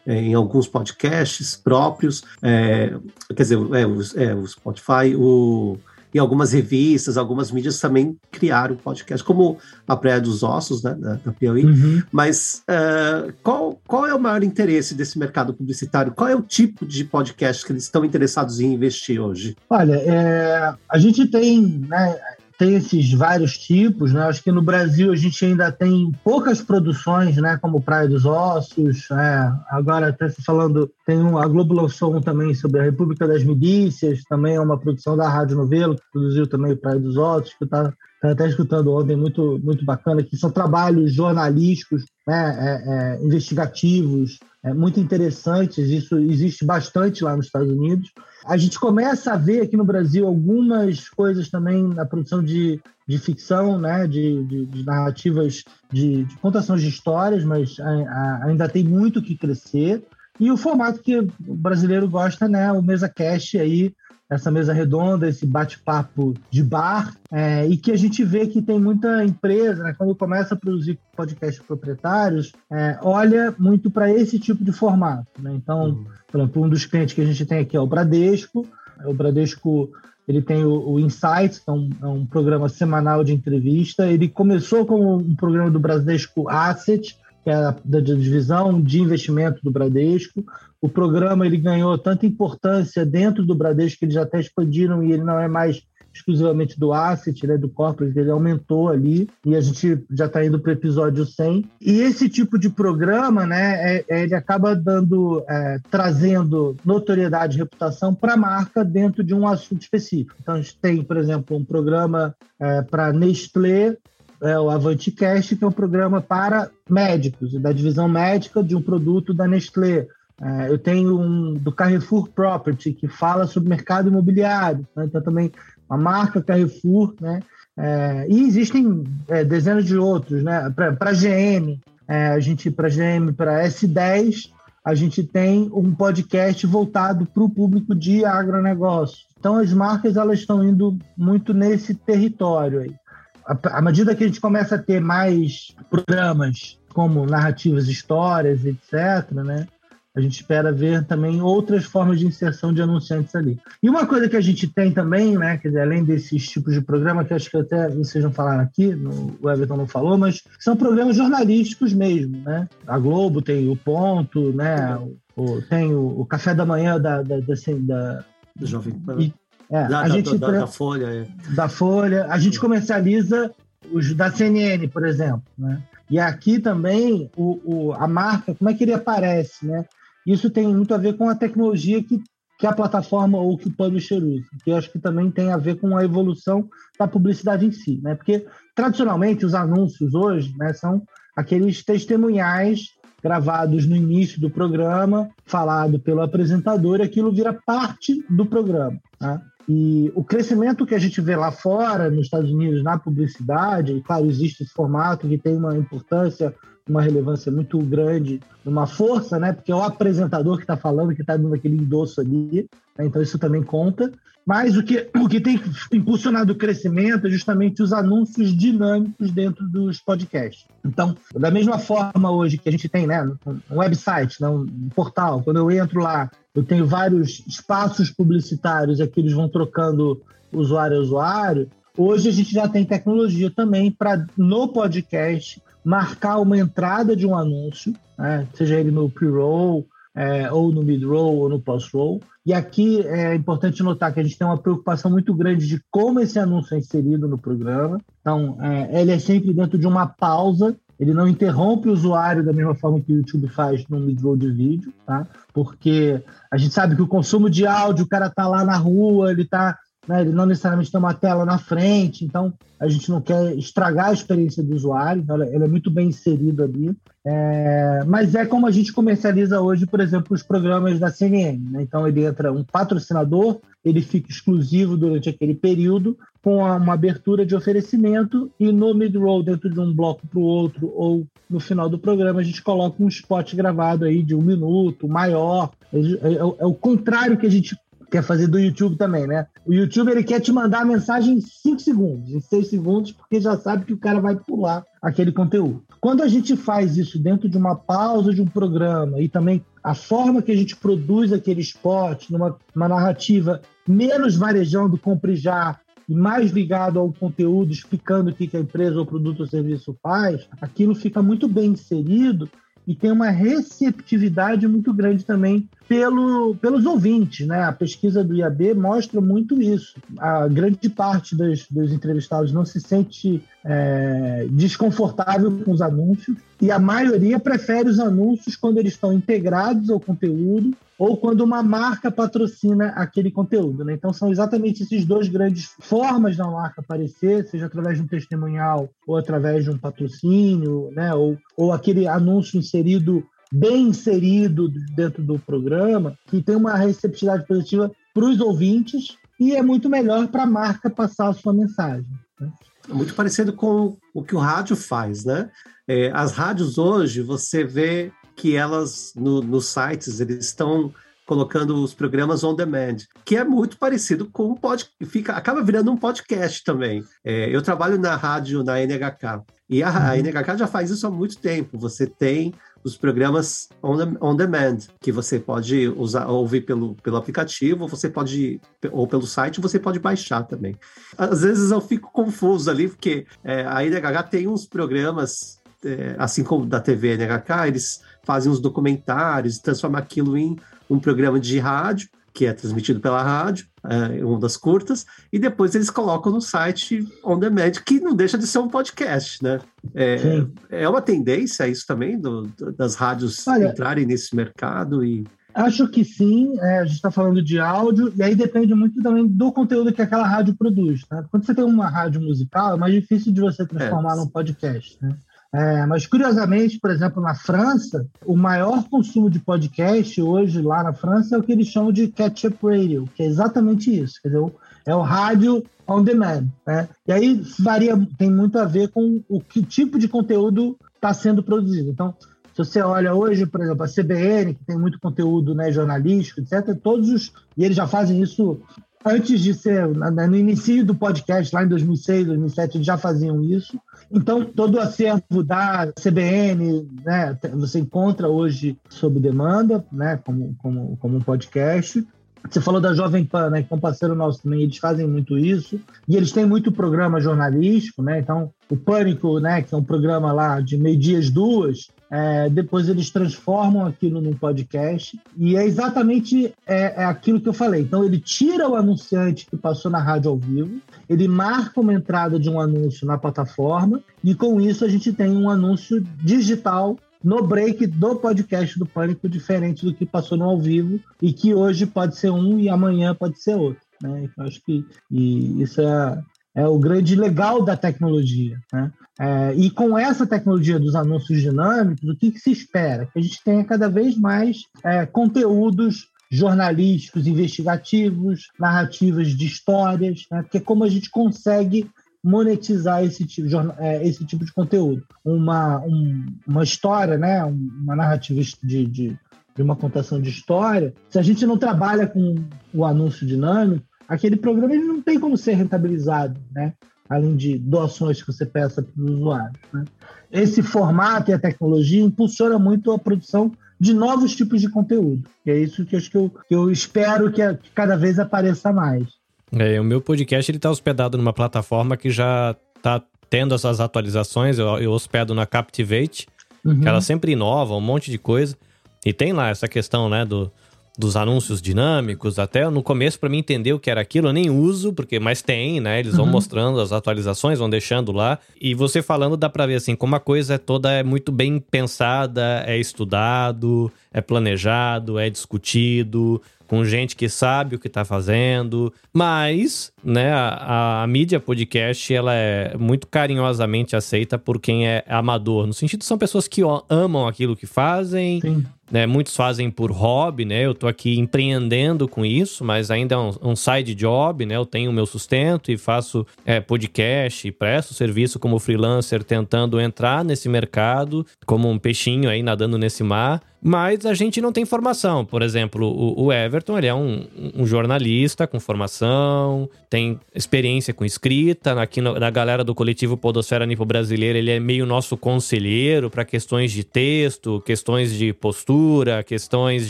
em 0.05 0.33
alguns 0.33 0.67
podcasts 0.67 1.55
próprios, 1.55 2.23
é, 2.41 2.93
quer 3.35 3.43
dizer, 3.43 3.55
é, 3.55 3.85
o, 3.85 4.01
é, 4.15 4.35
o 4.35 4.47
Spotify, 4.47 5.15
o, 5.15 5.77
e 6.13 6.19
algumas 6.19 6.51
revistas, 6.51 7.17
algumas 7.17 7.51
mídias 7.51 7.79
também 7.79 8.17
criaram 8.31 8.75
podcast, 8.75 9.25
como 9.25 9.57
a 9.87 9.95
Praia 9.95 10.19
dos 10.19 10.43
Ossos, 10.43 10.83
né, 10.83 10.93
da, 10.93 11.13
da 11.15 11.31
Piauí. 11.31 11.65
Uhum. 11.65 12.03
Mas 12.11 12.63
uh, 12.69 13.31
qual, 13.41 13.79
qual 13.87 14.05
é 14.05 14.13
o 14.13 14.19
maior 14.19 14.43
interesse 14.43 14.93
desse 14.93 15.17
mercado 15.17 15.53
publicitário? 15.53 16.11
Qual 16.11 16.27
é 16.27 16.35
o 16.35 16.41
tipo 16.41 16.85
de 16.85 17.05
podcast 17.05 17.65
que 17.65 17.71
eles 17.71 17.83
estão 17.83 18.03
interessados 18.03 18.59
em 18.59 18.73
investir 18.73 19.21
hoje? 19.21 19.55
Olha, 19.69 19.95
é, 19.95 20.73
a 20.89 20.97
gente 20.97 21.27
tem, 21.27 21.85
né, 21.87 22.19
tem 22.61 22.75
esses 22.75 23.11
vários 23.11 23.57
tipos, 23.57 24.13
né? 24.13 24.21
Acho 24.21 24.43
que 24.43 24.51
no 24.51 24.61
Brasil 24.61 25.11
a 25.11 25.15
gente 25.15 25.43
ainda 25.43 25.71
tem 25.71 26.11
poucas 26.23 26.61
produções, 26.61 27.35
né? 27.37 27.57
Como 27.59 27.81
Praia 27.81 28.07
dos 28.07 28.23
Ossos. 28.23 29.09
É, 29.09 29.51
agora 29.71 30.09
até 30.09 30.29
se 30.29 30.43
falando, 30.43 30.87
tem 31.03 31.17
um, 31.17 31.39
a 31.39 31.47
Globo 31.47 31.73
lançou 31.73 32.15
um 32.15 32.21
também 32.21 32.53
sobre 32.53 32.79
a 32.79 32.83
República 32.83 33.27
das 33.27 33.43
Milícias, 33.43 34.23
também 34.29 34.57
é 34.57 34.61
uma 34.61 34.77
produção 34.77 35.17
da 35.17 35.27
Rádio 35.27 35.57
Novelo, 35.57 35.95
que 35.95 36.03
produziu 36.13 36.45
também 36.45 36.75
Praia 36.75 36.99
dos 36.99 37.17
Ossos, 37.17 37.55
que 37.55 37.63
está 37.63 37.91
até 38.21 38.47
escutando 38.47 38.93
ontem, 38.93 39.15
muito, 39.15 39.59
muito 39.63 39.83
bacana, 39.83 40.21
que 40.21 40.37
são 40.37 40.51
trabalhos 40.51 41.15
jornalísticos, 41.15 42.05
né, 42.27 42.57
é, 42.59 42.93
é, 42.93 43.25
investigativos, 43.25 44.37
é, 44.63 44.71
muito 44.71 44.99
interessantes. 44.99 45.89
Isso 45.89 46.15
existe 46.19 46.63
bastante 46.63 47.23
lá 47.23 47.35
nos 47.35 47.47
Estados 47.47 47.71
Unidos. 47.71 48.11
A 48.45 48.57
gente 48.57 48.79
começa 48.79 49.33
a 49.33 49.37
ver 49.37 49.61
aqui 49.61 49.77
no 49.77 49.85
Brasil 49.85 50.25
algumas 50.25 51.07
coisas 51.09 51.49
também 51.49 51.83
na 51.83 52.05
produção 52.05 52.43
de, 52.43 52.81
de 53.07 53.17
ficção, 53.19 53.77
né, 53.77 54.07
de, 54.07 54.43
de, 54.43 54.65
de 54.65 54.85
narrativas, 54.85 55.63
de, 55.91 56.23
de 56.23 56.37
contações 56.37 56.81
de 56.81 56.89
histórias, 56.89 57.43
mas 57.43 57.79
a, 57.79 57.89
a, 57.89 58.45
ainda 58.45 58.67
tem 58.67 58.83
muito 58.83 59.21
que 59.21 59.37
crescer. 59.37 60.03
E 60.39 60.51
o 60.51 60.57
formato 60.57 61.01
que 61.01 61.19
o 61.19 61.27
brasileiro 61.55 62.09
gosta, 62.09 62.47
né, 62.47 62.71
o 62.71 62.81
mesa 62.81 63.07
cast 63.07 63.59
aí, 63.59 63.93
essa 64.31 64.49
mesa 64.49 64.71
redonda, 64.71 65.27
esse 65.27 65.45
bate-papo 65.45 66.33
de 66.49 66.63
bar, 66.63 67.13
é, 67.29 67.67
e 67.67 67.75
que 67.75 67.91
a 67.91 67.97
gente 67.97 68.23
vê 68.23 68.47
que 68.47 68.61
tem 68.61 68.79
muita 68.79 69.25
empresa, 69.25 69.83
né, 69.83 69.93
quando 69.97 70.15
começa 70.15 70.53
a 70.53 70.57
produzir 70.57 70.97
podcasts 71.15 71.61
proprietários, 71.61 72.53
é, 72.71 72.97
olha 73.01 73.53
muito 73.59 73.91
para 73.91 74.09
esse 74.09 74.39
tipo 74.39 74.63
de 74.63 74.71
formato. 74.71 75.27
Né? 75.37 75.51
Então, 75.53 75.89
uhum. 75.89 76.05
por 76.31 76.39
exemplo, 76.39 76.63
um 76.63 76.69
dos 76.69 76.85
clientes 76.85 77.13
que 77.13 77.19
a 77.19 77.25
gente 77.25 77.45
tem 77.45 77.59
aqui 77.59 77.75
é 77.75 77.79
o 77.79 77.85
Bradesco. 77.85 78.65
O 79.05 79.13
Bradesco 79.13 79.91
ele 80.25 80.41
tem 80.41 80.63
o, 80.63 80.91
o 80.91 80.99
Insights, 80.99 81.59
que 81.59 81.69
é 81.69 81.73
um, 81.73 81.89
é 82.01 82.07
um, 82.07 82.25
programa 82.25 82.69
semanal 82.69 83.25
de 83.25 83.33
entrevista. 83.33 84.07
Ele 84.07 84.29
começou 84.29 84.85
como 84.85 85.17
um 85.17 85.35
programa 85.35 85.69
do 85.69 85.79
Bradesco 85.79 86.47
Asset, 86.47 87.17
que 87.43 87.49
é 87.49 87.75
da 87.83 87.99
divisão 87.99 88.81
de 88.81 89.01
investimento 89.01 89.59
do 89.63 89.71
Bradesco. 89.71 90.43
O 90.81 90.89
programa 90.89 91.45
ele 91.45 91.57
ganhou 91.57 91.97
tanta 91.97 92.25
importância 92.25 93.05
dentro 93.05 93.45
do 93.45 93.55
Bradesco 93.55 93.99
que 93.99 94.05
eles 94.05 94.17
até 94.17 94.39
expandiram 94.39 95.03
e 95.03 95.11
ele 95.11 95.23
não 95.23 95.39
é 95.39 95.47
mais 95.47 95.81
exclusivamente 96.13 96.77
do 96.79 96.91
asset, 96.93 97.47
né, 97.47 97.57
do 97.57 97.69
corporate, 97.69 98.17
ele 98.17 98.29
aumentou 98.29 98.89
ali 98.89 99.29
e 99.45 99.55
a 99.55 99.61
gente 99.61 100.03
já 100.11 100.25
está 100.25 100.45
indo 100.45 100.59
para 100.59 100.69
o 100.69 100.73
episódio 100.73 101.25
100. 101.25 101.65
E 101.79 102.01
esse 102.01 102.27
tipo 102.27 102.59
de 102.59 102.69
programa, 102.69 103.45
né, 103.45 103.97
é, 103.97 104.05
é, 104.09 104.23
ele 104.23 104.35
acaba 104.35 104.75
dando, 104.75 105.43
é, 105.47 105.79
trazendo 105.89 106.75
notoriedade 106.83 107.55
e 107.55 107.59
reputação 107.59 108.13
para 108.13 108.33
a 108.33 108.37
marca 108.37 108.83
dentro 108.83 109.23
de 109.23 109.33
um 109.33 109.47
assunto 109.47 109.81
específico. 109.81 110.35
Então 110.41 110.55
a 110.55 110.61
gente 110.61 110.77
tem, 110.79 111.03
por 111.03 111.17
exemplo, 111.17 111.55
um 111.55 111.63
programa 111.63 112.35
é, 112.59 112.81
para 112.81 113.13
Nestlé 113.13 113.97
é 114.41 114.59
o 114.59 114.69
AvantiCast, 114.69 115.55
que 115.55 115.63
é 115.63 115.67
um 115.67 115.71
programa 115.71 116.19
para 116.19 116.69
médicos, 116.89 117.53
da 117.61 117.71
divisão 117.71 118.07
médica 118.09 118.63
de 118.63 118.75
um 118.75 118.81
produto 118.81 119.33
da 119.33 119.47
Nestlé. 119.47 120.07
É, 120.41 120.69
eu 120.69 120.77
tenho 120.79 121.19
um 121.19 121.53
do 121.53 121.71
Carrefour 121.71 122.27
Property, 122.29 122.91
que 122.93 123.07
fala 123.07 123.45
sobre 123.45 123.69
mercado 123.69 124.09
imobiliário. 124.09 124.87
Né? 124.95 125.05
Então, 125.05 125.21
também 125.21 125.51
a 125.87 125.95
marca 125.95 126.41
Carrefour, 126.41 127.13
né? 127.21 127.41
É, 127.77 128.25
e 128.27 128.43
existem 128.43 129.03
é, 129.27 129.43
dezenas 129.45 129.85
de 129.85 129.95
outros, 129.95 130.43
né? 130.43 130.69
Para 130.71 131.13
GM, 131.13 131.79
é, 132.07 132.27
a 132.27 132.39
gente 132.39 132.69
para 132.71 132.89
GM, 132.89 133.31
para 133.35 133.63
S10, 133.65 134.49
a 134.83 134.95
gente 134.95 135.23
tem 135.23 135.69
um 135.73 135.93
podcast 135.93 136.65
voltado 136.65 137.25
para 137.25 137.43
o 137.43 137.49
público 137.49 137.93
de 137.95 138.25
agronegócio. 138.25 139.25
Então 139.39 139.55
as 139.55 139.71
marcas 139.71 140.17
elas 140.17 140.39
estão 140.39 140.63
indo 140.63 140.97
muito 141.15 141.53
nesse 141.53 141.93
território 141.93 142.81
aí 142.81 143.00
à 143.45 143.81
medida 143.81 144.15
que 144.15 144.23
a 144.23 144.27
gente 144.27 144.41
começa 144.41 144.75
a 144.75 144.79
ter 144.79 145.01
mais 145.01 145.75
programas 145.89 146.79
como 146.89 147.25
narrativas, 147.25 147.87
histórias, 147.87 148.65
etc., 148.65 149.31
né? 149.31 149.67
A 150.13 150.19
gente 150.19 150.33
espera 150.33 150.73
ver 150.73 151.05
também 151.05 151.41
outras 151.41 151.85
formas 151.85 152.19
de 152.19 152.27
inserção 152.27 152.73
de 152.73 152.81
anunciantes 152.81 153.33
ali. 153.33 153.57
E 153.81 153.89
uma 153.89 154.05
coisa 154.05 154.27
que 154.27 154.35
a 154.35 154.41
gente 154.41 154.67
tem 154.67 154.91
também, 154.91 155.37
né, 155.37 155.57
quer 155.57 155.69
dizer, 155.69 155.81
além 155.81 156.03
desses 156.03 156.49
tipos 156.49 156.73
de 156.73 156.81
programa, 156.81 157.23
que 157.23 157.33
acho 157.33 157.49
que 157.49 157.55
até 157.55 157.87
vocês 157.87 158.21
não 158.21 158.31
falaram 158.31 158.61
aqui, 158.61 158.93
no, 158.93 159.37
o 159.41 159.49
Everton 159.49 159.77
não 159.77 159.87
falou, 159.87 160.17
mas 160.17 160.43
são 160.59 160.75
programas 160.75 161.15
jornalísticos 161.15 161.93
mesmo, 161.93 162.43
né? 162.43 162.67
A 162.85 162.99
Globo 162.99 163.41
tem 163.41 163.69
o 163.69 163.75
Ponto, 163.77 164.51
né? 164.51 164.99
O, 165.33 165.61
tem 165.61 165.93
o, 165.93 166.19
o 166.19 166.25
Café 166.25 166.53
da 166.53 166.65
Manhã 166.65 166.99
da, 166.99 167.21
da, 167.21 167.39
da, 167.39 167.53
da 167.79 168.25
do 168.53 168.65
Jovem 168.65 168.93
Pan. 168.99 169.31
É, 169.71 169.87
da, 169.87 170.01
a 170.01 170.09
gente, 170.09 170.37
da, 170.37 170.51
da, 170.51 170.67
Folha. 170.67 171.05
É. 171.05 171.53
Da 171.55 171.69
Folha. 171.69 172.27
A 172.29 172.37
gente 172.37 172.59
comercializa 172.59 173.51
os 173.91 174.13
da 174.13 174.29
CNN, 174.29 174.85
por 174.89 175.05
exemplo. 175.05 175.43
Né? 175.57 175.81
E 176.09 176.19
aqui 176.19 176.59
também 176.59 177.31
o, 177.37 177.59
o, 177.63 177.93
a 177.93 178.05
marca, 178.07 178.53
como 178.53 178.69
é 178.69 178.73
que 178.73 178.83
ele 178.83 178.93
aparece? 178.93 179.65
Né? 179.65 179.85
Isso 180.27 180.49
tem 180.49 180.67
muito 180.67 180.93
a 180.93 180.97
ver 180.97 181.15
com 181.15 181.29
a 181.29 181.35
tecnologia 181.35 182.03
que, 182.03 182.21
que 182.59 182.67
a 182.67 182.73
plataforma 182.73 183.37
ou 183.37 183.57
que 183.57 183.69
o 183.69 183.73
publisher 183.73 184.21
usa, 184.21 184.45
que 184.63 184.71
eu 184.71 184.75
acho 184.75 184.91
que 184.91 184.99
também 184.99 185.31
tem 185.31 185.51
a 185.51 185.57
ver 185.57 185.79
com 185.79 185.95
a 185.95 186.03
evolução 186.03 186.67
da 186.99 187.07
publicidade 187.07 187.65
em 187.65 187.71
si. 187.71 187.99
Né? 188.03 188.13
Porque, 188.13 188.45
tradicionalmente, 188.75 189.45
os 189.45 189.55
anúncios 189.55 190.13
hoje 190.13 190.53
né, 190.57 190.73
são 190.73 191.01
aqueles 191.35 191.81
testemunhais 191.83 192.89
gravados 193.23 193.85
no 193.85 193.95
início 193.95 194.41
do 194.41 194.49
programa, 194.49 195.29
falado 195.45 195.99
pelo 195.99 196.21
apresentador, 196.21 196.99
e 196.99 197.03
aquilo 197.03 197.31
vira 197.31 197.53
parte 197.65 198.25
do 198.29 198.45
programa. 198.45 198.99
Tá? 199.19 199.41
E 199.67 200.11
o 200.15 200.23
crescimento 200.23 200.85
que 200.85 200.95
a 200.95 200.99
gente 200.99 201.21
vê 201.21 201.35
lá 201.35 201.51
fora, 201.51 202.09
nos 202.09 202.25
Estados 202.25 202.51
Unidos, 202.51 202.83
na 202.83 202.97
publicidade, 202.97 203.93
e 203.93 204.01
claro, 204.01 204.25
existe 204.25 204.63
esse 204.63 204.73
formato 204.73 205.27
que 205.27 205.37
tem 205.37 205.55
uma 205.55 205.75
importância, 205.77 206.53
uma 206.87 207.01
relevância 207.01 207.51
muito 207.51 207.77
grande, 207.79 208.39
uma 208.65 208.87
força, 208.87 209.39
né? 209.39 209.53
Porque 209.53 209.71
é 209.71 209.75
o 209.75 209.81
apresentador 209.81 210.57
que 210.57 210.63
está 210.63 210.75
falando, 210.75 211.15
que 211.15 211.21
está 211.21 211.37
dando 211.37 211.53
aquele 211.55 211.75
endosso 211.75 212.19
ali? 212.21 212.67
Então 213.05 213.21
isso 213.21 213.37
também 213.37 213.63
conta. 213.63 214.11
Mas 214.45 214.75
o 214.75 214.83
que, 214.83 215.07
o 215.15 215.29
que 215.29 215.39
tem 215.39 215.61
impulsionado 215.93 216.53
o 216.53 216.57
crescimento 216.57 217.27
é 217.27 217.29
justamente 217.29 217.81
os 217.81 217.93
anúncios 217.93 218.55
dinâmicos 218.57 219.31
dentro 219.31 219.67
dos 219.67 219.99
podcasts. 219.99 220.65
Então, 220.83 221.15
da 221.35 221.51
mesma 221.51 221.77
forma 221.77 222.31
hoje 222.31 222.57
que 222.57 222.67
a 222.67 222.71
gente 222.71 222.89
tem 222.89 223.05
né, 223.05 223.23
um 223.69 223.77
website, 223.77 224.41
né, 224.41 224.49
um 224.49 224.89
portal, 224.95 225.43
quando 225.43 225.57
eu 225.57 225.69
entro 225.69 226.01
lá, 226.01 226.29
eu 226.55 226.63
tenho 226.63 226.85
vários 226.85 227.45
espaços 227.47 228.09
publicitários, 228.09 228.99
aqui 228.99 229.19
eles 229.19 229.33
vão 229.33 229.47
trocando 229.47 230.19
usuário 230.51 230.97
a 230.97 231.01
usuário. 231.01 231.69
Hoje 231.95 232.29
a 232.29 232.31
gente 232.31 232.51
já 232.51 232.67
tem 232.67 232.83
tecnologia 232.83 233.51
também 233.51 233.91
para, 233.91 234.25
no 234.35 234.67
podcast, 234.69 235.61
marcar 235.83 236.39
uma 236.39 236.57
entrada 236.57 237.15
de 237.15 237.27
um 237.27 237.37
anúncio, 237.37 237.93
né, 238.17 238.47
seja 238.55 238.79
ele 238.79 238.89
no 238.89 239.07
pre-roll, 239.07 239.85
é, 240.15 240.51
ou 240.51 240.71
no 240.71 240.83
mid-roll 240.83 241.37
ou 241.37 241.49
no 241.49 241.59
post-roll. 241.59 242.21
E 242.45 242.53
aqui 242.53 243.01
é 243.01 243.35
importante 243.35 243.83
notar 243.83 244.13
que 244.13 244.19
a 244.19 244.23
gente 244.23 244.37
tem 244.37 244.47
uma 244.47 244.57
preocupação 244.57 245.11
muito 245.11 245.33
grande 245.33 245.67
de 245.67 245.81
como 245.89 246.19
esse 246.19 246.39
anúncio 246.39 246.75
é 246.75 246.79
inserido 246.79 247.27
no 247.27 247.37
programa. 247.37 247.99
Então, 248.19 248.57
é, 248.61 249.01
ele 249.01 249.11
é 249.11 249.19
sempre 249.19 249.53
dentro 249.53 249.77
de 249.77 249.87
uma 249.87 250.07
pausa, 250.07 250.75
ele 250.99 251.13
não 251.13 251.27
interrompe 251.27 251.89
o 251.89 251.93
usuário 251.93 252.43
da 252.43 252.53
mesma 252.53 252.75
forma 252.75 253.01
que 253.01 253.11
o 253.11 253.17
YouTube 253.17 253.47
faz 253.47 253.87
no 253.87 253.99
mid-roll 253.99 254.37
de 254.37 254.51
vídeo, 254.51 254.93
tá? 255.05 255.25
Porque 255.53 256.21
a 256.51 256.57
gente 256.57 256.73
sabe 256.73 256.95
que 256.95 257.01
o 257.01 257.07
consumo 257.07 257.49
de 257.49 257.65
áudio, 257.65 258.05
o 258.05 258.07
cara 258.07 258.29
tá 258.29 258.47
lá 258.47 258.63
na 258.63 258.77
rua, 258.77 259.31
ele 259.31 259.45
tá 259.45 259.77
né? 260.07 260.21
ele 260.21 260.31
não 260.31 260.45
necessariamente 260.45 260.91
tem 260.91 260.99
uma 260.99 261.13
tela 261.13 261.45
na 261.45 261.57
frente, 261.57 262.25
então 262.25 262.53
a 262.79 262.87
gente 262.87 263.09
não 263.09 263.21
quer 263.21 263.55
estragar 263.55 264.07
a 264.07 264.13
experiência 264.13 264.63
do 264.63 264.75
usuário, 264.75 265.21
então 265.21 265.41
ele 265.41 265.63
é 265.63 265.67
muito 265.67 265.91
bem 265.91 266.07
inserido 266.07 266.63
ali. 266.63 266.95
É, 267.23 268.03
mas 268.07 268.33
é 268.33 268.43
como 268.45 268.65
a 268.65 268.71
gente 268.71 268.91
comercializa 268.91 269.61
hoje, 269.61 269.85
por 269.85 269.99
exemplo, 269.99 270.33
os 270.33 270.41
programas 270.41 270.99
da 270.99 271.11
CNN. 271.11 271.59
Né? 271.69 271.83
Então 271.83 272.07
ele 272.07 272.25
entra 272.25 272.51
um 272.51 272.63
patrocinador, 272.63 273.59
ele 273.85 274.01
fica 274.01 274.31
exclusivo 274.31 274.97
durante 274.97 275.29
aquele 275.29 275.53
período, 275.53 276.17
com 276.43 276.57
uma 276.57 276.93
abertura 276.93 277.45
de 277.45 277.55
oferecimento, 277.55 278.51
e 278.59 278.71
no 278.71 278.95
mid-roll, 278.95 279.43
dentro 279.43 279.69
de 279.69 279.79
um 279.79 279.93
bloco 279.93 280.25
para 280.25 280.39
o 280.39 280.43
outro, 280.43 280.91
ou 280.95 281.27
no 281.47 281.59
final 281.59 281.87
do 281.87 281.99
programa, 281.99 282.39
a 282.39 282.43
gente 282.43 282.63
coloca 282.63 283.03
um 283.03 283.07
spot 283.07 283.53
gravado 283.55 284.05
aí 284.05 284.23
de 284.23 284.33
um 284.33 284.41
minuto, 284.41 285.07
maior. 285.07 285.69
É, 285.93 285.99
é, 285.99 286.33
é 286.37 286.65
o 286.65 286.73
contrário 286.73 287.37
que 287.37 287.45
a 287.45 287.51
gente 287.51 287.75
quer 288.11 288.21
fazer 288.21 288.47
do 288.47 288.59
YouTube 288.59 288.97
também, 288.97 289.25
né? 289.25 289.47
O 289.65 289.73
YouTube 289.73 290.11
ele 290.11 290.23
quer 290.23 290.41
te 290.41 290.51
mandar 290.51 290.81
a 290.81 290.85
mensagem 290.85 291.35
em 291.35 291.41
5 291.41 291.79
segundos, 291.79 292.29
em 292.29 292.41
6 292.41 292.69
segundos, 292.69 293.11
porque 293.13 293.39
já 293.39 293.57
sabe 293.57 293.85
que 293.85 293.93
o 293.93 293.97
cara 293.97 294.19
vai 294.19 294.35
pular 294.35 294.83
aquele 295.01 295.31
conteúdo. 295.31 295.81
Quando 296.01 296.21
a 296.21 296.27
gente 296.27 296.57
faz 296.57 296.97
isso 296.97 297.17
dentro 297.17 297.47
de 297.47 297.57
uma 297.57 297.75
pausa 297.75 298.33
de 298.33 298.41
um 298.41 298.45
programa 298.45 299.21
e 299.21 299.29
também 299.29 299.63
a 299.81 299.95
forma 299.95 300.41
que 300.41 300.51
a 300.51 300.55
gente 300.55 300.75
produz 300.75 301.31
aquele 301.31 301.61
spot, 301.61 302.29
numa 302.29 302.57
narrativa 302.75 303.61
menos 303.87 304.35
varejão 304.35 304.89
do 304.89 304.97
compre 304.97 305.35
já 305.35 305.79
e 306.07 306.13
mais 306.13 306.51
ligado 306.51 306.99
ao 306.99 307.13
conteúdo, 307.13 307.71
explicando 307.71 308.29
o 308.29 308.33
que 308.33 308.57
a 308.57 308.59
empresa 308.59 308.99
ou 308.99 309.05
produto 309.05 309.39
ou 309.39 309.47
serviço 309.47 309.95
faz, 310.03 310.47
aquilo 310.59 310.93
fica 310.93 311.21
muito 311.21 311.47
bem 311.47 311.69
inserido 311.69 312.49
e 312.91 312.95
tem 312.95 313.09
uma 313.09 313.29
receptividade 313.29 314.67
muito 314.67 314.93
grande 314.93 315.23
também 315.23 315.65
pelo, 315.87 316.53
pelos 316.55 316.85
ouvintes. 316.85 317.47
Né? 317.47 317.63
A 317.63 317.71
pesquisa 317.71 318.21
do 318.21 318.35
IAB 318.35 318.73
mostra 318.73 319.21
muito 319.21 319.61
isso. 319.61 319.95
A 320.19 320.45
grande 320.49 320.89
parte 320.89 321.33
dos, 321.33 321.65
dos 321.71 321.93
entrevistados 321.93 322.51
não 322.51 322.65
se 322.65 322.81
sente 322.81 323.41
é, 323.63 324.45
desconfortável 324.51 325.61
com 325.63 325.71
os 325.71 325.81
anúncios 325.81 326.35
e 326.59 326.69
a 326.69 326.77
maioria 326.77 327.39
prefere 327.39 327.87
os 327.87 327.97
anúncios 327.97 328.57
quando 328.57 328.77
eles 328.77 328.91
estão 328.91 329.13
integrados 329.13 329.89
ao 329.89 329.97
conteúdo 329.97 330.75
ou 331.01 331.17
quando 331.17 331.41
uma 331.41 331.63
marca 331.63 332.11
patrocina 332.11 332.89
aquele 332.89 333.31
conteúdo. 333.31 333.83
Né? 333.83 333.93
Então, 333.95 334.13
são 334.13 334.31
exatamente 334.31 334.83
esses 334.83 335.03
dois 335.03 335.27
grandes 335.27 335.73
formas 335.79 336.37
da 336.37 336.45
marca 336.45 336.79
aparecer, 336.79 337.43
seja 337.47 337.65
através 337.65 337.97
de 337.97 338.03
um 338.03 338.07
testemunhal 338.07 338.87
ou 339.07 339.17
através 339.17 339.63
de 339.63 339.71
um 339.71 339.79
patrocínio, 339.79 340.91
né? 340.91 341.11
ou, 341.11 341.39
ou 341.57 341.73
aquele 341.73 342.07
anúncio 342.07 342.59
inserido, 342.59 343.25
bem 343.51 343.87
inserido 343.87 344.71
dentro 344.95 345.23
do 345.23 345.39
programa, 345.39 346.15
que 346.27 346.39
tem 346.39 346.55
uma 346.55 346.75
receptividade 346.75 347.47
positiva 347.47 347.91
para 348.13 348.25
os 348.25 348.39
ouvintes 348.39 349.17
e 349.39 349.55
é 349.55 349.63
muito 349.63 349.89
melhor 349.89 350.27
para 350.27 350.43
a 350.43 350.47
marca 350.47 350.87
passar 350.87 351.29
a 351.29 351.33
sua 351.33 351.51
mensagem. 351.51 352.05
Né? 352.39 352.47
É 352.91 352.93
muito 352.93 353.15
parecido 353.15 353.53
com 353.53 353.97
o 354.13 354.21
que 354.21 354.35
o 354.35 354.39
rádio 354.39 354.75
faz, 354.75 355.23
né? 355.23 355.49
É, 355.87 356.11
as 356.13 356.33
rádios 356.33 356.77
hoje, 356.77 357.21
você 357.21 357.63
vê 357.63 358.11
que 358.35 358.53
elas, 358.53 359.13
no, 359.15 359.41
nos 359.41 359.67
sites, 359.67 360.19
eles 360.19 360.45
estão 360.45 360.93
colocando 361.25 361.81
os 361.81 361.93
programas 361.93 362.43
on 362.43 362.53
demand, 362.53 362.97
que 363.23 363.37
é 363.37 363.45
muito 363.45 363.77
parecido 363.77 364.29
com 364.29 364.51
o 364.51 364.59
pod, 364.59 364.85
fica 365.05 365.31
acaba 365.31 365.63
virando 365.63 365.89
um 365.89 365.95
podcast 365.95 366.61
também. 366.65 367.01
É, 367.23 367.55
eu 367.55 367.61
trabalho 367.61 367.97
na 367.97 368.17
rádio 368.17 368.61
na 368.61 368.81
NHK 368.81 369.45
e 369.69 369.81
a, 369.81 369.89
a, 369.89 370.11
uhum. 370.11 370.17
NHK 370.17 370.57
já 370.57 370.67
faz 370.67 370.89
isso 370.89 371.07
há 371.07 371.09
muito 371.09 371.37
tempo. 371.37 371.77
Você 371.77 372.05
tem 372.05 372.53
os 372.83 372.97
programas 372.97 373.69
on, 373.81 373.97
on 374.21 374.35
demand 374.35 374.77
que 374.99 375.11
você 375.11 375.39
pode 375.39 375.87
usar 375.89 376.27
ouvir 376.27 376.61
pelo, 376.61 376.95
pelo 376.95 377.17
aplicativo, 377.17 377.87
você 377.87 378.09
pode 378.09 378.59
ou 378.91 379.07
pelo 379.07 379.25
site, 379.25 379.61
você 379.61 379.79
pode 379.79 379.99
baixar 379.99 380.43
também. 380.43 380.75
Às 381.17 381.41
vezes 381.41 381.71
eu 381.71 381.81
fico 381.81 382.11
confuso 382.11 382.69
ali 382.69 382.87
porque 382.87 383.25
é, 383.43 383.65
a 383.65 383.83
NHK 383.83 384.29
tem 384.29 384.47
uns 384.47 384.65
programas 384.65 385.61
é, 385.83 386.15
assim 386.17 386.43
como 386.43 386.65
da 386.65 386.79
TV 386.79 387.17
NHK, 387.17 387.67
eles 387.67 388.01
fazem 388.23 388.51
uns 388.51 388.59
documentários, 388.59 389.57
transformam 389.59 389.99
aquilo 389.99 390.37
em 390.37 390.57
um 390.89 390.99
programa 390.99 391.39
de 391.39 391.57
rádio, 391.57 392.09
que 392.33 392.45
é 392.45 392.53
transmitido 392.53 392.99
pela 392.99 393.21
rádio, 393.21 393.65
é, 393.83 394.23
ondas 394.23 394.55
curtas, 394.55 395.05
e 395.31 395.39
depois 395.39 395.75
eles 395.75 395.89
colocam 395.89 396.31
no 396.31 396.41
site 396.41 397.05
On 397.23 397.37
Demand, 397.37 397.71
que 397.85 397.99
não 397.99 398.15
deixa 398.15 398.37
de 398.37 398.47
ser 398.47 398.59
um 398.59 398.69
podcast, 398.69 399.43
né? 399.43 399.59
É, 399.93 400.45
é 400.69 400.89
uma 400.89 401.01
tendência 401.01 401.67
isso 401.67 401.85
também, 401.85 402.19
do, 402.19 402.43
das 402.77 402.95
rádios 402.95 403.47
Olha, 403.47 403.67
entrarem 403.67 404.05
nesse 404.05 404.35
mercado 404.35 405.03
e... 405.03 405.25
Acho 405.53 405.85
que 405.89 406.05
sim, 406.05 406.57
é, 406.59 406.79
a 406.79 406.85
gente 406.85 406.95
está 406.95 407.11
falando 407.11 407.43
de 407.43 407.59
áudio, 407.59 408.13
e 408.15 408.23
aí 408.23 408.33
depende 408.33 408.73
muito 408.73 409.01
também 409.03 409.27
do 409.27 409.51
conteúdo 409.51 409.91
que 409.91 410.01
aquela 410.01 410.25
rádio 410.25 410.55
produz. 410.55 411.01
Né? 411.11 411.25
Quando 411.29 411.45
você 411.45 411.53
tem 411.53 411.65
uma 411.65 411.89
rádio 411.89 412.21
musical, 412.21 412.75
é 412.75 412.77
mais 412.77 412.93
difícil 412.93 413.33
de 413.33 413.41
você 413.41 413.65
transformar 413.65 414.13
é. 414.13 414.15
num 414.15 414.27
podcast. 414.27 414.97
Né? 415.01 415.13
É, 415.53 415.85
mas, 415.85 416.07
curiosamente, 416.07 416.79
por 416.79 416.91
exemplo, 416.91 417.21
na 417.21 417.35
França, 417.35 418.07
o 418.25 418.37
maior 418.37 418.87
consumo 418.89 419.29
de 419.29 419.39
podcast 419.39 420.21
hoje 420.21 420.61
lá 420.61 420.81
na 420.81 420.93
França 420.93 421.35
é 421.35 421.39
o 421.39 421.43
que 421.43 421.51
eles 421.51 421.67
chamam 421.67 421.91
de 421.91 422.07
catch-up 422.07 422.57
radio, 422.63 423.07
que 423.13 423.23
é 423.23 423.25
exatamente 423.25 423.93
isso. 423.93 424.21
Quer 424.21 424.29
dizer, 424.29 424.53
é 424.85 424.95
o 424.95 425.01
rádio 425.01 425.63
on 425.85 426.03
demand. 426.03 426.47
Né? 426.65 426.87
E 427.05 427.11
aí 427.11 427.43
varia, 427.59 427.99
tem 428.17 428.31
muito 428.31 428.57
a 428.57 428.65
ver 428.65 428.89
com 428.89 429.21
o 429.27 429.41
que 429.41 429.61
tipo 429.61 429.99
de 429.99 430.07
conteúdo 430.07 430.77
está 430.95 431.13
sendo 431.13 431.43
produzido. 431.43 431.89
Então, 431.89 432.15
se 432.53 432.57
você 432.57 432.81
olha 432.81 433.13
hoje, 433.13 433.45
por 433.45 433.61
exemplo, 433.61 433.83
a 433.83 433.87
CBN, 433.87 434.53
que 434.53 434.65
tem 434.65 434.77
muito 434.77 434.99
conteúdo 434.99 435.53
né, 435.53 435.71
jornalístico, 435.71 436.41
etc., 436.41 436.77
todos 436.81 437.09
os. 437.09 437.33
E 437.57 437.65
eles 437.65 437.75
já 437.75 437.87
fazem 437.87 438.21
isso 438.21 438.61
antes 439.03 439.41
de 439.41 439.53
ser, 439.53 439.87
no 439.87 440.35
início 440.35 440.85
do 440.85 440.93
podcast, 440.95 441.53
lá 441.53 441.63
em 441.63 441.67
2006, 441.67 442.27
2007, 442.27 442.77
eles 442.77 442.87
já 442.87 442.97
faziam 442.97 443.43
isso. 443.43 443.79
Então, 444.13 444.43
todo 444.43 444.75
o 444.75 444.79
acervo 444.79 445.41
da 445.43 445.91
CBN, 445.93 446.87
né, 447.03 447.37
você 447.53 447.79
encontra 447.79 448.27
hoje 448.27 448.77
sob 448.89 449.19
demanda, 449.19 449.85
né, 449.91 450.19
como, 450.25 450.53
como, 450.57 450.97
como 450.97 451.17
um 451.17 451.21
podcast. 451.21 452.05
Você 452.49 452.59
falou 452.59 452.81
da 452.81 452.93
Jovem 452.93 453.23
Pan, 453.23 453.49
né, 453.49 453.63
que 453.63 453.71
é 453.71 453.75
um 453.75 453.79
parceiro 453.79 454.15
nosso 454.15 454.43
também, 454.43 454.63
eles 454.63 454.77
fazem 454.77 455.07
muito 455.07 455.37
isso. 455.37 455.79
E 456.07 456.17
eles 456.17 456.31
têm 456.31 456.45
muito 456.45 456.71
programa 456.71 457.21
jornalístico, 457.21 458.01
né? 458.01 458.19
Então, 458.19 458.51
o 458.69 458.75
Pânico, 458.75 459.39
né, 459.39 459.61
que 459.61 459.73
é 459.73 459.77
um 459.77 459.83
programa 459.83 460.31
lá 460.33 460.59
de 460.59 460.77
meio-dia 460.77 461.19
às 461.19 461.29
duas, 461.29 461.87
é, 462.11 462.49
depois 462.49 462.89
eles 462.89 463.09
transformam 463.09 463.85
aquilo 463.85 464.19
num 464.19 464.33
podcast 464.33 465.17
e 465.37 465.55
é 465.55 465.65
exatamente 465.65 466.53
é, 466.67 467.01
é, 467.01 467.05
aquilo 467.05 467.39
que 467.39 467.47
eu 467.47 467.53
falei. 467.53 467.81
Então 467.81 468.03
ele 468.03 468.19
tira 468.19 468.67
o 468.67 468.75
anunciante 468.75 469.47
que 469.49 469.55
passou 469.55 469.89
na 469.89 469.99
rádio 469.99 470.29
ao 470.29 470.37
vivo, 470.37 470.81
ele 471.07 471.27
marca 471.27 471.79
uma 471.79 471.93
entrada 471.93 472.37
de 472.37 472.49
um 472.49 472.59
anúncio 472.59 473.07
na 473.07 473.17
plataforma 473.17 474.01
e 474.21 474.35
com 474.35 474.59
isso 474.59 474.83
a 474.83 474.89
gente 474.89 475.13
tem 475.13 475.31
um 475.31 475.49
anúncio 475.49 476.01
digital 476.21 476.97
no 477.23 477.43
break 477.43 477.85
do 477.87 478.15
podcast 478.15 478.77
do 478.77 478.85
Pânico, 478.85 479.29
diferente 479.29 479.85
do 479.85 479.93
que 479.93 480.05
passou 480.05 480.37
no 480.37 480.45
ao 480.45 480.59
vivo 480.59 480.99
e 481.21 481.31
que 481.31 481.53
hoje 481.53 481.85
pode 481.85 482.17
ser 482.17 482.31
um 482.31 482.59
e 482.59 482.67
amanhã 482.67 483.15
pode 483.15 483.39
ser 483.39 483.55
outro. 483.55 483.81
Né? 484.01 484.23
Então, 484.23 484.45
acho 484.45 484.59
que 484.65 484.83
isso 485.11 485.79
é, 485.81 486.23
é 486.55 486.67
o 486.67 486.77
grande 486.77 487.15
legal 487.15 487.63
da 487.63 487.77
tecnologia. 487.77 488.59
Né? 488.71 488.91
É, 489.19 489.53
e 489.55 489.69
com 489.69 489.97
essa 489.97 490.25
tecnologia 490.27 490.79
dos 490.79 490.95
anúncios 490.95 491.41
dinâmicos, 491.41 492.09
o 492.09 492.15
que, 492.15 492.31
que 492.31 492.39
se 492.39 492.51
espera? 492.51 493.05
Que 493.05 493.19
a 493.19 493.21
gente 493.21 493.43
tenha 493.43 493.63
cada 493.63 493.89
vez 493.89 494.17
mais 494.17 494.65
é, 494.83 495.05
conteúdos 495.05 496.07
jornalísticos, 496.29 497.27
investigativos, 497.27 498.47
narrativas 498.57 499.29
de 499.29 499.45
histórias, 499.45 500.25
né? 500.31 500.41
porque 500.41 500.61
como 500.61 500.83
a 500.83 500.89
gente 500.89 501.09
consegue 501.09 501.89
monetizar 502.23 503.03
esse 503.03 503.25
tipo, 503.25 503.47
é, 503.79 504.07
esse 504.07 504.25
tipo 504.25 504.45
de 504.45 504.53
conteúdo. 504.53 505.03
Uma, 505.25 505.79
um, 505.79 506.25
uma 506.47 506.63
história, 506.63 507.17
né? 507.17 507.43
uma 507.43 507.95
narrativa 507.95 508.41
de, 508.63 508.85
de, 508.85 509.19
de 509.55 509.61
uma 509.61 509.75
contação 509.75 510.21
de 510.21 510.29
história, 510.29 510.93
se 511.09 511.19
a 511.19 511.21
gente 511.21 511.45
não 511.45 511.57
trabalha 511.57 512.07
com 512.07 512.35
o 512.73 512.85
anúncio 512.85 513.27
dinâmico, 513.27 513.85
aquele 514.11 514.35
programa 514.35 514.73
ele 514.73 514.83
não 514.83 515.01
tem 515.01 515.17
como 515.17 515.37
ser 515.37 515.53
rentabilizado, 515.53 516.39
né? 516.51 516.73
além 517.09 517.35
de 517.35 517.57
doações 517.57 518.21
que 518.21 518.31
você 518.31 518.45
peça 518.45 518.81
para 518.81 519.03
os 519.03 519.09
usuários. 519.11 519.59
Né? 519.73 519.85
Esse 520.31 520.61
formato 520.61 521.31
e 521.31 521.33
a 521.33 521.39
tecnologia 521.39 522.03
impulsiona 522.03 522.59
muito 522.59 522.91
a 522.91 522.99
produção 522.99 523.51
de 523.79 523.93
novos 523.93 524.35
tipos 524.35 524.61
de 524.61 524.69
conteúdo. 524.69 525.23
E 525.45 525.51
é 525.51 525.57
isso 525.57 525.85
que 525.85 525.95
eu, 525.95 526.01
que 526.01 526.17
eu, 526.17 526.31
que 526.49 526.55
eu 526.55 526.71
espero 526.71 527.31
que, 527.31 527.41
que 527.55 527.69
cada 527.71 527.95
vez 527.95 528.19
apareça 528.19 528.71
mais. 528.71 529.07
É, 529.51 529.79
o 529.79 529.83
meu 529.83 530.01
podcast 530.01 530.51
ele 530.51 530.57
está 530.57 530.69
hospedado 530.69 531.17
numa 531.17 531.33
plataforma 531.33 531.97
que 531.97 532.09
já 532.09 532.55
está 532.77 533.01
tendo 533.29 533.55
essas 533.55 533.79
atualizações. 533.79 534.59
Eu, 534.59 534.77
eu 534.77 534.91
hospedo 534.91 535.33
na 535.33 535.45
Captivate, 535.45 536.27
uhum. 536.63 536.81
que 536.81 536.87
ela 536.87 537.01
sempre 537.01 537.31
inova 537.31 537.75
um 537.75 537.81
monte 537.81 538.11
de 538.11 538.17
coisa. 538.17 538.57
E 539.05 539.11
tem 539.11 539.33
lá 539.33 539.49
essa 539.49 539.67
questão, 539.67 540.07
né, 540.09 540.23
do, 540.25 540.51
dos 541.01 541.17
anúncios 541.17 541.61
dinâmicos, 541.61 542.37
até 542.37 542.69
no 542.69 542.83
começo 542.83 543.19
para 543.19 543.27
mim 543.27 543.39
entender 543.39 543.73
o 543.73 543.79
que 543.79 543.89
era 543.89 543.99
aquilo, 543.99 544.27
eu 544.29 544.33
nem 544.33 544.49
uso, 544.49 544.93
porque 544.93 545.19
mas 545.19 545.41
tem, 545.41 545.81
né? 545.81 545.99
Eles 545.99 546.15
vão 546.15 546.25
uhum. 546.25 546.31
mostrando 546.31 546.79
as 546.79 546.91
atualizações, 546.91 547.57
vão 547.57 547.69
deixando 547.69 548.11
lá. 548.11 548.37
E 548.59 548.75
você 548.75 549.01
falando 549.01 549.35
dá 549.35 549.49
para 549.49 549.65
ver 549.65 549.75
assim 549.75 549.95
como 549.95 550.15
a 550.15 550.19
coisa 550.19 550.53
é 550.53 550.57
toda 550.59 550.91
é 550.91 551.03
muito 551.03 551.31
bem 551.31 551.59
pensada, 551.59 552.63
é 552.67 552.77
estudado, 552.77 553.91
é 554.13 554.21
planejado, 554.21 555.17
é 555.17 555.29
discutido, 555.29 556.39
com 556.71 556.85
gente 556.85 557.17
que 557.17 557.27
sabe 557.27 557.75
o 557.75 557.79
que 557.79 557.87
está 557.87 558.05
fazendo, 558.05 558.93
mas 559.11 559.91
né, 560.01 560.31
a, 560.31 561.03
a, 561.03 561.07
mídia 561.07 561.37
podcast 561.37 562.13
ela 562.13 562.33
é 562.33 562.77
muito 562.77 563.07
carinhosamente 563.07 563.93
aceita 563.93 564.37
por 564.37 564.57
quem 564.57 564.87
é 564.87 565.03
amador, 565.05 565.67
no 565.67 565.73
sentido 565.73 566.05
são 566.05 566.17
pessoas 566.17 566.47
que 566.47 566.61
amam 566.87 567.27
aquilo 567.27 567.57
que 567.57 567.65
fazem, 567.65 568.39
Sim. 568.39 568.65
Né, 568.91 569.05
muitos 569.05 569.35
fazem 569.35 569.71
por 569.71 569.89
hobby, 569.89 570.43
né? 570.43 570.65
Eu 570.65 570.75
tô 570.75 570.85
aqui 570.85 571.17
empreendendo 571.17 572.09
com 572.09 572.25
isso, 572.25 572.65
mas 572.65 572.91
ainda 572.91 573.15
é 573.15 573.17
um, 573.17 573.33
um 573.41 573.55
side 573.55 573.95
job, 573.95 574.45
né? 574.45 574.57
Eu 574.57 574.65
tenho 574.65 574.91
o 574.91 574.93
meu 574.93 575.05
sustento 575.05 575.71
e 575.71 575.77
faço 575.77 576.27
é, 576.45 576.59
podcast 576.59 577.47
e 577.47 577.51
presto 577.51 577.93
serviço 577.93 578.37
como 578.37 578.59
freelancer 578.59 579.23
tentando 579.23 579.79
entrar 579.79 580.25
nesse 580.25 580.49
mercado 580.49 581.25
como 581.45 581.69
um 581.69 581.79
peixinho 581.79 582.29
aí 582.29 582.43
nadando 582.43 582.77
nesse 582.77 583.01
mar 583.01 583.41
mas 583.61 584.05
a 584.07 584.13
gente 584.15 584.41
não 584.41 584.51
tem 584.51 584.65
formação. 584.65 585.23
Por 585.23 585.43
exemplo, 585.43 585.87
o, 585.87 586.25
o 586.25 586.33
Everton, 586.33 586.77
ele 586.77 586.87
é 586.87 586.93
um, 586.93 587.27
um, 587.55 587.65
jornalista 587.65 588.47
com 588.47 588.59
formação, 588.59 589.69
tem 589.87 590.19
experiência 590.33 590.93
com 590.93 591.05
escrita. 591.05 591.79
Aqui 591.79 592.01
no, 592.01 592.19
na 592.19 592.31
galera 592.31 592.63
do 592.63 592.73
coletivo 592.73 593.15
Podosfera 593.15 593.65
Nipo 593.65 593.85
Brasileira, 593.85 594.39
ele 594.39 594.49
é 594.49 594.59
meio 594.59 594.85
nosso 594.85 595.15
conselheiro 595.15 596.09
para 596.09 596.25
questões 596.25 596.71
de 596.71 596.83
texto, 596.83 597.61
questões 597.63 598.11
de 598.17 598.33
postura, 598.33 598.80
questões 599.25 599.89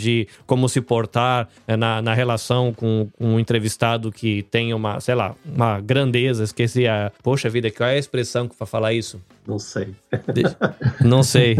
de 0.00 0.26
como 0.46 0.68
se 0.68 0.80
portar 0.80 1.48
é, 1.66 1.76
na, 1.76 2.00
na 2.02 2.14
relação 2.14 2.72
com, 2.72 3.08
com 3.18 3.34
um 3.34 3.40
entrevistado 3.40 4.10
que 4.10 4.42
tem 4.44 4.72
uma, 4.74 5.00
sei 5.00 5.14
lá, 5.14 5.34
uma 5.44 5.80
grandeza. 5.80 6.44
Esqueci 6.44 6.86
a. 6.86 7.12
Poxa 7.22 7.48
vida, 7.48 7.70
qual 7.70 7.88
é 7.88 7.94
a 7.94 7.98
expressão 7.98 8.48
para 8.48 8.66
falar 8.66 8.92
isso? 8.92 9.20
Não 9.46 9.58
sei. 9.58 9.88
Não 11.00 11.22
sei. 11.22 11.56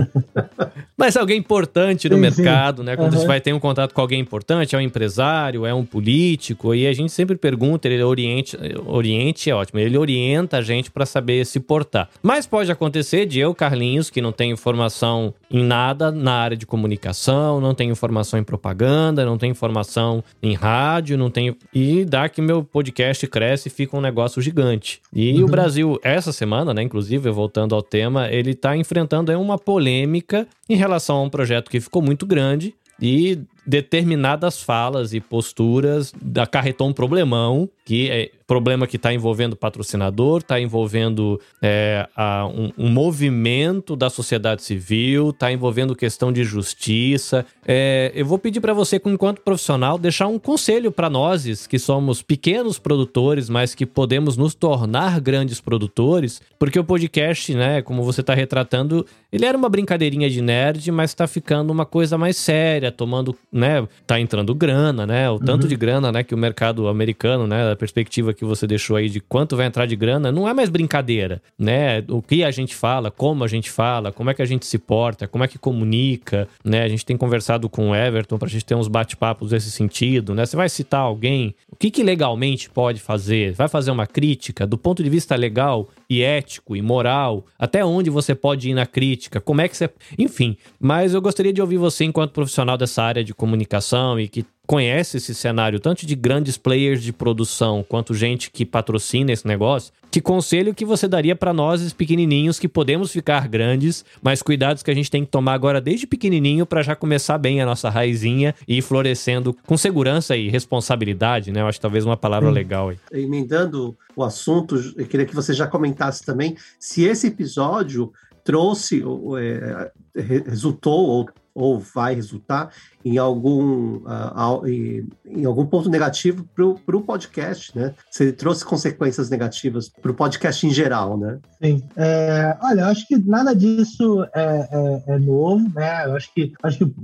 Mas 0.97 1.17
alguém 1.17 1.39
importante 1.39 2.09
no 2.09 2.15
sim, 2.15 2.21
mercado, 2.21 2.83
sim. 2.83 2.87
né? 2.87 2.97
Quando 2.97 3.15
uhum. 3.15 3.21
você 3.21 3.27
vai 3.27 3.41
ter 3.41 3.53
um 3.53 3.59
contato 3.59 3.93
com 3.93 4.01
alguém 4.01 4.21
importante, 4.21 4.77
é 4.77 4.79
um 4.79 4.81
empresário, 4.81 5.67
é 5.67 5.75
um 5.75 5.85
político, 5.85 6.75
e 6.75 6.87
a 6.87 6.93
gente 6.93 7.11
sempre 7.11 7.37
pergunta, 7.37 7.89
ele 7.89 8.01
oriente, 8.03 8.57
oriente 8.87 9.51
é 9.51 9.55
ótimo, 9.55 9.81
ele 9.81 9.99
orienta 9.99 10.59
a 10.59 10.63
gente 10.63 10.93
para 10.93 11.05
saber 11.05 11.45
se 11.45 11.59
portar. 11.59 12.09
Mas 12.23 12.47
pode 12.47 12.71
acontecer 12.71 13.27
de 13.27 13.41
eu, 13.41 13.53
Carlinhos, 13.53 14.11
que 14.11 14.21
não 14.21 14.31
tenho 14.31 14.57
formação 14.57 15.35
em 15.51 15.65
nada 15.65 16.13
na 16.13 16.35
área 16.35 16.57
de 16.57 16.65
comunicação, 16.65 17.61
não 17.61 17.75
tenho 17.75 17.97
formação 17.97 18.39
em 18.39 18.45
propaganda, 18.45 19.25
não 19.25 19.37
tenho 19.37 19.57
formação 19.57 20.23
em 20.41 20.55
rádio, 20.55 21.19
não 21.19 21.31
tenho. 21.31 21.57
E 21.75 22.05
dá 22.05 22.29
que 22.29 22.41
meu 22.41 22.63
podcast 22.63 23.27
cresce 23.27 23.69
e 23.69 23.71
fica 23.71 23.97
um 23.97 24.01
negócio 24.01 24.41
gigante. 24.41 25.01
E 25.13 25.35
uhum. 25.39 25.49
o 25.49 25.51
Brasil, 25.51 25.99
essa 26.03 26.33
semana, 26.33 26.73
né, 26.73 26.83
inclusive, 26.83 27.29
voltando 27.31 27.72
voltando 27.73 27.75
ao 27.75 27.83
tema, 27.83 28.29
ele 28.31 28.51
está 28.51 28.77
enfrentando 28.77 29.33
uma 29.41 29.59
polêmica 29.59 30.47
em 30.69 30.77
relação 30.77 31.17
a 31.17 31.23
um 31.23 31.31
projeto 31.31 31.71
que 31.71 31.81
ficou 31.81 32.03
muito 32.03 32.27
grande 32.27 32.75
e 33.01 33.39
determinadas 33.67 34.63
falas 34.63 35.15
e 35.15 35.21
posturas 35.21 36.13
acarretou 36.41 36.89
um 36.89 36.93
problemão, 36.93 37.69
que 37.85 38.11
é 38.11 38.31
problema 38.53 38.87
que 38.87 38.97
está 38.97 39.15
envolvendo 39.15 39.57
patrocinador, 39.57 40.41
está 40.41 40.61
envolvendo 40.61 41.41
é, 41.63 42.07
a, 42.15 42.47
um, 42.47 42.71
um, 42.77 42.91
movimento 42.91 43.97
da 43.97 44.11
sociedade 44.11 44.63
civil, 44.63 45.31
está 45.31 45.51
envolvendo 45.51 45.97
questão 45.97 46.31
de 46.31 46.45
justiça. 46.45 47.47
É, 47.67 48.13
eu 48.15 48.27
vou 48.27 48.39
pedir 48.39 48.61
para 48.61 48.75
você, 48.75 49.01
enquanto 49.07 49.41
profissional, 49.41 49.97
deixar 49.97 50.27
um 50.27 50.39
conselho 50.39 50.93
para 50.93 51.09
nós, 51.09 51.67
que 51.67 51.79
somos 51.79 52.21
pequenos 52.21 52.79
produtores, 52.79 53.49
mas 53.49 53.75
que 53.75 53.87
podemos 53.87 54.37
nos 54.37 54.55
tornar 54.55 55.19
grandes 55.19 55.59
produtores, 55.59 56.43
porque 56.59 56.79
o 56.79 56.85
podcast, 56.85 57.55
né, 57.55 57.81
como 57.81 58.03
você 58.03 58.21
está 58.21 58.35
retratando, 58.35 59.07
ele 59.33 59.47
era 59.47 59.57
uma 59.57 59.71
brincadeirinha 59.71 60.29
de 60.29 60.43
nerd, 60.43 60.93
mas 60.93 61.13
está 61.13 61.27
ficando 61.27 61.71
uma 61.71 61.87
coisa 61.87 62.19
mais 62.19 62.37
séria, 62.37 62.93
tomando 62.93 63.35
né, 63.53 63.87
tá 64.07 64.19
entrando 64.19 64.55
grana, 64.55 65.07
né? 65.07 65.29
O 65.31 65.39
tanto 65.39 65.65
uhum. 65.65 65.69
de 65.69 65.77
grana, 65.77 66.11
né, 66.11 66.23
que 66.23 66.35
o 66.35 66.39
mercado 66.39 66.89
americano, 66.89 67.47
né, 67.47 67.73
a 67.73 67.77
perspectiva 67.77 68.33
que 68.33 68.45
você 68.45 68.67
deixou 68.67 68.97
aí 68.97 69.09
de 69.09 69.21
quanto 69.21 69.57
vai 69.57 69.67
entrar 69.67 69.87
de 69.87 69.95
grana, 69.95 70.33
não 70.33 70.49
é 70.49 70.55
mais 70.55 70.71
brincadeira, 70.71 71.43
né? 71.59 72.03
O 72.09 72.23
que 72.23 72.43
a 72.43 72.51
gente 72.51 72.75
fala, 72.75 73.11
como 73.11 73.45
a 73.45 73.49
gente 73.49 73.71
fala, 73.71 74.11
como 74.11 74.31
é 74.31 74.35
que 74.35 74.43
a 74.43 74.47
gente 74.47 74.65
se 74.65 74.79
porta, 74.79 75.29
como 75.29 75.45
é 75.45 75.49
que 75.49 75.59
comunica, 75.59 76.49
né? 76.65 76.83
A 76.83 76.89
gente 76.89 77.05
tem 77.05 77.17
conversado 77.17 77.69
com 77.69 77.91
o 77.91 77.95
Everton 77.95 78.39
pra 78.39 78.49
gente 78.49 78.65
ter 78.65 78.75
uns 78.75 78.89
bate-papos 78.89 79.53
nesse 79.53 79.71
sentido, 79.71 80.35
né? 80.35 80.47
Você 80.47 80.57
vai 80.57 80.69
citar 80.69 81.01
alguém, 81.01 81.55
o 81.71 81.77
que 81.77 81.91
que 81.91 82.03
legalmente 82.03 82.71
pode 82.71 83.01
fazer? 83.01 83.53
Vai 83.53 83.69
fazer 83.69 83.91
uma 83.91 84.07
crítica 84.07 84.67
do 84.67 84.79
ponto 84.79 85.03
de 85.03 85.11
vista 85.11 85.37
legal 85.37 85.89
e 86.13 86.23
ético 86.23 86.77
e 86.77 86.83
moral? 86.83 87.47
Até 87.59 87.85
onde 87.85 88.11
você 88.11 88.35
pode 88.35 88.71
ir 88.71 88.75
na 88.75 88.87
crítica? 88.87 89.41
Como 89.41 89.61
é 89.61 89.69
que 89.69 89.77
você, 89.77 89.91
enfim, 90.19 90.57
mas 90.79 91.15
eu 91.15 91.23
gostaria 91.23 91.53
de 91.53 91.61
ouvir 91.61 91.79
você 91.79 92.05
enquanto 92.05 92.33
profissional 92.33 92.77
dessa 92.77 93.03
área 93.03 93.25
de 93.25 93.35
comunicação 93.35 94.21
e 94.21 94.29
que 94.29 94.45
conhece 94.67 95.17
esse 95.17 95.35
cenário, 95.35 95.81
tanto 95.81 96.07
de 96.07 96.15
grandes 96.15 96.57
players 96.57 97.03
de 97.03 97.13
produção 97.13 97.85
quanto 97.87 98.15
gente 98.15 98.51
que 98.51 98.65
patrocina 98.65 99.33
esse 99.33 99.47
negócio, 99.47 99.93
que 100.11 100.21
conselho 100.21 100.75
que 100.75 100.85
você 100.85 101.09
daria 101.09 101.35
para 101.35 101.55
nós, 101.55 101.93
pequenininhos, 101.93 102.59
que 102.59 102.69
podemos 102.69 103.11
ficar 103.11 103.49
grandes, 103.49 104.05
mas 104.23 104.43
cuidados 104.43 104.83
que 104.83 104.91
a 104.91 104.95
gente 104.95 105.11
tem 105.11 105.25
que 105.25 105.31
tomar 105.31 105.55
agora 105.55 105.81
desde 105.81 106.07
pequenininho 106.07 106.67
para 106.67 106.83
já 106.83 106.95
começar 106.95 107.39
bem 107.39 107.63
a 107.63 107.67
nossa 107.67 107.89
raizinha 107.89 108.55
e 108.69 108.79
ir 108.79 108.83
florescendo 108.83 109.57
com 109.67 109.77
segurança 109.77 110.37
e 110.37 110.51
responsabilidade, 110.51 111.51
né? 111.51 111.63
Eu 111.63 111.67
acho 111.67 111.81
talvez 111.81 112.05
uma 112.05 112.17
palavra 112.17 112.51
Sim. 112.51 112.55
legal 112.55 112.91
aí. 112.91 112.99
Emendando 113.11 113.97
o 114.15 114.23
assunto, 114.23 114.77
eu 114.97 115.07
queria 115.07 115.25
que 115.25 115.35
você 115.35 115.55
já 115.55 115.67
comentasse 115.67 116.23
também 116.25 116.57
se 116.79 117.05
esse 117.05 117.29
episódio 117.29 118.13
trouxe, 118.45 119.03
é, 119.39 119.91
resultou 120.15 121.07
ou 121.07 121.29
ou 121.55 121.79
vai 121.79 122.15
resultar 122.15 122.71
em 123.05 123.19
algum, 123.19 123.97
uh, 123.97 124.67
em 124.67 125.45
algum 125.45 125.67
ponto 125.67 125.89
negativo 125.91 126.47
para 126.55 126.97
o 126.97 127.03
podcast, 127.03 127.77
né? 127.77 127.95
Ele 128.19 128.33
trouxe 128.33 128.65
consequências 128.65 129.29
negativas 129.29 129.89
para 129.89 130.11
o 130.11 130.15
podcast 130.15 130.67
em 130.67 130.71
geral, 130.71 131.19
né? 131.19 131.39
Sim. 131.63 131.83
É, 131.97 132.57
olha, 132.63 132.83
eu 132.83 132.87
acho 132.87 133.07
que 133.07 133.17
nada 133.17 133.55
disso 133.55 134.25
é, 134.35 134.69
é, 134.71 135.03
é, 135.15 135.19
novo, 135.19 135.69
né? 135.75 136.07
Eu 136.07 136.17
acho 136.17 136.33
que, 136.33 136.53
acho 136.63 136.79
que 136.79 136.95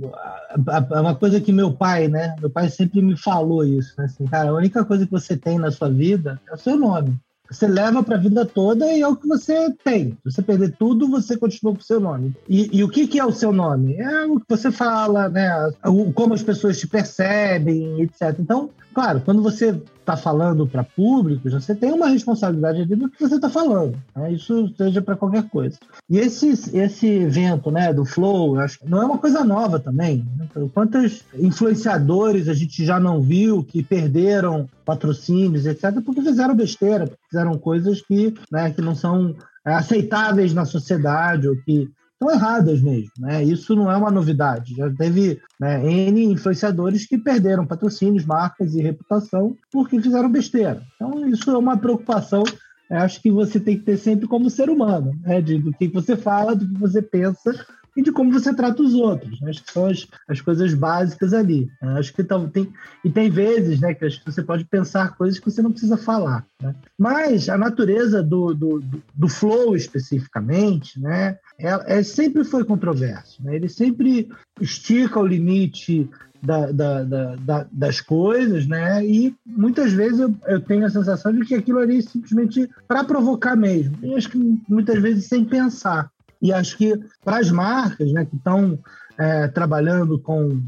é 0.93 0.99
uma 0.99 1.15
coisa 1.15 1.41
que 1.41 1.51
meu 1.51 1.73
pai, 1.73 2.07
né? 2.07 2.35
Meu 2.39 2.49
pai 2.49 2.69
sempre 2.69 3.01
me 3.01 3.17
falou 3.17 3.65
isso, 3.65 3.93
né? 3.97 4.05
Assim, 4.05 4.25
cara, 4.25 4.49
a 4.49 4.53
única 4.53 4.85
coisa 4.85 5.05
que 5.05 5.11
você 5.11 5.35
tem 5.35 5.59
na 5.59 5.71
sua 5.71 5.89
vida 5.89 6.39
é 6.49 6.53
o 6.53 6.57
seu 6.57 6.77
nome. 6.77 7.19
Você 7.49 7.67
leva 7.67 8.03
para 8.03 8.15
a 8.15 8.19
vida 8.19 8.45
toda 8.45 8.85
e 8.93 9.01
é 9.01 9.07
o 9.07 9.15
que 9.15 9.27
você 9.27 9.73
tem. 9.83 10.11
Se 10.23 10.31
você 10.31 10.41
perder 10.41 10.75
tudo, 10.77 11.09
você 11.09 11.35
continua 11.35 11.73
com 11.73 11.79
o 11.79 11.83
seu 11.83 11.99
nome. 11.99 12.35
E, 12.47 12.77
e 12.77 12.83
o 12.83 12.89
que, 12.89 13.07
que, 13.07 13.19
é 13.19 13.25
o 13.25 13.31
seu 13.31 13.51
nome? 13.51 13.95
É 13.95 14.25
o 14.25 14.39
que 14.39 14.45
você 14.47 14.71
fala, 14.71 15.27
né? 15.29 15.51
O, 15.85 16.13
como 16.13 16.33
as 16.33 16.43
pessoas 16.43 16.79
te 16.79 16.87
percebem, 16.87 18.01
etc. 18.01 18.35
Então, 18.39 18.69
claro, 18.93 19.21
quando 19.21 19.41
você 19.41 19.81
está 19.99 20.17
falando 20.17 20.65
para 20.65 20.83
público, 20.83 21.49
você 21.49 21.75
tem 21.75 21.91
uma 21.91 22.07
responsabilidade 22.07 22.81
ali 22.81 22.95
do 22.95 23.09
que 23.09 23.19
você 23.19 23.35
está 23.35 23.49
falando. 23.49 23.95
Né? 24.15 24.33
Isso 24.33 24.73
seja 24.75 25.01
para 25.01 25.15
qualquer 25.15 25.47
coisa. 25.49 25.77
E 26.09 26.17
esse, 26.17 26.49
esse 26.75 27.07
evento 27.07 27.69
né, 27.69 27.93
do 27.93 28.03
Flow, 28.05 28.59
acho 28.59 28.79
que 28.79 28.89
não 28.89 29.01
é 29.01 29.05
uma 29.05 29.19
coisa 29.19 29.43
nova 29.43 29.79
também. 29.79 30.25
Né? 30.37 30.47
Quantos 30.73 31.23
influenciadores 31.35 32.47
a 32.47 32.53
gente 32.53 32.83
já 32.83 32.99
não 32.99 33.21
viu 33.21 33.63
que 33.63 33.83
perderam 33.83 34.67
patrocínios, 34.83 35.65
etc., 35.65 36.01
porque 36.03 36.21
fizeram 36.21 36.55
besteira, 36.55 37.11
fizeram 37.29 37.57
coisas 37.57 38.01
que, 38.01 38.33
né, 38.51 38.71
que 38.71 38.81
não 38.81 38.95
são 38.95 39.35
é, 39.65 39.73
aceitáveis 39.73 40.53
na 40.53 40.65
sociedade 40.65 41.47
ou 41.47 41.55
que 41.55 41.91
estão 42.19 42.29
erradas 42.29 42.81
mesmo, 42.81 43.11
né? 43.17 43.43
Isso 43.43 43.75
não 43.75 43.89
é 43.89 43.95
uma 43.95 44.11
novidade. 44.11 44.75
Já 44.75 44.89
teve 44.91 45.41
né, 45.59 45.81
N 45.83 46.25
influenciadores 46.25 47.07
que 47.07 47.17
perderam 47.17 47.65
patrocínios, 47.65 48.25
marcas 48.25 48.75
e 48.75 48.81
reputação 48.81 49.55
porque 49.71 50.01
fizeram 50.01 50.29
besteira. 50.29 50.83
Então, 50.95 51.25
isso 51.27 51.49
é 51.49 51.57
uma 51.57 51.77
preocupação 51.77 52.43
eu 52.89 52.97
acho 52.97 53.21
que 53.21 53.29
você 53.29 53.59
tem 53.59 53.77
que 53.77 53.83
ter 53.83 53.97
sempre 53.97 54.27
como 54.27 54.49
ser 54.49 54.67
humano, 54.67 55.13
né? 55.21 55.39
De, 55.41 55.59
do 55.59 55.71
que 55.71 55.87
você 55.87 56.17
fala, 56.17 56.55
do 56.55 56.67
que 56.67 56.79
você 56.79 57.01
pensa 57.01 57.53
e 57.99 58.01
de 58.01 58.13
como 58.13 58.31
você 58.31 58.55
trata 58.55 58.81
os 58.81 58.93
outros. 58.93 59.41
Né? 59.41 59.49
Acho 59.49 59.61
que 59.61 59.71
são 59.73 59.85
as, 59.85 60.07
as 60.27 60.39
coisas 60.39 60.73
básicas 60.73 61.33
ali. 61.33 61.69
Né? 61.81 61.99
Acho 61.99 62.13
que 62.13 62.23
tem, 62.23 62.71
e 63.03 63.09
tem 63.09 63.29
vezes 63.29 63.81
né, 63.81 63.93
que 63.93 64.07
você 64.25 64.41
pode 64.41 64.63
pensar 64.63 65.17
coisas 65.17 65.37
que 65.37 65.51
você 65.51 65.61
não 65.61 65.71
precisa 65.71 65.97
falar. 65.97 66.45
Né? 66.61 66.73
Mas 66.97 67.49
a 67.49 67.57
natureza 67.57 68.23
do, 68.23 68.53
do, 68.53 68.81
do 69.13 69.27
flow 69.27 69.75
especificamente, 69.75 70.97
né, 70.97 71.37
é, 71.59 71.97
é, 71.99 72.03
sempre 72.03 72.45
foi 72.45 72.63
controverso. 72.63 73.43
Né? 73.43 73.57
Ele 73.57 73.67
sempre 73.67 74.29
estica 74.61 75.19
o 75.19 75.27
limite 75.27 76.09
da, 76.41 76.71
da, 76.71 77.03
da, 77.03 77.67
das 77.69 77.99
coisas, 77.99 78.65
né? 78.65 79.05
E 79.05 79.35
muitas 79.45 79.91
vezes 79.91 80.21
eu, 80.21 80.33
eu, 80.47 80.61
tenho 80.61 80.85
a 80.85 80.89
sensação 80.89 81.33
de 81.33 81.43
que 81.43 81.53
aquilo 81.53 81.79
ali 81.79 81.97
é 81.97 82.01
simplesmente 82.01 82.69
para 82.87 83.03
provocar 83.03 83.57
mesmo. 83.57 83.97
E 84.01 84.15
acho 84.15 84.29
que 84.29 84.61
muitas 84.69 85.01
vezes 85.01 85.25
sem 85.25 85.43
pensar. 85.43 86.09
E 86.41 86.53
acho 86.53 86.77
que 86.77 86.99
para 87.23 87.39
as 87.39 87.51
marcas 87.51 88.11
né, 88.11 88.25
que 88.25 88.35
estão 88.35 88.79
é, 89.17 89.47
trabalhando 89.47 90.17
com 90.19 90.61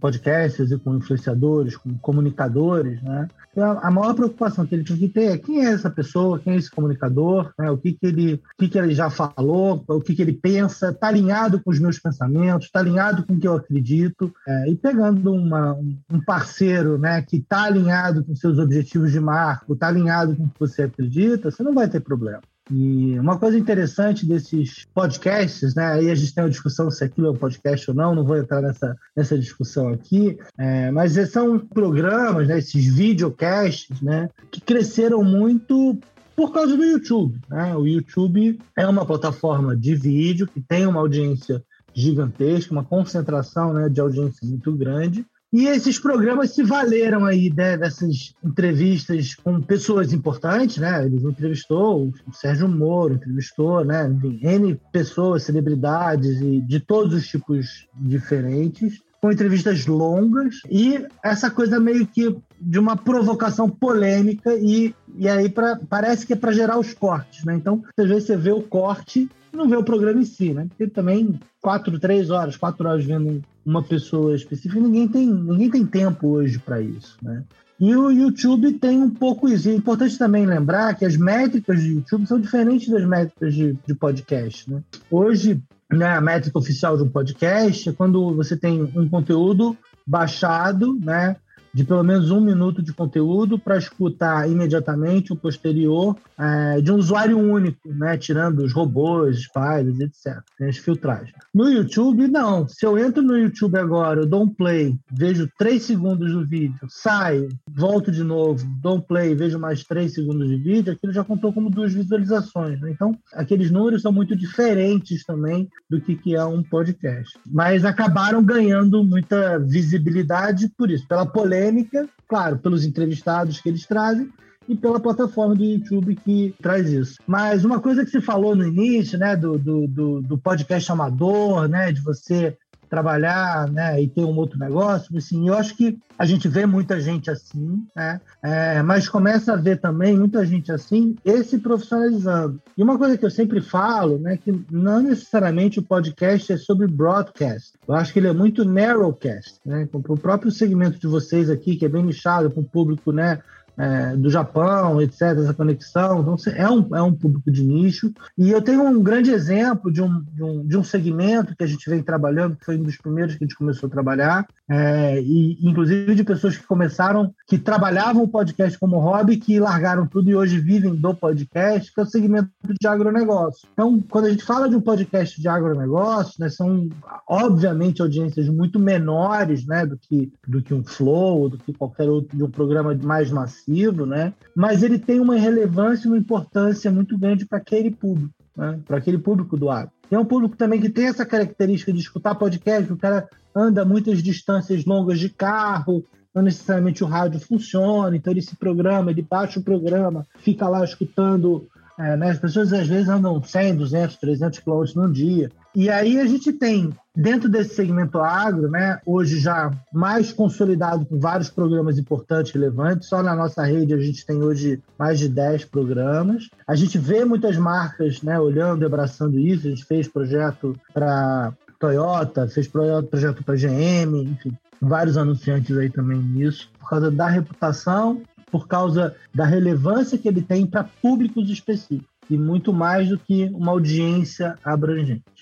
podcasts 0.00 0.70
e 0.70 0.78
com 0.78 0.96
influenciadores, 0.96 1.76
com 1.76 1.96
comunicadores, 1.98 3.00
né, 3.02 3.28
a 3.56 3.90
maior 3.90 4.14
preocupação 4.14 4.64
que 4.64 4.74
ele 4.74 4.84
tinha 4.84 4.98
que 4.98 5.08
ter 5.08 5.24
é 5.24 5.38
quem 5.38 5.64
é 5.64 5.72
essa 5.72 5.90
pessoa, 5.90 6.38
quem 6.38 6.52
é 6.52 6.56
esse 6.56 6.70
comunicador, 6.70 7.52
né? 7.58 7.70
o, 7.70 7.76
que, 7.76 7.92
que, 7.92 8.06
ele, 8.06 8.34
o 8.34 8.40
que, 8.58 8.68
que 8.68 8.78
ele 8.78 8.94
já 8.94 9.10
falou, 9.10 9.84
o 9.88 10.00
que, 10.00 10.14
que 10.14 10.22
ele 10.22 10.32
pensa, 10.32 10.90
está 10.90 11.08
alinhado 11.08 11.60
com 11.60 11.70
os 11.70 11.80
meus 11.80 11.98
pensamentos, 11.98 12.66
está 12.66 12.78
alinhado 12.78 13.24
com 13.24 13.34
o 13.34 13.40
que 13.40 13.48
eu 13.48 13.54
acredito, 13.54 14.32
é, 14.46 14.70
e 14.70 14.76
pegando 14.76 15.32
uma, 15.32 15.76
um 16.10 16.20
parceiro 16.24 16.96
né, 16.96 17.22
que 17.22 17.38
está 17.38 17.64
alinhado 17.64 18.24
com 18.24 18.36
seus 18.36 18.58
objetivos 18.58 19.10
de 19.10 19.18
marco, 19.18 19.72
está 19.72 19.88
alinhado 19.88 20.36
com 20.36 20.44
o 20.44 20.48
que 20.48 20.60
você 20.60 20.82
acredita, 20.82 21.50
você 21.50 21.62
não 21.62 21.74
vai 21.74 21.88
ter 21.88 22.00
problema. 22.00 22.42
E 22.70 23.18
uma 23.18 23.38
coisa 23.38 23.58
interessante 23.58 24.24
desses 24.24 24.86
podcasts, 24.94 25.74
né? 25.74 25.86
Aí 25.86 26.10
a 26.10 26.14
gente 26.14 26.32
tem 26.32 26.44
uma 26.44 26.50
discussão 26.50 26.90
se 26.90 27.02
aquilo 27.02 27.26
é 27.26 27.30
um 27.30 27.36
podcast 27.36 27.90
ou 27.90 27.96
não, 27.96 28.14
não 28.14 28.24
vou 28.24 28.36
entrar 28.36 28.62
nessa, 28.62 28.96
nessa 29.16 29.36
discussão 29.36 29.88
aqui, 29.88 30.38
é, 30.56 30.90
mas 30.90 31.12
são 31.30 31.58
programas, 31.58 32.46
né, 32.46 32.58
esses 32.58 32.86
videocasts, 32.94 34.00
né, 34.00 34.28
que 34.50 34.60
cresceram 34.60 35.24
muito 35.24 35.98
por 36.36 36.52
causa 36.52 36.76
do 36.76 36.84
YouTube. 36.84 37.38
Né? 37.48 37.76
O 37.76 37.86
YouTube 37.86 38.58
é 38.76 38.86
uma 38.86 39.04
plataforma 39.04 39.76
de 39.76 39.94
vídeo 39.94 40.46
que 40.46 40.60
tem 40.60 40.86
uma 40.86 41.00
audiência 41.00 41.62
gigantesca, 41.92 42.72
uma 42.72 42.84
concentração 42.84 43.74
né, 43.74 43.88
de 43.88 44.00
audiência 44.00 44.46
muito 44.46 44.72
grande. 44.74 45.26
E 45.52 45.66
esses 45.66 45.98
programas 45.98 46.54
se 46.54 46.62
valeram 46.62 47.24
aí 47.24 47.52
né, 47.52 47.76
dessas 47.76 48.34
entrevistas 48.44 49.34
com 49.34 49.60
pessoas 49.60 50.12
importantes, 50.12 50.76
né? 50.76 51.04
Ele 51.04 51.16
entrevistou 51.26 52.12
o 52.26 52.32
Sérgio 52.32 52.68
Moro, 52.68 53.14
entrevistou, 53.14 53.84
né? 53.84 54.08
N 54.42 54.80
pessoas, 54.92 55.42
celebridades 55.42 56.40
e 56.40 56.60
de 56.60 56.78
todos 56.78 57.14
os 57.14 57.26
tipos 57.26 57.88
diferentes, 57.96 59.00
com 59.20 59.32
entrevistas 59.32 59.86
longas 59.86 60.60
e 60.70 61.04
essa 61.22 61.50
coisa 61.50 61.78
meio 61.78 62.06
que 62.06 62.34
de 62.60 62.78
uma 62.78 62.96
provocação 62.96 63.68
polêmica 63.68 64.54
e, 64.54 64.94
e 65.16 65.28
aí 65.28 65.48
pra, 65.48 65.78
parece 65.88 66.26
que 66.26 66.32
é 66.32 66.36
para 66.36 66.52
gerar 66.52 66.78
os 66.78 66.94
cortes, 66.94 67.44
né? 67.44 67.54
Então, 67.54 67.82
às 67.98 68.08
vezes 68.08 68.24
você 68.24 68.36
vê 68.36 68.52
o 68.52 68.62
corte 68.62 69.28
não 69.52 69.68
vê 69.68 69.76
o 69.76 69.84
programa 69.84 70.20
em 70.20 70.24
si, 70.24 70.52
né? 70.52 70.66
Porque 70.68 70.86
também 70.86 71.38
quatro, 71.60 71.98
três 71.98 72.30
horas, 72.30 72.56
quatro 72.56 72.88
horas 72.88 73.04
vendo 73.04 73.42
uma 73.64 73.82
pessoa 73.82 74.34
específica, 74.34 74.80
ninguém 74.80 75.08
tem, 75.08 75.26
ninguém 75.26 75.70
tem 75.70 75.86
tempo 75.86 76.28
hoje 76.28 76.58
para 76.58 76.80
isso, 76.80 77.16
né? 77.22 77.44
E 77.80 77.96
o 77.96 78.10
YouTube 78.10 78.74
tem 78.74 79.00
um 79.00 79.08
pouco 79.08 79.48
isso. 79.48 79.70
É 79.70 79.72
importante 79.72 80.18
também 80.18 80.44
lembrar 80.44 80.94
que 80.94 81.04
as 81.04 81.16
métricas 81.16 81.80
do 81.80 81.86
YouTube 81.86 82.26
são 82.26 82.38
diferentes 82.38 82.90
das 82.90 83.06
métricas 83.06 83.54
de, 83.54 83.78
de 83.86 83.94
podcast. 83.94 84.70
Né? 84.70 84.82
Hoje, 85.10 85.62
né, 85.90 86.08
a 86.08 86.20
métrica 86.20 86.58
oficial 86.58 86.98
de 86.98 87.04
um 87.04 87.08
podcast 87.08 87.88
é 87.88 87.92
quando 87.92 88.34
você 88.34 88.54
tem 88.54 88.82
um 88.82 89.08
conteúdo 89.08 89.74
baixado, 90.06 90.94
né, 91.00 91.36
de 91.72 91.84
pelo 91.84 92.02
menos 92.02 92.30
um 92.30 92.40
minuto 92.40 92.82
de 92.82 92.92
conteúdo 92.92 93.58
para 93.58 93.78
escutar 93.78 94.48
imediatamente 94.50 95.32
o 95.32 95.36
posterior 95.36 96.16
é, 96.38 96.80
de 96.80 96.90
um 96.90 96.96
usuário 96.96 97.38
único, 97.38 97.88
né? 97.92 98.16
tirando 98.16 98.60
os 98.60 98.72
robôs, 98.72 99.42
spiders, 99.42 100.00
etc. 100.00 100.42
Tem 100.58 100.68
as 100.68 100.78
filtragens. 100.78 101.32
No 101.54 101.68
YouTube, 101.68 102.26
não. 102.28 102.66
Se 102.66 102.84
eu 102.84 102.98
entro 102.98 103.22
no 103.22 103.38
YouTube 103.38 103.78
agora, 103.78 104.20
eu 104.20 104.26
dou 104.26 104.42
um 104.42 104.48
play, 104.48 104.98
vejo 105.10 105.48
três 105.58 105.84
segundos 105.84 106.32
do 106.32 106.46
vídeo, 106.46 106.78
saio, 106.88 107.48
volto 107.70 108.10
de 108.10 108.22
novo, 108.22 108.66
dou 108.82 108.96
um 108.96 109.00
play, 109.00 109.34
vejo 109.34 109.58
mais 109.58 109.84
três 109.84 110.14
segundos 110.14 110.48
de 110.48 110.56
vídeo, 110.56 110.92
aquilo 110.92 111.12
já 111.12 111.22
contou 111.22 111.52
como 111.52 111.70
duas 111.70 111.92
visualizações. 111.92 112.80
Né? 112.80 112.90
Então, 112.90 113.16
aqueles 113.32 113.70
números 113.70 114.02
são 114.02 114.12
muito 114.12 114.34
diferentes 114.34 115.24
também 115.24 115.68
do 115.88 116.00
que, 116.00 116.16
que 116.16 116.34
é 116.34 116.44
um 116.44 116.62
podcast. 116.62 117.38
Mas 117.46 117.84
acabaram 117.84 118.42
ganhando 118.42 119.04
muita 119.04 119.58
visibilidade 119.58 120.68
por 120.76 120.90
isso, 120.90 121.06
pela 121.06 121.26
polêmica 121.26 121.59
polêmica, 121.60 122.08
claro, 122.26 122.58
pelos 122.58 122.84
entrevistados 122.84 123.60
que 123.60 123.68
eles 123.68 123.86
trazem 123.86 124.30
e 124.66 124.74
pela 124.74 125.00
plataforma 125.00 125.54
do 125.54 125.64
YouTube 125.64 126.16
que 126.16 126.54
traz 126.62 126.88
isso. 126.90 127.18
Mas 127.26 127.64
uma 127.64 127.80
coisa 127.80 128.04
que 128.04 128.10
se 128.10 128.20
falou 128.20 128.56
no 128.56 128.66
início, 128.66 129.18
né, 129.18 129.36
do, 129.36 129.58
do, 129.58 130.22
do, 130.22 130.38
podcast 130.38 130.90
amador, 130.90 131.68
né, 131.68 131.92
de 131.92 132.00
você 132.00 132.56
trabalhar 132.90 133.70
né, 133.70 134.02
e 134.02 134.08
ter 134.08 134.24
um 134.24 134.36
outro 134.36 134.58
negócio. 134.58 135.16
Assim, 135.16 135.48
eu 135.48 135.54
acho 135.54 135.76
que 135.76 135.96
a 136.18 136.26
gente 136.26 136.48
vê 136.48 136.66
muita 136.66 137.00
gente 137.00 137.30
assim, 137.30 137.86
né, 137.94 138.20
é, 138.42 138.82
mas 138.82 139.08
começa 139.08 139.52
a 139.52 139.56
ver 139.56 139.80
também 139.80 140.18
muita 140.18 140.44
gente 140.44 140.72
assim 140.72 141.16
e 141.24 141.42
se 141.44 141.58
profissionalizando. 141.58 142.60
E 142.76 142.82
uma 142.82 142.98
coisa 142.98 143.16
que 143.16 143.24
eu 143.24 143.30
sempre 143.30 143.60
falo, 143.60 144.18
né, 144.18 144.36
que 144.36 144.52
não 144.70 145.00
necessariamente 145.00 145.78
o 145.78 145.84
podcast 145.84 146.52
é 146.52 146.56
sobre 146.56 146.88
broadcast. 146.88 147.72
Eu 147.86 147.94
acho 147.94 148.12
que 148.12 148.18
ele 148.18 148.28
é 148.28 148.32
muito 148.32 148.64
narrowcast, 148.64 149.60
né, 149.64 149.88
com 149.90 149.98
o 149.98 150.18
próprio 150.18 150.50
segmento 150.50 150.98
de 150.98 151.06
vocês 151.06 151.48
aqui, 151.48 151.76
que 151.76 151.86
é 151.86 151.88
bem 151.88 152.04
nichado 152.04 152.50
para 152.50 152.60
o 152.60 152.64
público, 152.64 153.12
né, 153.12 153.40
é, 153.80 154.14
do 154.14 154.28
Japão, 154.28 155.00
etc., 155.00 155.22
essa 155.22 155.54
conexão. 155.54 156.20
Então, 156.20 156.36
é 156.54 156.68
um, 156.68 156.96
é 156.96 157.02
um 157.02 157.14
público 157.14 157.50
de 157.50 157.64
nicho. 157.64 158.12
E 158.36 158.50
eu 158.50 158.60
tenho 158.60 158.84
um 158.84 159.02
grande 159.02 159.30
exemplo 159.30 159.90
de 159.90 160.02
um, 160.02 160.22
de 160.22 160.42
um, 160.44 160.66
de 160.66 160.76
um 160.76 160.84
segmento 160.84 161.56
que 161.56 161.64
a 161.64 161.66
gente 161.66 161.88
vem 161.88 162.02
trabalhando, 162.02 162.56
que 162.56 162.64
foi 162.64 162.76
um 162.76 162.82
dos 162.82 162.98
primeiros 162.98 163.34
que 163.34 163.42
a 163.42 163.46
gente 163.46 163.56
começou 163.56 163.86
a 163.86 163.90
trabalhar, 163.90 164.46
é, 164.68 165.20
e 165.22 165.58
inclusive 165.66 166.14
de 166.14 166.22
pessoas 166.22 166.58
que 166.58 166.66
começaram, 166.66 167.32
que 167.46 167.56
trabalhavam 167.56 168.22
o 168.22 168.28
podcast 168.28 168.78
como 168.78 168.98
hobby, 168.98 169.38
que 169.38 169.58
largaram 169.58 170.06
tudo 170.06 170.28
e 170.28 170.34
hoje 170.34 170.60
vivem 170.60 170.94
do 170.94 171.14
podcast, 171.14 171.92
que 171.92 172.00
é 172.00 172.02
o 172.02 172.06
segmento 172.06 172.50
de 172.78 172.86
agronegócio. 172.86 173.66
Então, 173.72 173.98
quando 174.10 174.26
a 174.26 174.30
gente 174.30 174.44
fala 174.44 174.68
de 174.68 174.76
um 174.76 174.80
podcast 174.80 175.40
de 175.40 175.48
agronegócio, 175.48 176.34
né, 176.38 176.50
são 176.50 176.88
obviamente 177.26 178.02
audiências 178.02 178.48
muito 178.48 178.78
menores 178.78 179.66
né, 179.66 179.86
do, 179.86 179.96
que, 179.96 180.30
do 180.46 180.60
que 180.60 180.74
um 180.74 180.84
Flow, 180.84 181.48
do 181.48 181.56
que 181.58 181.72
qualquer 181.72 182.08
outro 182.08 182.36
de 182.36 182.44
um 182.44 182.50
programa 182.50 182.94
mais 183.02 183.30
massivo 183.70 184.06
né? 184.06 184.32
Mas 184.54 184.82
ele 184.82 184.98
tem 184.98 185.20
uma 185.20 185.36
relevância 185.36 186.06
e 186.06 186.10
uma 186.10 186.18
importância 186.18 186.90
muito 186.90 187.16
grande 187.16 187.46
para 187.46 187.58
aquele 187.58 187.90
público, 187.90 188.34
né? 188.56 188.80
Para 188.86 188.98
aquele 188.98 189.18
público 189.18 189.56
do 189.56 189.70
agro. 189.70 189.92
é 190.10 190.18
um 190.18 190.24
público 190.24 190.56
também 190.56 190.80
que 190.80 190.88
tem 190.88 191.06
essa 191.06 191.24
característica 191.24 191.92
de 191.92 192.00
escutar 192.00 192.34
podcast, 192.34 192.86
que 192.86 192.92
o 192.92 192.98
cara 192.98 193.28
anda 193.54 193.84
muitas 193.84 194.22
distâncias 194.22 194.84
longas 194.84 195.18
de 195.18 195.28
carro, 195.28 196.04
não 196.34 196.42
necessariamente 196.42 197.02
o 197.02 197.06
rádio 197.06 197.40
funciona, 197.40 198.16
então 198.16 198.32
ele 198.32 198.42
se 198.42 198.56
programa, 198.56 199.10
ele 199.10 199.22
baixa 199.22 199.58
o 199.58 199.64
programa, 199.64 200.26
fica 200.38 200.68
lá 200.68 200.84
escutando. 200.84 201.66
É, 201.98 202.16
né? 202.16 202.30
As 202.30 202.38
pessoas 202.38 202.72
às 202.72 202.86
vezes 202.86 203.08
andam 203.08 203.42
100, 203.42 203.76
200, 203.76 204.16
300 204.16 204.58
quilômetros 204.60 204.94
num 204.94 205.10
dia. 205.10 205.50
E 205.74 205.88
aí 205.88 206.18
a 206.18 206.26
gente 206.26 206.52
tem, 206.52 206.90
dentro 207.14 207.48
desse 207.48 207.74
segmento 207.74 208.18
agro, 208.18 208.68
né, 208.68 209.00
hoje 209.06 209.38
já 209.38 209.70
mais 209.92 210.32
consolidado 210.32 211.06
com 211.06 211.18
vários 211.18 211.48
programas 211.48 211.96
importantes, 211.96 212.52
relevantes, 212.52 213.08
só 213.08 213.22
na 213.22 213.36
nossa 213.36 213.62
rede 213.62 213.94
a 213.94 213.98
gente 213.98 214.26
tem 214.26 214.42
hoje 214.42 214.82
mais 214.98 215.18
de 215.18 215.28
10 215.28 215.66
programas. 215.66 216.48
A 216.66 216.74
gente 216.74 216.98
vê 216.98 217.24
muitas 217.24 217.56
marcas 217.56 218.20
né, 218.20 218.38
olhando 218.38 218.82
e 218.82 218.86
abraçando 218.86 219.38
isso, 219.38 219.68
a 219.68 219.70
gente 219.70 219.84
fez 219.84 220.08
projeto 220.08 220.76
para 220.92 221.52
Toyota, 221.78 222.48
fez 222.48 222.66
projeto 222.66 223.44
para 223.44 223.56
GM, 223.56 224.24
enfim, 224.24 224.52
vários 224.80 225.16
anunciantes 225.16 225.76
aí 225.78 225.88
também 225.88 226.18
nisso, 226.18 226.68
por 226.80 226.90
causa 226.90 227.10
da 227.12 227.28
reputação, 227.28 228.22
por 228.50 228.66
causa 228.66 229.14
da 229.32 229.44
relevância 229.44 230.18
que 230.18 230.26
ele 230.26 230.42
tem 230.42 230.66
para 230.66 230.82
públicos 230.82 231.48
específicos 231.48 232.10
e 232.28 232.36
muito 232.36 232.72
mais 232.72 233.08
do 233.08 233.18
que 233.18 233.44
uma 233.54 233.72
audiência 233.72 234.56
abrangente. 234.64 235.39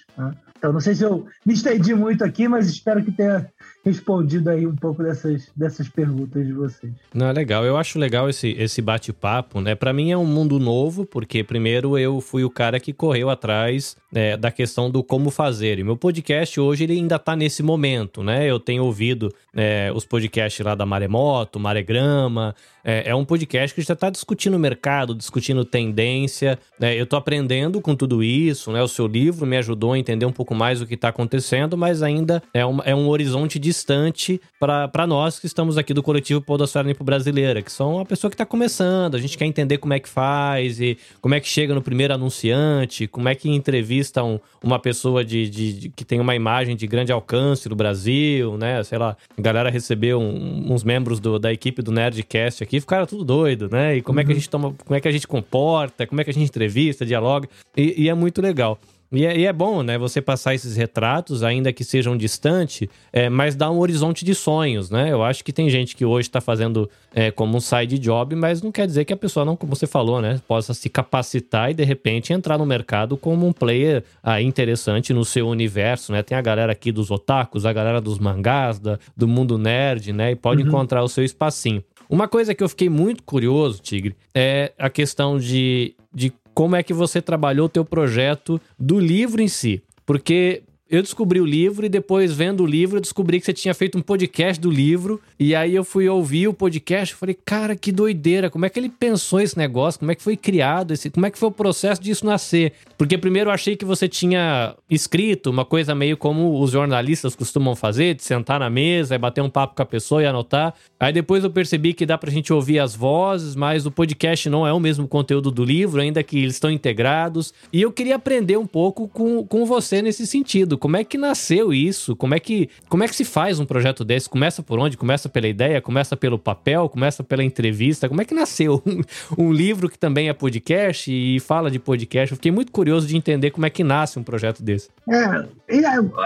Então, 0.56 0.72
não 0.72 0.80
sei 0.80 0.94
se 0.94 1.04
eu 1.04 1.26
me 1.46 1.54
estendi 1.54 1.94
muito 1.94 2.24
aqui, 2.24 2.48
mas 2.48 2.68
espero 2.68 3.04
que 3.04 3.12
tenha 3.12 3.48
respondido 3.84 4.50
aí 4.50 4.66
um 4.66 4.74
pouco 4.74 5.02
dessas, 5.02 5.50
dessas 5.56 5.88
perguntas 5.88 6.46
de 6.46 6.52
vocês. 6.52 6.92
Não, 7.14 7.26
é 7.26 7.32
legal. 7.32 7.64
Eu 7.64 7.76
acho 7.76 7.98
legal 7.98 8.28
esse, 8.28 8.50
esse 8.58 8.82
bate-papo, 8.82 9.60
né? 9.60 9.74
Para 9.74 9.92
mim 9.92 10.10
é 10.10 10.16
um 10.16 10.26
mundo 10.26 10.58
novo, 10.58 11.06
porque 11.06 11.42
primeiro 11.42 11.96
eu 11.96 12.20
fui 12.20 12.44
o 12.44 12.50
cara 12.50 12.78
que 12.78 12.92
correu 12.92 13.30
atrás 13.30 13.96
é, 14.12 14.36
da 14.36 14.50
questão 14.50 14.90
do 14.90 15.02
como 15.02 15.30
fazer. 15.30 15.78
E 15.78 15.84
meu 15.84 15.96
podcast 15.96 16.58
hoje 16.60 16.84
ele 16.84 16.94
ainda 16.94 17.18
tá 17.18 17.36
nesse 17.36 17.62
momento, 17.62 18.22
né? 18.22 18.46
Eu 18.46 18.58
tenho 18.58 18.84
ouvido 18.84 19.32
é, 19.54 19.90
os 19.94 20.04
podcasts 20.04 20.64
lá 20.64 20.74
da 20.74 20.86
Maremoto, 20.86 21.58
Maregrama. 21.58 22.54
É, 22.84 23.10
é 23.10 23.14
um 23.14 23.24
podcast 23.24 23.74
que 23.74 23.82
já 23.82 23.94
tá 23.94 24.08
discutindo 24.08 24.54
o 24.54 24.58
mercado, 24.58 25.14
discutindo 25.14 25.64
tendência. 25.64 26.58
Né? 26.78 26.94
Eu 26.98 27.06
tô 27.06 27.16
aprendendo 27.16 27.80
com 27.80 27.94
tudo 27.94 28.22
isso, 28.22 28.72
né? 28.72 28.82
O 28.82 28.88
seu 28.88 29.06
livro 29.06 29.46
me 29.46 29.56
ajudou 29.56 29.92
a 29.92 29.98
entender 29.98 30.24
um 30.24 30.32
pouco 30.32 30.54
mais 30.54 30.80
o 30.80 30.86
que 30.86 30.96
tá 30.96 31.08
acontecendo, 31.08 31.76
mas 31.76 32.02
ainda 32.02 32.42
é 32.54 32.64
um, 32.64 32.78
é 32.84 32.94
um 32.94 33.08
horizonte 33.08 33.58
distante 33.68 34.40
para 34.58 35.06
nós 35.06 35.38
que 35.38 35.46
estamos 35.46 35.76
aqui 35.76 35.92
do 35.92 36.02
coletivo 36.02 36.40
Podosfera 36.40 36.88
Limpo 36.88 37.04
Brasileira, 37.04 37.60
que 37.60 37.70
são 37.70 38.00
a 38.00 38.04
pessoa 38.04 38.30
que 38.30 38.36
tá 38.36 38.46
começando. 38.46 39.14
A 39.14 39.18
gente 39.18 39.36
quer 39.36 39.44
entender 39.44 39.76
como 39.76 39.92
é 39.92 40.00
que 40.00 40.08
faz 40.08 40.80
e 40.80 40.96
como 41.20 41.34
é 41.34 41.40
que 41.40 41.46
chega 41.46 41.74
no 41.74 41.82
primeiro 41.82 42.14
anunciante, 42.14 43.06
como 43.06 43.28
é 43.28 43.34
que 43.34 43.50
entrevista 43.50 44.24
um, 44.24 44.40
uma 44.62 44.78
pessoa 44.78 45.22
de, 45.22 45.48
de, 45.50 45.72
de, 45.74 45.88
que 45.90 46.04
tem 46.04 46.18
uma 46.18 46.34
imagem 46.34 46.74
de 46.74 46.86
grande 46.86 47.12
alcance 47.12 47.68
no 47.68 47.76
Brasil, 47.76 48.56
né? 48.56 48.82
Sei 48.82 48.96
lá, 48.96 49.16
a 49.36 49.42
galera 49.42 49.70
recebeu 49.70 50.18
um, 50.18 50.72
uns 50.72 50.82
membros 50.82 51.20
do, 51.20 51.38
da 51.38 51.52
equipe 51.52 51.82
do 51.82 51.92
Nerdcast 51.92 52.62
aqui, 52.62 52.80
ficaram 52.80 53.06
tudo 53.06 53.24
doido, 53.24 53.68
né? 53.70 53.96
E 53.96 54.02
como 54.02 54.18
uhum. 54.18 54.22
é 54.22 54.24
que 54.24 54.30
a 54.30 54.34
uhum. 54.34 54.40
gente 54.40 54.50
toma, 54.50 54.74
como 54.84 54.96
é 54.96 55.00
que 55.00 55.08
a 55.08 55.12
gente 55.12 55.26
comporta, 55.26 56.06
como 56.06 56.20
é 56.20 56.24
que 56.24 56.30
a 56.30 56.34
gente 56.34 56.48
entrevista, 56.48 57.04
dialoga, 57.04 57.48
e, 57.76 58.04
e 58.04 58.08
é 58.08 58.14
muito 58.14 58.40
legal. 58.40 58.78
E 59.10 59.24
é, 59.24 59.38
e 59.38 59.46
é, 59.46 59.52
bom, 59.52 59.82
né, 59.82 59.96
você 59.96 60.20
passar 60.20 60.54
esses 60.54 60.76
retratos, 60.76 61.42
ainda 61.42 61.72
que 61.72 61.82
sejam 61.82 62.16
distantes, 62.16 62.88
é, 63.10 63.30
mas 63.30 63.56
dá 63.56 63.70
um 63.70 63.78
horizonte 63.78 64.22
de 64.22 64.34
sonhos, 64.34 64.90
né? 64.90 65.10
Eu 65.10 65.22
acho 65.22 65.42
que 65.42 65.52
tem 65.52 65.70
gente 65.70 65.96
que 65.96 66.04
hoje 66.04 66.28
está 66.28 66.42
fazendo 66.42 66.90
é, 67.14 67.30
como 67.30 67.56
um 67.56 67.60
side 67.60 67.98
job, 67.98 68.34
mas 68.36 68.60
não 68.60 68.70
quer 68.70 68.86
dizer 68.86 69.06
que 69.06 69.12
a 69.12 69.16
pessoa 69.16 69.46
não, 69.46 69.56
como 69.56 69.74
você 69.74 69.86
falou, 69.86 70.20
né, 70.20 70.40
possa 70.46 70.74
se 70.74 70.90
capacitar 70.90 71.70
e 71.70 71.74
de 71.74 71.84
repente 71.84 72.34
entrar 72.34 72.58
no 72.58 72.66
mercado 72.66 73.16
como 73.16 73.46
um 73.46 73.52
player 73.52 74.04
ah, 74.22 74.42
interessante 74.42 75.14
no 75.14 75.24
seu 75.24 75.48
universo, 75.48 76.12
né? 76.12 76.22
Tem 76.22 76.36
a 76.36 76.42
galera 76.42 76.72
aqui 76.72 76.92
dos 76.92 77.10
otakus, 77.10 77.64
a 77.64 77.72
galera 77.72 78.02
dos 78.02 78.18
mangás, 78.18 78.78
da, 78.78 78.98
do 79.16 79.26
mundo 79.26 79.56
nerd, 79.56 80.12
né? 80.12 80.32
E 80.32 80.36
pode 80.36 80.62
uhum. 80.62 80.68
encontrar 80.68 81.02
o 81.02 81.08
seu 81.08 81.24
espacinho. 81.24 81.82
Uma 82.10 82.28
coisa 82.28 82.54
que 82.54 82.62
eu 82.62 82.68
fiquei 82.68 82.88
muito 82.88 83.22
curioso, 83.22 83.80
Tigre, 83.82 84.14
é 84.34 84.72
a 84.78 84.88
questão 84.88 85.38
de, 85.38 85.94
de 86.12 86.32
como 86.58 86.74
é 86.74 86.82
que 86.82 86.92
você 86.92 87.22
trabalhou 87.22 87.66
o 87.66 87.68
teu 87.68 87.84
projeto 87.84 88.60
do 88.76 88.98
livro 88.98 89.40
em 89.40 89.46
si. 89.46 89.80
Porque 90.04 90.64
eu 90.90 91.02
descobri 91.02 91.38
o 91.38 91.44
livro 91.44 91.84
e 91.84 91.88
depois, 91.88 92.32
vendo 92.32 92.62
o 92.62 92.66
livro, 92.66 92.96
eu 92.96 93.00
descobri 93.00 93.38
que 93.38 93.44
você 93.44 93.52
tinha 93.52 93.74
feito 93.74 93.98
um 93.98 94.00
podcast 94.00 94.58
do 94.58 94.70
livro. 94.70 95.20
E 95.38 95.54
aí 95.54 95.74
eu 95.74 95.84
fui 95.84 96.08
ouvir 96.08 96.48
o 96.48 96.54
podcast 96.54 97.14
e 97.14 97.18
falei, 97.18 97.36
cara, 97.44 97.76
que 97.76 97.92
doideira. 97.92 98.48
Como 98.48 98.64
é 98.64 98.70
que 98.70 98.80
ele 98.80 98.88
pensou 98.88 99.38
esse 99.38 99.56
negócio? 99.58 100.00
Como 100.00 100.10
é 100.10 100.14
que 100.14 100.22
foi 100.22 100.34
criado? 100.34 100.94
Esse, 100.94 101.10
como 101.10 101.26
é 101.26 101.30
que 101.30 101.38
foi 101.38 101.50
o 101.50 101.52
processo 101.52 102.00
disso 102.00 102.24
nascer? 102.24 102.72
Porque 102.96 103.18
primeiro 103.18 103.50
eu 103.50 103.54
achei 103.54 103.76
que 103.76 103.84
você 103.84 104.08
tinha 104.08 104.74
escrito 104.88 105.50
uma 105.50 105.64
coisa 105.64 105.94
meio 105.94 106.16
como 106.16 106.58
os 106.58 106.70
jornalistas 106.70 107.36
costumam 107.36 107.76
fazer, 107.76 108.14
de 108.14 108.22
sentar 108.22 108.58
na 108.58 108.70
mesa 108.70 109.14
e 109.14 109.18
bater 109.18 109.42
um 109.42 109.50
papo 109.50 109.76
com 109.76 109.82
a 109.82 109.86
pessoa 109.86 110.22
e 110.22 110.26
anotar. 110.26 110.72
Aí 110.98 111.12
depois 111.12 111.44
eu 111.44 111.50
percebi 111.50 111.92
que 111.92 112.06
dá 112.06 112.16
pra 112.16 112.30
gente 112.30 112.50
ouvir 112.50 112.78
as 112.78 112.94
vozes, 112.94 113.54
mas 113.54 113.84
o 113.84 113.90
podcast 113.90 114.48
não 114.48 114.66
é 114.66 114.72
o 114.72 114.80
mesmo 114.80 115.06
conteúdo 115.06 115.50
do 115.50 115.64
livro, 115.64 116.00
ainda 116.00 116.22
que 116.22 116.38
eles 116.38 116.54
estão 116.54 116.70
integrados. 116.70 117.52
E 117.70 117.82
eu 117.82 117.92
queria 117.92 118.16
aprender 118.16 118.56
um 118.56 118.66
pouco 118.66 119.06
com, 119.06 119.44
com 119.46 119.66
você 119.66 120.00
nesse 120.00 120.26
sentido. 120.26 120.77
Como 120.78 120.96
é 120.96 121.04
que 121.04 121.18
nasceu 121.18 121.72
isso? 121.72 122.16
Como 122.16 122.34
é 122.34 122.40
que, 122.40 122.70
como 122.88 123.04
é 123.04 123.08
que 123.08 123.16
se 123.16 123.24
faz 123.24 123.58
um 123.58 123.66
projeto 123.66 124.04
desse? 124.04 124.28
Começa 124.28 124.62
por 124.62 124.78
onde? 124.78 124.96
Começa 124.96 125.28
pela 125.28 125.46
ideia? 125.46 125.80
Começa 125.80 126.16
pelo 126.16 126.38
papel? 126.38 126.88
Começa 126.88 127.22
pela 127.22 127.44
entrevista? 127.44 128.08
Como 128.08 128.20
é 128.20 128.24
que 128.24 128.34
nasceu 128.34 128.82
um, 128.86 129.02
um 129.46 129.52
livro 129.52 129.88
que 129.88 129.98
também 129.98 130.28
é 130.28 130.32
podcast 130.32 131.10
e 131.10 131.40
fala 131.40 131.70
de 131.70 131.78
podcast? 131.78 132.32
Eu 132.32 132.36
fiquei 132.36 132.52
muito 132.52 132.72
curioso 132.72 133.06
de 133.06 133.16
entender 133.16 133.50
como 133.50 133.66
é 133.66 133.70
que 133.70 133.84
nasce 133.84 134.18
um 134.18 134.22
projeto 134.22 134.62
desse. 134.62 134.88
É, 135.08 135.24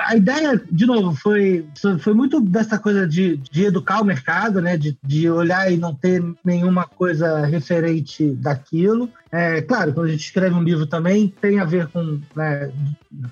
a, 0.06 0.16
ideia, 0.16 0.60
de 0.70 0.86
novo, 0.86 1.16
foi, 1.16 1.64
foi 2.00 2.14
muito 2.14 2.40
dessa 2.40 2.78
coisa 2.78 3.06
de, 3.06 3.36
de 3.50 3.64
educar 3.64 4.00
o 4.00 4.04
mercado, 4.04 4.60
né? 4.60 4.76
De, 4.76 4.96
de 5.02 5.30
olhar 5.30 5.72
e 5.72 5.76
não 5.76 5.94
ter 5.94 6.22
nenhuma 6.44 6.84
coisa 6.84 7.46
referente 7.46 8.30
daquilo. 8.32 9.08
É, 9.32 9.62
claro, 9.62 9.94
quando 9.94 10.08
a 10.08 10.10
gente 10.10 10.26
escreve 10.26 10.54
um 10.54 10.62
livro 10.62 10.86
também 10.86 11.32
tem 11.40 11.58
a 11.58 11.64
ver 11.64 11.86
com 11.88 12.20
né, 12.36 12.70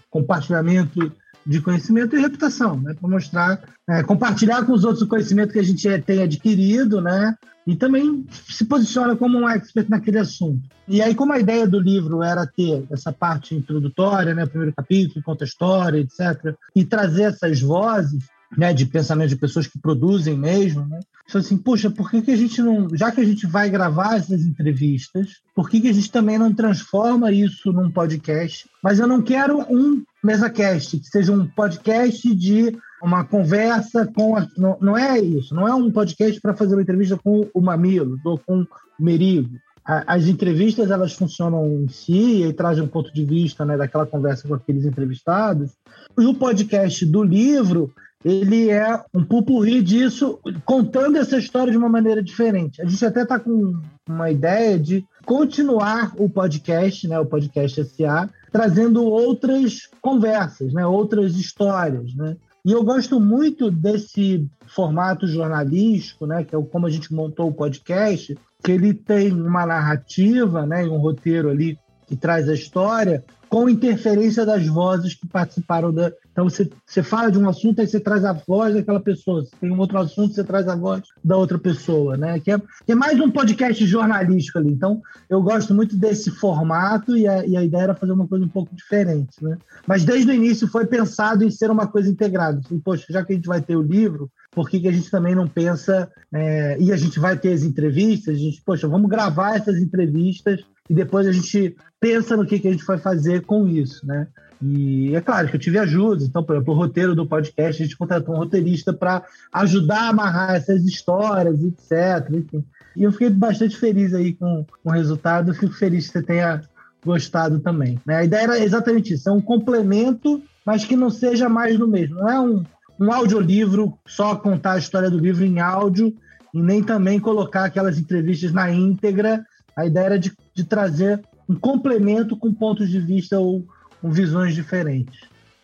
compartilhamento 0.08 1.12
de 1.46 1.60
conhecimento 1.60 2.16
e 2.16 2.20
reputação, 2.20 2.80
né, 2.80 2.94
para 2.98 3.08
mostrar, 3.08 3.60
é, 3.88 4.02
compartilhar 4.02 4.64
com 4.64 4.72
os 4.72 4.84
outros 4.84 5.02
o 5.02 5.08
conhecimento 5.08 5.52
que 5.52 5.58
a 5.58 5.62
gente 5.62 5.86
tem 6.02 6.22
adquirido, 6.22 7.02
né, 7.02 7.34
e 7.66 7.76
também 7.76 8.26
se 8.30 8.64
posiciona 8.64 9.14
como 9.14 9.38
um 9.38 9.48
expert 9.48 9.88
naquele 9.90 10.18
assunto. 10.18 10.66
E 10.88 11.02
aí, 11.02 11.14
como 11.14 11.32
a 11.32 11.38
ideia 11.38 11.66
do 11.66 11.78
livro 11.78 12.22
era 12.22 12.46
ter 12.46 12.84
essa 12.90 13.12
parte 13.12 13.54
introdutória, 13.54 14.34
né, 14.34 14.44
o 14.44 14.48
primeiro 14.48 14.74
capítulo, 14.74 15.22
conta 15.22 15.44
a 15.44 15.46
história, 15.46 15.98
etc., 15.98 16.54
e 16.74 16.84
trazer 16.84 17.24
essas 17.24 17.60
vozes, 17.60 18.24
né, 18.56 18.72
de 18.72 18.86
pensamento 18.86 19.30
de 19.30 19.36
pessoas 19.36 19.66
que 19.66 19.78
produzem 19.78 20.36
mesmo, 20.36 20.84
né? 20.86 21.00
Então, 21.28 21.40
assim, 21.40 21.56
puxa, 21.56 21.88
por 21.88 22.10
que, 22.10 22.22
que 22.22 22.32
a 22.32 22.36
gente 22.36 22.60
não, 22.60 22.88
já 22.92 23.12
que 23.12 23.20
a 23.20 23.24
gente 23.24 23.46
vai 23.46 23.70
gravar 23.70 24.16
essas 24.16 24.42
entrevistas, 24.42 25.40
por 25.54 25.70
que, 25.70 25.80
que 25.80 25.88
a 25.88 25.92
gente 25.92 26.10
também 26.10 26.36
não 26.36 26.52
transforma 26.52 27.30
isso 27.30 27.72
num 27.72 27.90
podcast? 27.90 28.68
Mas 28.82 28.98
eu 28.98 29.06
não 29.06 29.22
quero 29.22 29.60
um 29.70 30.02
MesaCast, 30.24 30.98
que 30.98 31.06
seja 31.06 31.32
um 31.32 31.46
podcast 31.46 32.34
de 32.34 32.76
uma 33.00 33.24
conversa 33.24 34.06
com. 34.06 34.36
A, 34.36 34.46
não, 34.56 34.76
não 34.80 34.98
é 34.98 35.20
isso, 35.20 35.54
não 35.54 35.68
é 35.68 35.74
um 35.74 35.90
podcast 35.90 36.40
para 36.40 36.56
fazer 36.56 36.74
uma 36.74 36.82
entrevista 36.82 37.16
com 37.16 37.48
o 37.54 37.60
Mamilo 37.60 38.18
ou 38.24 38.36
com 38.38 38.62
o 38.62 38.66
Merigo. 38.98 39.50
As 39.84 40.26
entrevistas 40.26 40.90
elas 40.90 41.14
funcionam 41.14 41.66
em 41.82 41.88
si 41.88 42.44
e 42.44 42.52
trazem 42.52 42.84
um 42.84 42.88
ponto 42.88 43.12
de 43.12 43.24
vista 43.24 43.64
né, 43.64 43.76
daquela 43.76 44.06
conversa 44.06 44.46
com 44.46 44.54
aqueles 44.54 44.84
entrevistados. 44.84 45.72
E 46.18 46.26
o 46.26 46.34
podcast 46.34 47.04
do 47.06 47.24
livro 47.24 47.92
ele 48.24 48.68
é 48.68 49.02
um 49.14 49.24
pupurri 49.24 49.82
disso, 49.82 50.38
contando 50.64 51.16
essa 51.16 51.38
história 51.38 51.70
de 51.70 51.78
uma 51.78 51.88
maneira 51.88 52.22
diferente. 52.22 52.82
A 52.82 52.84
gente 52.84 53.04
até 53.04 53.22
está 53.22 53.38
com 53.38 53.80
uma 54.08 54.30
ideia 54.30 54.78
de 54.78 55.04
continuar 55.24 56.12
o 56.16 56.28
podcast, 56.28 57.08
né, 57.08 57.18
o 57.18 57.26
podcast 57.26 57.82
SA, 57.84 58.28
trazendo 58.52 59.04
outras 59.04 59.88
conversas, 60.02 60.72
né, 60.72 60.86
outras 60.86 61.36
histórias, 61.36 62.14
né. 62.14 62.36
E 62.62 62.72
eu 62.72 62.84
gosto 62.84 63.18
muito 63.18 63.70
desse 63.70 64.46
formato 64.66 65.26
jornalístico, 65.26 66.26
né, 66.26 66.44
que 66.44 66.54
é 66.54 66.62
como 66.62 66.86
a 66.86 66.90
gente 66.90 67.14
montou 67.14 67.48
o 67.48 67.54
podcast, 67.54 68.36
que 68.62 68.72
ele 68.72 68.92
tem 68.92 69.32
uma 69.32 69.64
narrativa, 69.64 70.66
né, 70.66 70.84
um 70.84 70.98
roteiro 70.98 71.48
ali 71.48 71.78
que 72.06 72.16
traz 72.16 72.48
a 72.48 72.54
história, 72.54 73.24
com 73.48 73.68
interferência 73.68 74.44
das 74.44 74.66
vozes 74.66 75.14
que 75.14 75.26
participaram 75.26 75.92
da. 75.92 76.12
Então 76.40 76.48
você, 76.48 76.70
você 76.86 77.02
fala 77.02 77.30
de 77.30 77.38
um 77.38 77.46
assunto, 77.46 77.82
aí 77.82 77.86
você 77.86 78.00
traz 78.00 78.24
a 78.24 78.32
voz 78.32 78.74
daquela 78.74 78.98
pessoa. 78.98 79.44
Se 79.44 79.50
tem 79.60 79.70
um 79.70 79.78
outro 79.78 79.98
assunto, 79.98 80.34
você 80.34 80.42
traz 80.42 80.66
a 80.68 80.74
voz 80.74 81.02
da 81.22 81.36
outra 81.36 81.58
pessoa, 81.58 82.16
né? 82.16 82.40
Que 82.40 82.52
é, 82.52 82.58
que 82.58 82.92
é 82.92 82.94
mais 82.94 83.20
um 83.20 83.30
podcast 83.30 83.84
jornalístico 83.84 84.58
ali. 84.58 84.70
Então 84.70 85.02
eu 85.28 85.42
gosto 85.42 85.74
muito 85.74 85.98
desse 85.98 86.30
formato 86.30 87.14
e 87.14 87.28
a, 87.28 87.44
e 87.44 87.58
a 87.58 87.62
ideia 87.62 87.82
era 87.82 87.94
fazer 87.94 88.12
uma 88.12 88.26
coisa 88.26 88.42
um 88.42 88.48
pouco 88.48 88.74
diferente, 88.74 89.36
né? 89.42 89.58
Mas 89.86 90.02
desde 90.02 90.30
o 90.30 90.34
início 90.34 90.66
foi 90.66 90.86
pensado 90.86 91.44
em 91.44 91.50
ser 91.50 91.70
uma 91.70 91.86
coisa 91.86 92.08
integrada. 92.08 92.62
Assim, 92.64 92.80
Poxa, 92.80 93.04
já 93.10 93.22
que 93.22 93.34
a 93.34 93.36
gente 93.36 93.46
vai 93.46 93.60
ter 93.60 93.76
o 93.76 93.82
livro, 93.82 94.30
por 94.50 94.70
que, 94.70 94.80
que 94.80 94.88
a 94.88 94.92
gente 94.92 95.10
também 95.10 95.34
não 95.34 95.46
pensa 95.46 96.10
é, 96.32 96.78
e 96.80 96.90
a 96.90 96.96
gente 96.96 97.20
vai 97.20 97.36
ter 97.36 97.52
as 97.52 97.64
entrevistas? 97.64 98.34
A 98.34 98.38
gente, 98.38 98.62
poxa, 98.64 98.88
vamos 98.88 99.10
gravar 99.10 99.56
essas 99.56 99.76
entrevistas 99.76 100.60
e 100.88 100.94
depois 100.94 101.26
a 101.26 101.32
gente 101.32 101.76
pensa 102.00 102.34
no 102.34 102.46
que, 102.46 102.58
que 102.58 102.68
a 102.68 102.72
gente 102.72 102.86
vai 102.86 102.96
fazer 102.96 103.42
com 103.42 103.68
isso, 103.68 104.06
né? 104.06 104.26
E 104.62 105.14
é 105.14 105.20
claro 105.20 105.48
que 105.48 105.56
eu 105.56 105.60
tive 105.60 105.78
ajuda, 105.78 106.22
então, 106.22 106.42
por 106.44 106.54
exemplo, 106.54 106.74
o 106.74 106.76
roteiro 106.76 107.14
do 107.14 107.26
podcast, 107.26 107.82
a 107.82 107.86
gente 107.86 107.96
contratou 107.96 108.34
um 108.34 108.38
roteirista 108.38 108.92
para 108.92 109.22
ajudar 109.52 110.02
a 110.02 110.08
amarrar 110.08 110.54
essas 110.54 110.84
histórias, 110.84 111.62
etc. 111.62 112.28
Enfim. 112.30 112.64
E 112.96 113.04
eu 113.04 113.12
fiquei 113.12 113.30
bastante 113.30 113.76
feliz 113.76 114.12
aí 114.12 114.34
com, 114.34 114.66
com 114.82 114.90
o 114.90 114.92
resultado, 114.92 115.54
fico 115.54 115.72
feliz 115.72 116.06
que 116.06 116.12
você 116.12 116.22
tenha 116.22 116.62
gostado 117.04 117.58
também. 117.60 117.98
Né? 118.04 118.16
A 118.16 118.24
ideia 118.24 118.42
era 118.42 118.58
exatamente 118.58 119.14
isso, 119.14 119.28
é 119.28 119.32
um 119.32 119.40
complemento, 119.40 120.42
mas 120.64 120.84
que 120.84 120.96
não 120.96 121.08
seja 121.08 121.48
mais 121.48 121.78
do 121.78 121.88
mesmo. 121.88 122.16
Não 122.16 122.28
é 122.28 122.38
um, 122.38 122.62
um 122.98 123.12
audiolivro, 123.12 123.94
só 124.06 124.36
contar 124.36 124.72
a 124.72 124.78
história 124.78 125.10
do 125.10 125.18
livro 125.18 125.44
em 125.44 125.60
áudio, 125.60 126.14
e 126.52 126.60
nem 126.60 126.82
também 126.82 127.18
colocar 127.18 127.64
aquelas 127.64 127.98
entrevistas 127.98 128.52
na 128.52 128.70
íntegra. 128.70 129.44
A 129.76 129.86
ideia 129.86 130.06
era 130.06 130.18
de, 130.18 130.32
de 130.54 130.64
trazer 130.64 131.20
um 131.48 131.54
complemento 131.54 132.36
com 132.36 132.52
pontos 132.52 132.88
de 132.90 133.00
vista 133.00 133.38
ou 133.38 133.64
com 134.00 134.10
visões 134.10 134.54
diferentes. 134.54 135.20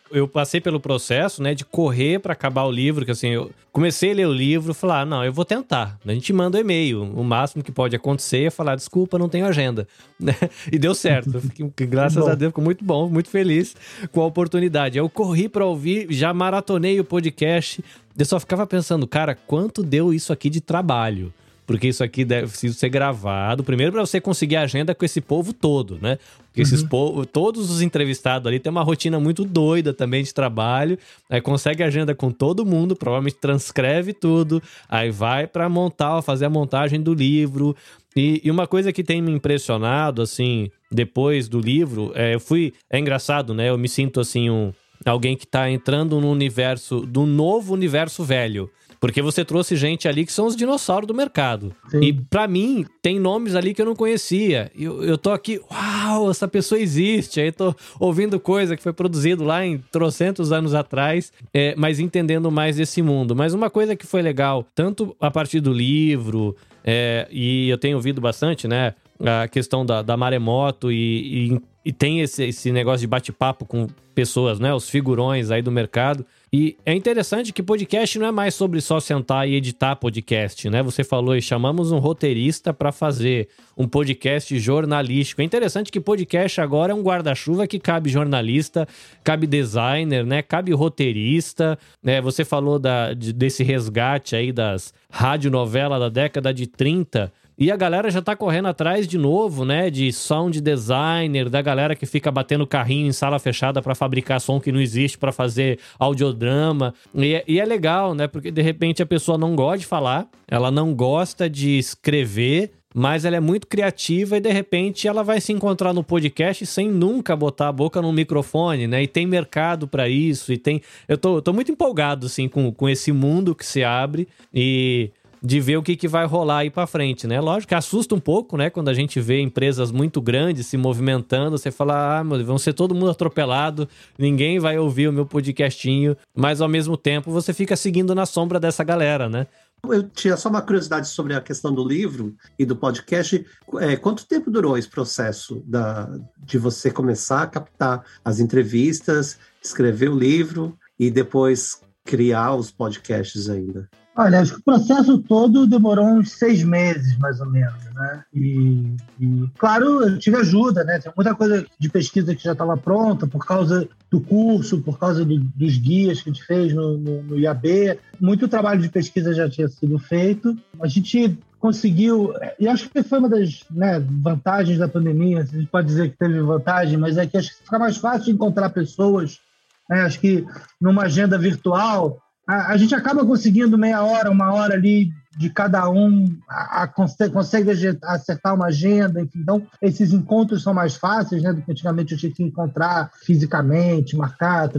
Eu 0.09 0.27
passei 0.27 0.61
pelo 0.61 0.79
processo, 0.79 1.43
né, 1.43 1.53
de 1.53 1.65
correr 1.65 2.19
para 2.19 2.31
acabar 2.31 2.63
o 2.63 2.71
livro, 2.71 3.03
que 3.03 3.11
assim, 3.11 3.27
eu 3.27 3.51
comecei 3.73 4.11
a 4.11 4.15
ler 4.15 4.27
o 4.27 4.33
livro, 4.33 4.73
falar, 4.73 5.01
ah, 5.01 5.05
não, 5.05 5.23
eu 5.23 5.33
vou 5.33 5.43
tentar. 5.43 5.99
A 6.05 6.13
gente 6.13 6.31
manda 6.31 6.57
um 6.57 6.61
e-mail, 6.61 7.03
o 7.03 7.23
máximo 7.23 7.61
que 7.61 7.71
pode 7.71 7.95
acontecer 7.95 8.45
é 8.45 8.49
falar, 8.49 8.75
desculpa, 8.75 9.19
não 9.19 9.27
tenho 9.27 9.45
agenda, 9.45 9.85
né? 10.17 10.33
E 10.71 10.79
deu 10.79 10.95
certo. 10.95 11.41
Fiquei, 11.41 11.85
graças 11.85 12.25
a 12.25 12.35
Deus, 12.35 12.51
ficou 12.51 12.63
muito 12.63 12.85
bom, 12.85 13.09
muito 13.09 13.29
feliz 13.29 13.75
com 14.11 14.21
a 14.21 14.25
oportunidade. 14.25 14.97
Eu 14.97 15.09
corri 15.09 15.49
para 15.49 15.65
ouvir, 15.65 16.07
já 16.09 16.33
maratonei 16.33 16.99
o 16.99 17.03
podcast. 17.03 17.83
Eu 18.17 18.25
só 18.25 18.39
ficava 18.39 18.65
pensando, 18.65 19.05
cara, 19.05 19.35
quanto 19.35 19.83
deu 19.83 20.13
isso 20.13 20.31
aqui 20.31 20.49
de 20.49 20.61
trabalho? 20.61 21.33
Porque 21.67 21.89
isso 21.89 22.01
aqui 22.01 22.23
deve 22.23 22.55
ser 22.55 22.87
gravado. 22.87 23.61
Primeiro, 23.61 23.91
para 23.91 24.05
você 24.05 24.21
conseguir 24.21 24.55
a 24.55 24.61
agenda 24.61 24.95
com 24.95 25.03
esse 25.03 25.19
povo 25.19 25.51
todo, 25.51 25.99
né? 26.01 26.17
Porque 26.47 26.61
esses 26.61 26.81
uhum. 26.81 26.87
povo, 26.87 27.25
todos 27.25 27.69
os 27.69 27.81
entrevistados 27.81 28.47
ali 28.47 28.57
têm 28.57 28.71
uma 28.71 28.81
rotina 28.81 29.19
muito 29.19 29.43
doida 29.43 29.93
também 29.93 30.23
de 30.23 30.33
trabalho. 30.33 30.97
Aí 31.29 31.41
consegue 31.41 31.83
agenda 31.83 32.15
com 32.15 32.31
todo 32.31 32.65
mundo, 32.65 32.95
provavelmente 32.95 33.35
transcreve 33.35 34.13
tudo, 34.13 34.63
aí 34.87 35.11
vai 35.11 35.45
para 35.45 35.67
montar, 35.67 36.21
fazer 36.21 36.45
a 36.45 36.49
montagem 36.49 37.01
do 37.01 37.13
livro. 37.13 37.75
E, 38.15 38.41
e, 38.43 38.49
uma 38.49 38.65
coisa 38.65 38.91
que 38.91 39.03
tem 39.03 39.21
me 39.21 39.31
impressionado, 39.31 40.21
assim, 40.21 40.71
depois 40.89 41.47
do 41.47 41.59
livro, 41.59 42.11
é, 42.15 42.33
eu 42.33 42.39
fui. 42.39 42.73
É 42.89 42.97
engraçado, 42.97 43.53
né? 43.53 43.69
Eu 43.69 43.77
me 43.77 43.89
sinto 43.89 44.19
assim, 44.19 44.49
um, 44.49 44.71
alguém 45.05 45.35
que 45.35 45.47
tá 45.47 45.69
entrando 45.69 46.19
no 46.19 46.31
universo, 46.31 47.01
do 47.01 47.25
novo 47.25 47.73
universo 47.73 48.23
velho. 48.23 48.69
Porque 48.99 49.21
você 49.21 49.45
trouxe 49.45 49.75
gente 49.75 50.07
ali 50.07 50.25
que 50.25 50.31
são 50.31 50.47
os 50.47 50.55
dinossauros 50.55 51.07
do 51.07 51.13
mercado. 51.13 51.73
Sim. 51.89 52.01
E 52.01 52.13
para 52.13 52.47
mim, 52.47 52.85
tem 53.01 53.19
nomes 53.19 53.55
ali 53.55 53.73
que 53.73 53.81
eu 53.81 53.85
não 53.85 53.95
conhecia. 53.95 54.71
Eu, 54.77 55.03
eu 55.03 55.17
tô 55.17 55.31
aqui, 55.31 55.61
uau, 55.71 56.31
essa 56.31 56.47
pessoa 56.47 56.79
existe. 56.79 57.39
Aí 57.39 57.51
tô 57.51 57.75
ouvindo 57.99 58.39
coisa 58.39 58.75
que 58.75 58.81
foi 58.81 58.93
produzido 58.93 59.43
lá 59.43 59.65
em 59.65 59.77
trocentos 59.91 60.51
anos 60.51 60.73
atrás, 60.73 61.31
é, 61.53 61.75
mas 61.77 61.99
entendendo 61.99 62.49
mais 62.49 62.77
desse 62.77 63.01
mundo. 63.01 63.35
Mas 63.35 63.53
uma 63.53 63.69
coisa 63.69 63.95
que 63.95 64.05
foi 64.05 64.21
legal, 64.21 64.65
tanto 64.73 65.15
a 65.19 65.29
partir 65.29 65.59
do 65.59 65.71
livro, 65.71 66.55
é, 66.83 67.27
e 67.29 67.69
eu 67.69 67.77
tenho 67.77 67.97
ouvido 67.97 68.19
bastante, 68.19 68.67
né? 68.67 68.95
A 69.19 69.47
questão 69.47 69.85
da, 69.85 70.01
da 70.01 70.15
maremoto 70.15 70.91
e, 70.91 71.51
e, 71.51 71.61
e 71.85 71.93
tem 71.93 72.21
esse, 72.21 72.43
esse 72.43 72.71
negócio 72.71 73.01
de 73.01 73.07
bate-papo 73.07 73.65
com 73.65 73.87
pessoas, 74.17 74.59
né? 74.59 74.73
Os 74.73 74.89
figurões 74.89 75.51
aí 75.51 75.61
do 75.61 75.71
mercado. 75.71 76.25
E 76.51 76.75
é 76.83 76.93
interessante 76.93 77.53
que 77.53 77.61
podcast 77.61 78.17
não 78.17 78.25
é 78.25 78.31
mais 78.31 78.55
sobre 78.55 78.81
só 78.81 78.99
sentar 78.99 79.47
e 79.47 79.53
editar 79.53 79.95
podcast, 79.95 80.67
né? 80.71 80.81
Você 80.81 81.03
falou 81.03 81.35
e 81.35 81.41
chamamos 81.41 81.91
um 81.91 81.99
roteirista 81.99 82.73
para 82.73 82.91
fazer 82.91 83.47
um 83.77 83.87
podcast 83.87 84.57
jornalístico. 84.57 85.41
É 85.41 85.45
interessante 85.45 85.91
que 85.91 85.99
podcast 85.99 86.59
agora 86.59 86.93
é 86.93 86.95
um 86.95 87.03
guarda-chuva 87.03 87.67
que 87.67 87.77
cabe 87.79 88.09
jornalista, 88.09 88.87
cabe 89.23 89.45
designer, 89.45 90.25
né? 90.25 90.41
Cabe 90.41 90.73
roteirista. 90.73 91.77
Né? 92.01 92.19
Você 92.19 92.43
falou 92.43 92.79
da, 92.79 93.13
de, 93.13 93.31
desse 93.31 93.63
resgate 93.63 94.35
aí 94.35 94.51
das 94.51 94.93
radionovelas 95.11 95.99
da 95.99 96.09
década 96.09 96.51
de 96.51 96.65
30 96.65 97.31
e 97.57 97.71
a 97.71 97.75
galera 97.75 98.11
já 98.11 98.21
tá 98.21 98.35
correndo 98.35 98.67
atrás 98.67 99.07
de 99.07 99.17
novo, 99.17 99.65
né? 99.65 99.89
De 99.89 100.11
sound 100.13 100.61
designer, 100.61 101.49
da 101.49 101.61
galera 101.61 101.95
que 101.95 102.05
fica 102.05 102.31
batendo 102.31 102.67
carrinho 102.67 103.07
em 103.07 103.11
sala 103.11 103.39
fechada 103.39 103.81
para 103.81 103.95
fabricar 103.95 104.39
som 104.39 104.59
que 104.59 104.71
não 104.71 104.79
existe, 104.79 105.17
para 105.17 105.31
fazer 105.31 105.79
audiodrama. 105.97 106.93
E 107.15 107.33
é, 107.33 107.43
e 107.47 107.59
é 107.59 107.65
legal, 107.65 108.13
né? 108.13 108.27
Porque 108.27 108.51
de 108.51 108.61
repente 108.61 109.01
a 109.01 109.05
pessoa 109.05 109.37
não 109.37 109.55
gosta 109.55 109.79
de 109.79 109.85
falar, 109.85 110.27
ela 110.47 110.69
não 110.69 110.93
gosta 110.93 111.49
de 111.49 111.79
escrever, 111.79 112.71
mas 112.99 113.25
ela 113.25 113.35
é 113.35 113.39
muito 113.39 113.67
criativa 113.67 114.37
e 114.37 114.39
de 114.39 114.51
repente 114.51 115.07
ela 115.07 115.23
vai 115.23 115.39
se 115.39 115.53
encontrar 115.53 115.93
no 115.93 116.03
podcast 116.03 116.65
sem 116.65 116.89
nunca 116.89 117.35
botar 117.35 117.67
a 117.67 117.71
boca 117.71 118.01
no 118.01 118.11
microfone, 118.11 118.87
né? 118.87 119.03
E 119.03 119.07
tem 119.07 119.27
mercado 119.27 119.87
para 119.87 120.09
isso 120.09 120.51
e 120.51 120.57
tem. 120.57 120.81
Eu 121.07 121.17
tô, 121.17 121.39
tô 121.39 121.53
muito 121.53 121.71
empolgado, 121.71 122.25
assim, 122.25 122.47
com, 122.47 122.71
com 122.71 122.89
esse 122.89 123.11
mundo 123.11 123.53
que 123.53 123.65
se 123.65 123.83
abre 123.83 124.27
e 124.53 125.11
de 125.47 125.61
ver 125.61 125.77
o 125.77 125.81
que, 125.81 125.95
que 125.95 126.09
vai 126.09 126.25
rolar 126.25 126.57
aí 126.57 126.69
para 126.69 126.85
frente, 126.85 127.25
né? 127.25 127.39
Lógico 127.39 127.69
que 127.69 127.75
assusta 127.75 128.13
um 128.13 128.19
pouco, 128.19 128.57
né? 128.57 128.69
Quando 128.69 128.89
a 128.89 128.93
gente 128.93 129.21
vê 129.21 129.39
empresas 129.39 129.93
muito 129.93 130.21
grandes 130.21 130.67
se 130.67 130.75
movimentando, 130.75 131.57
você 131.57 131.71
fala, 131.71 132.19
ah, 132.19 132.23
meu, 132.23 132.43
vão 132.43 132.57
ser 132.57 132.73
todo 132.73 132.93
mundo 132.93 133.11
atropelado, 133.11 133.87
ninguém 134.19 134.59
vai 134.59 134.77
ouvir 134.77 135.07
o 135.07 135.13
meu 135.13 135.25
podcastinho, 135.25 136.17
mas 136.35 136.59
ao 136.59 136.67
mesmo 136.67 136.97
tempo 136.97 137.31
você 137.31 137.53
fica 137.53 137.77
seguindo 137.77 138.13
na 138.13 138.25
sombra 138.25 138.59
dessa 138.59 138.83
galera, 138.83 139.29
né? 139.29 139.47
Eu 139.87 140.03
tinha 140.09 140.35
só 140.35 140.49
uma 140.49 140.61
curiosidade 140.61 141.07
sobre 141.07 141.33
a 141.33 141.39
questão 141.39 141.73
do 141.73 141.87
livro 141.87 142.35
e 142.59 142.65
do 142.65 142.75
podcast. 142.75 143.45
É, 143.79 143.95
quanto 143.95 144.27
tempo 144.27 144.51
durou 144.51 144.77
esse 144.77 144.89
processo 144.89 145.63
da, 145.65 146.09
de 146.43 146.57
você 146.57 146.91
começar 146.91 147.43
a 147.43 147.47
captar 147.47 148.03
as 148.25 148.41
entrevistas, 148.41 149.39
escrever 149.63 150.09
o 150.09 150.19
livro 150.19 150.77
e 150.99 151.09
depois 151.09 151.79
criar 152.03 152.53
os 152.53 152.69
podcasts 152.69 153.49
ainda? 153.49 153.89
Olha, 154.19 154.39
acho 154.39 154.55
que 154.55 154.59
o 154.61 154.63
processo 154.63 155.19
todo 155.19 155.67
demorou 155.67 156.07
uns 156.07 156.31
seis 156.31 156.63
meses, 156.63 157.15
mais 157.19 157.39
ou 157.39 157.45
menos, 157.45 157.83
né? 157.93 158.23
E, 158.33 158.95
e 159.19 159.47
claro, 159.59 160.01
eu 160.01 160.17
tive 160.17 160.37
ajuda, 160.37 160.83
né? 160.83 160.97
Tem 160.97 161.11
muita 161.15 161.35
coisa 161.35 161.63
de 161.77 161.87
pesquisa 161.87 162.33
que 162.33 162.43
já 162.43 162.53
estava 162.53 162.75
pronta 162.75 163.27
por 163.27 163.45
causa 163.45 163.87
do 164.09 164.19
curso, 164.19 164.81
por 164.81 164.97
causa 164.97 165.23
do, 165.23 165.37
dos 165.39 165.77
guias 165.77 166.19
que 166.19 166.31
a 166.31 166.33
gente 166.33 166.43
fez 166.43 166.73
no, 166.73 166.97
no, 166.97 167.21
no 167.21 167.39
IAB. 167.39 167.99
Muito 168.19 168.47
trabalho 168.47 168.81
de 168.81 168.89
pesquisa 168.89 169.35
já 169.35 169.47
tinha 169.47 169.67
sido 169.67 169.99
feito. 169.99 170.57
A 170.81 170.87
gente 170.87 171.37
conseguiu, 171.59 172.33
e 172.59 172.67
acho 172.67 172.89
que 172.89 173.03
foi 173.03 173.19
uma 173.19 173.29
das 173.29 173.65
né, 173.69 173.99
vantagens 173.99 174.79
da 174.79 174.87
pandemia, 174.87 175.41
a 175.41 175.45
gente 175.45 175.67
pode 175.67 175.87
dizer 175.87 176.09
que 176.09 176.17
teve 176.17 176.39
vantagem, 176.41 176.97
mas 176.97 177.17
é 177.17 177.27
que 177.27 177.37
acho 177.37 177.55
que 177.55 177.63
fica 177.63 177.77
mais 177.77 177.97
fácil 177.97 178.33
encontrar 178.33 178.71
pessoas. 178.71 179.39
Né? 179.87 180.01
Acho 180.01 180.19
que 180.19 180.43
numa 180.81 181.03
agenda 181.03 181.37
virtual 181.37 182.19
a, 182.47 182.71
a, 182.71 182.77
gente 182.77 182.95
acaba 182.95 183.25
conseguindo 183.25 183.77
meia 183.77 184.01
hora, 184.03 184.31
uma 184.31 184.53
hora 184.53 184.73
ali 184.73 185.11
de 185.37 185.49
cada 185.49 185.89
um, 185.89 186.35
a, 186.49 186.83
a 186.83 186.87
consegue, 186.87 187.33
consegue, 187.33 187.69
acertar 188.03 188.55
uma 188.55 188.67
agenda, 188.67 189.21
enfim. 189.21 189.39
Então, 189.39 189.61
esses 189.81 190.13
encontros 190.13 190.63
são 190.63 190.73
mais 190.73 190.95
fáceis, 190.95 191.43
né? 191.43 191.53
Do 191.53 191.61
que 191.61 191.71
antigamente 191.71 192.13
eu 192.13 192.17
tinha 192.17 192.31
que 192.31 192.41
encontrar 192.41 193.11
fisicamente, 193.21 194.15
marcar, 194.15 194.69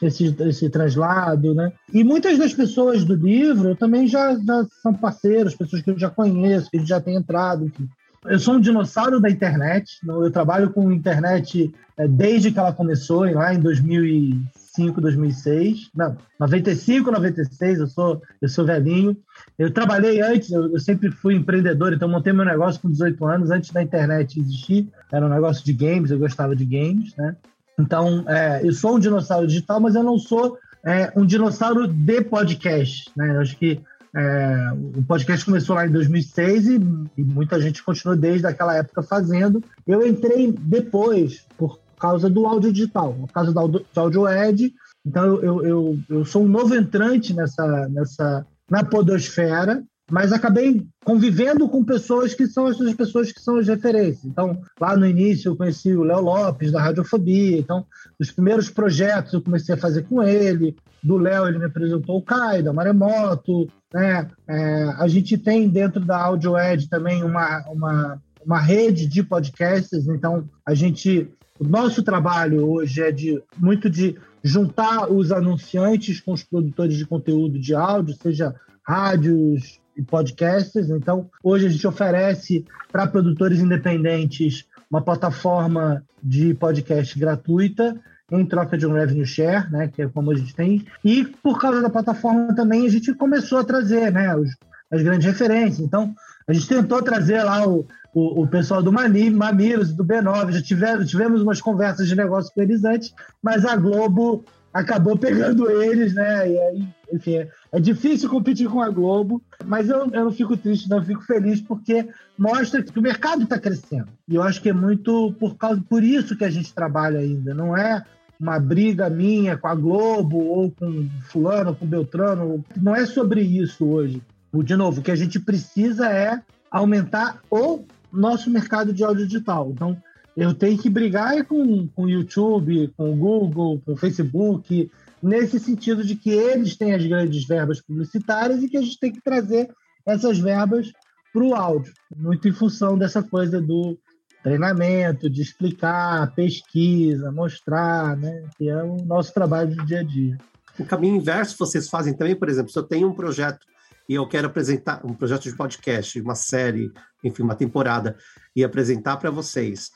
esse, 0.00 0.36
esse 0.38 0.70
translado, 0.70 1.54
né? 1.54 1.72
E 1.92 2.04
muitas 2.04 2.38
das 2.38 2.52
pessoas 2.52 3.04
do 3.04 3.14
livro 3.14 3.74
também 3.74 4.06
já, 4.06 4.36
já 4.38 4.66
são 4.82 4.94
parceiros, 4.94 5.56
pessoas 5.56 5.82
que 5.82 5.90
eu 5.90 5.98
já 5.98 6.10
conheço, 6.10 6.70
que 6.70 6.84
já 6.84 7.00
tem 7.00 7.16
entrado, 7.16 7.64
enfim. 7.64 7.88
Eu 8.26 8.38
sou 8.38 8.54
um 8.54 8.60
dinossauro 8.60 9.20
da 9.20 9.30
internet, 9.30 9.98
eu 10.06 10.30
trabalho 10.30 10.70
com 10.70 10.92
internet 10.92 11.72
é, 11.96 12.06
desde 12.06 12.50
que 12.50 12.58
ela 12.58 12.72
começou, 12.72 13.24
lá 13.32 13.54
em 13.54 13.60
2005, 13.60 14.46
2006. 14.86 15.90
Não, 15.94 16.16
95, 16.38 17.10
96, 17.10 17.80
eu 17.80 17.86
sou, 17.86 18.22
eu 18.40 18.48
sou 18.48 18.64
velhinho. 18.64 19.16
Eu 19.58 19.72
trabalhei 19.72 20.20
antes, 20.20 20.50
eu, 20.50 20.72
eu 20.72 20.78
sempre 20.78 21.10
fui 21.10 21.34
empreendedor, 21.34 21.92
então 21.92 22.08
montei 22.08 22.32
meu 22.32 22.44
negócio 22.44 22.80
com 22.80 22.90
18 22.90 23.26
anos, 23.26 23.50
antes 23.50 23.70
da 23.70 23.82
internet 23.82 24.40
existir. 24.40 24.88
Era 25.12 25.26
um 25.26 25.30
negócio 25.30 25.64
de 25.64 25.72
games, 25.72 26.10
eu 26.10 26.18
gostava 26.18 26.54
de 26.54 26.64
games, 26.64 27.14
né? 27.16 27.36
Então, 27.78 28.24
é, 28.28 28.60
eu 28.64 28.72
sou 28.72 28.96
um 28.96 28.98
dinossauro 28.98 29.46
digital, 29.46 29.80
mas 29.80 29.94
eu 29.94 30.02
não 30.02 30.18
sou 30.18 30.58
é, 30.84 31.12
um 31.16 31.24
dinossauro 31.24 31.86
de 31.86 32.22
podcast, 32.22 33.10
né? 33.16 33.36
Eu 33.36 33.40
acho 33.40 33.56
que 33.56 33.80
é, 34.16 34.72
o 34.96 35.02
podcast 35.02 35.44
começou 35.44 35.76
lá 35.76 35.86
em 35.86 35.90
2006 35.90 36.66
e, 36.66 36.80
e, 37.16 37.22
muita 37.22 37.60
gente 37.60 37.82
continuou 37.82 38.16
desde 38.16 38.46
aquela 38.46 38.76
época 38.76 39.02
fazendo. 39.02 39.62
Eu 39.86 40.06
entrei 40.06 40.52
depois 40.52 41.46
por 41.56 41.78
causa 41.98 42.30
do 42.30 42.46
áudio 42.46 42.72
digital, 42.72 43.14
por 43.14 43.32
causa 43.32 43.52
do 43.52 43.84
áudio, 43.96 44.28
Ed. 44.28 44.72
Então 45.06 45.24
eu, 45.42 45.64
eu, 45.64 45.98
eu 46.08 46.24
sou 46.24 46.44
um 46.44 46.48
novo 46.48 46.74
entrante 46.74 47.32
nessa, 47.34 47.88
nessa 47.88 48.46
na 48.70 48.84
podosfera 48.84 49.82
mas 50.10 50.32
acabei 50.32 50.86
convivendo 51.04 51.68
com 51.68 51.84
pessoas 51.84 52.32
que 52.32 52.46
são 52.46 52.66
essas 52.68 52.94
pessoas 52.94 53.30
que 53.30 53.40
são 53.40 53.58
as 53.58 53.68
referências. 53.68 54.24
Então, 54.24 54.60
lá 54.80 54.96
no 54.96 55.06
início 55.06 55.50
eu 55.50 55.56
conheci 55.56 55.94
o 55.94 56.02
Léo 56.02 56.20
Lopes, 56.20 56.72
da 56.72 56.80
Radiofobia, 56.80 57.58
então, 57.58 57.84
os 58.18 58.30
primeiros 58.30 58.70
projetos 58.70 59.34
eu 59.34 59.42
comecei 59.42 59.74
a 59.74 59.78
fazer 59.78 60.04
com 60.04 60.22
ele, 60.22 60.74
do 61.02 61.18
Léo 61.18 61.46
ele 61.46 61.58
me 61.58 61.66
apresentou 61.66 62.16
o 62.16 62.22
Kai, 62.22 62.62
da 62.62 62.72
Maremoto, 62.72 63.68
né? 63.92 64.28
É, 64.48 64.84
a 64.98 65.06
gente 65.06 65.36
tem 65.36 65.68
dentro 65.68 66.00
da 66.04 66.18
Audio 66.18 66.58
Ed 66.58 66.88
também 66.88 67.22
uma, 67.22 67.64
uma, 67.68 68.22
uma 68.44 68.58
rede 68.58 69.06
de 69.06 69.22
podcasts, 69.22 70.08
então 70.08 70.48
a 70.64 70.72
gente, 70.72 71.30
o 71.58 71.64
nosso 71.64 72.02
trabalho 72.02 72.68
hoje 72.68 73.02
é 73.02 73.10
de 73.10 73.42
muito 73.56 73.90
de 73.90 74.16
juntar 74.42 75.10
os 75.10 75.32
anunciantes 75.32 76.20
com 76.20 76.32
os 76.32 76.42
produtores 76.42 76.96
de 76.96 77.06
conteúdo 77.06 77.58
de 77.58 77.74
áudio, 77.74 78.16
seja 78.20 78.54
rádios, 78.82 79.80
e 79.98 80.02
podcasts. 80.02 80.88
Então, 80.88 81.28
hoje 81.42 81.66
a 81.66 81.68
gente 81.68 81.86
oferece 81.86 82.64
para 82.90 83.06
produtores 83.06 83.58
independentes 83.58 84.64
uma 84.88 85.02
plataforma 85.02 86.02
de 86.22 86.54
podcast 86.54 87.18
gratuita 87.18 88.00
em 88.30 88.46
troca 88.46 88.78
de 88.78 88.86
um 88.86 88.92
revenue 88.92 89.26
share, 89.26 89.70
né, 89.70 89.88
que 89.88 90.02
é 90.02 90.08
como 90.08 90.30
a 90.30 90.34
gente 90.34 90.54
tem. 90.54 90.86
E 91.04 91.24
por 91.24 91.58
causa 91.58 91.82
da 91.82 91.90
plataforma 91.90 92.54
também 92.54 92.86
a 92.86 92.90
gente 92.90 93.12
começou 93.14 93.58
a 93.58 93.64
trazer, 93.64 94.12
né, 94.12 94.34
os, 94.36 94.50
as 94.90 95.02
grandes 95.02 95.26
referências. 95.26 95.80
Então, 95.80 96.14
a 96.46 96.52
gente 96.52 96.68
tentou 96.68 97.02
trazer 97.02 97.42
lá 97.42 97.66
o, 97.66 97.86
o, 98.14 98.42
o 98.42 98.46
pessoal 98.46 98.82
do 98.82 98.92
Mani, 98.92 99.30
Mamilos, 99.30 99.92
do 99.92 100.04
B9, 100.04 100.52
já 100.52 100.62
tivemos, 100.62 101.10
tivemos 101.10 101.42
umas 101.42 101.60
conversas 101.60 102.08
de 102.08 102.16
negócio 102.16 102.52
com 102.54 102.62
eles 102.62 102.84
antes, 102.84 103.14
mas 103.42 103.64
a 103.64 103.76
Globo 103.76 104.44
acabou 104.72 105.16
pegando 105.16 105.70
eles, 105.82 106.14
né? 106.14 106.50
E 106.50 106.58
aí, 106.58 106.88
enfim, 107.12 107.36
é, 107.36 107.48
é 107.72 107.80
difícil 107.80 108.28
competir 108.28 108.68
com 108.68 108.80
a 108.80 108.88
Globo, 108.88 109.42
mas 109.64 109.88
eu, 109.88 109.98
eu 110.12 110.24
não 110.24 110.32
fico 110.32 110.56
triste, 110.56 110.88
não, 110.88 110.98
eu 110.98 111.04
fico 111.04 111.22
feliz 111.22 111.60
porque 111.60 112.08
mostra 112.36 112.82
que 112.82 112.98
o 112.98 113.02
mercado 113.02 113.42
está 113.42 113.58
crescendo. 113.58 114.08
E 114.26 114.34
eu 114.34 114.42
acho 114.42 114.60
que 114.60 114.68
é 114.68 114.72
muito 114.72 115.34
por 115.38 115.56
causa 115.56 115.82
por 115.88 116.02
isso 116.02 116.36
que 116.36 116.44
a 116.44 116.50
gente 116.50 116.72
trabalha 116.72 117.20
ainda, 117.20 117.54
não 117.54 117.76
é 117.76 118.02
uma 118.40 118.58
briga 118.60 119.10
minha 119.10 119.56
com 119.56 119.66
a 119.66 119.74
Globo 119.74 120.38
ou 120.38 120.70
com 120.70 121.08
fulano, 121.24 121.74
com 121.74 121.84
Beltrano, 121.84 122.64
não 122.76 122.94
é 122.94 123.04
sobre 123.04 123.42
isso 123.42 123.84
hoje. 123.84 124.22
De 124.54 124.76
novo, 124.76 125.00
o 125.00 125.04
que 125.04 125.10
a 125.10 125.16
gente 125.16 125.40
precisa 125.40 126.08
é 126.08 126.40
aumentar 126.70 127.40
o 127.50 127.84
nosso 128.12 128.50
mercado 128.50 128.92
de 128.92 129.04
áudio 129.04 129.26
digital. 129.26 129.70
Então, 129.70 129.96
eu 130.36 130.54
tenho 130.54 130.78
que 130.78 130.88
brigar 130.88 131.44
com, 131.44 131.88
o 131.96 132.08
YouTube, 132.08 132.92
com 132.96 133.12
o 133.12 133.16
Google, 133.16 133.82
com 133.84 133.92
o 133.92 133.96
Facebook, 133.96 134.90
nesse 135.22 135.58
sentido 135.58 136.04
de 136.04 136.14
que 136.14 136.30
eles 136.30 136.76
têm 136.76 136.94
as 136.94 137.04
grandes 137.04 137.44
verbas 137.44 137.80
publicitárias 137.80 138.62
e 138.62 138.68
que 138.68 138.76
a 138.76 138.82
gente 138.82 139.00
tem 139.00 139.12
que 139.12 139.20
trazer 139.20 139.68
essas 140.06 140.38
verbas 140.38 140.92
para 141.32 141.42
o 141.42 141.54
áudio, 141.54 141.92
muito 142.16 142.48
em 142.48 142.52
função 142.52 142.96
dessa 142.96 143.22
coisa 143.22 143.60
do 143.60 143.98
treinamento, 144.42 145.28
de 145.28 145.42
explicar, 145.42 146.32
pesquisa, 146.34 147.30
mostrar, 147.30 148.16
né? 148.16 148.44
que 148.56 148.68
é 148.68 148.82
o 148.82 148.96
nosso 149.04 149.34
trabalho 149.34 149.74
do 149.74 149.84
dia 149.84 150.00
a 150.00 150.02
dia. 150.02 150.38
O 150.78 150.84
caminho 150.84 151.16
inverso 151.16 151.56
vocês 151.58 151.88
fazem 151.88 152.14
também, 152.14 152.36
por 152.36 152.48
exemplo, 152.48 152.70
se 152.70 152.78
eu 152.78 152.84
tenho 152.84 153.08
um 153.08 153.14
projeto 153.14 153.66
e 154.08 154.14
eu 154.14 154.26
quero 154.26 154.46
apresentar 154.46 155.04
um 155.04 155.12
projeto 155.12 155.42
de 155.44 155.54
podcast, 155.54 156.20
uma 156.20 156.34
série, 156.34 156.90
enfim, 157.22 157.42
uma 157.42 157.54
temporada, 157.54 158.16
e 158.56 158.64
apresentar 158.64 159.16
para 159.18 159.30
vocês 159.30 159.90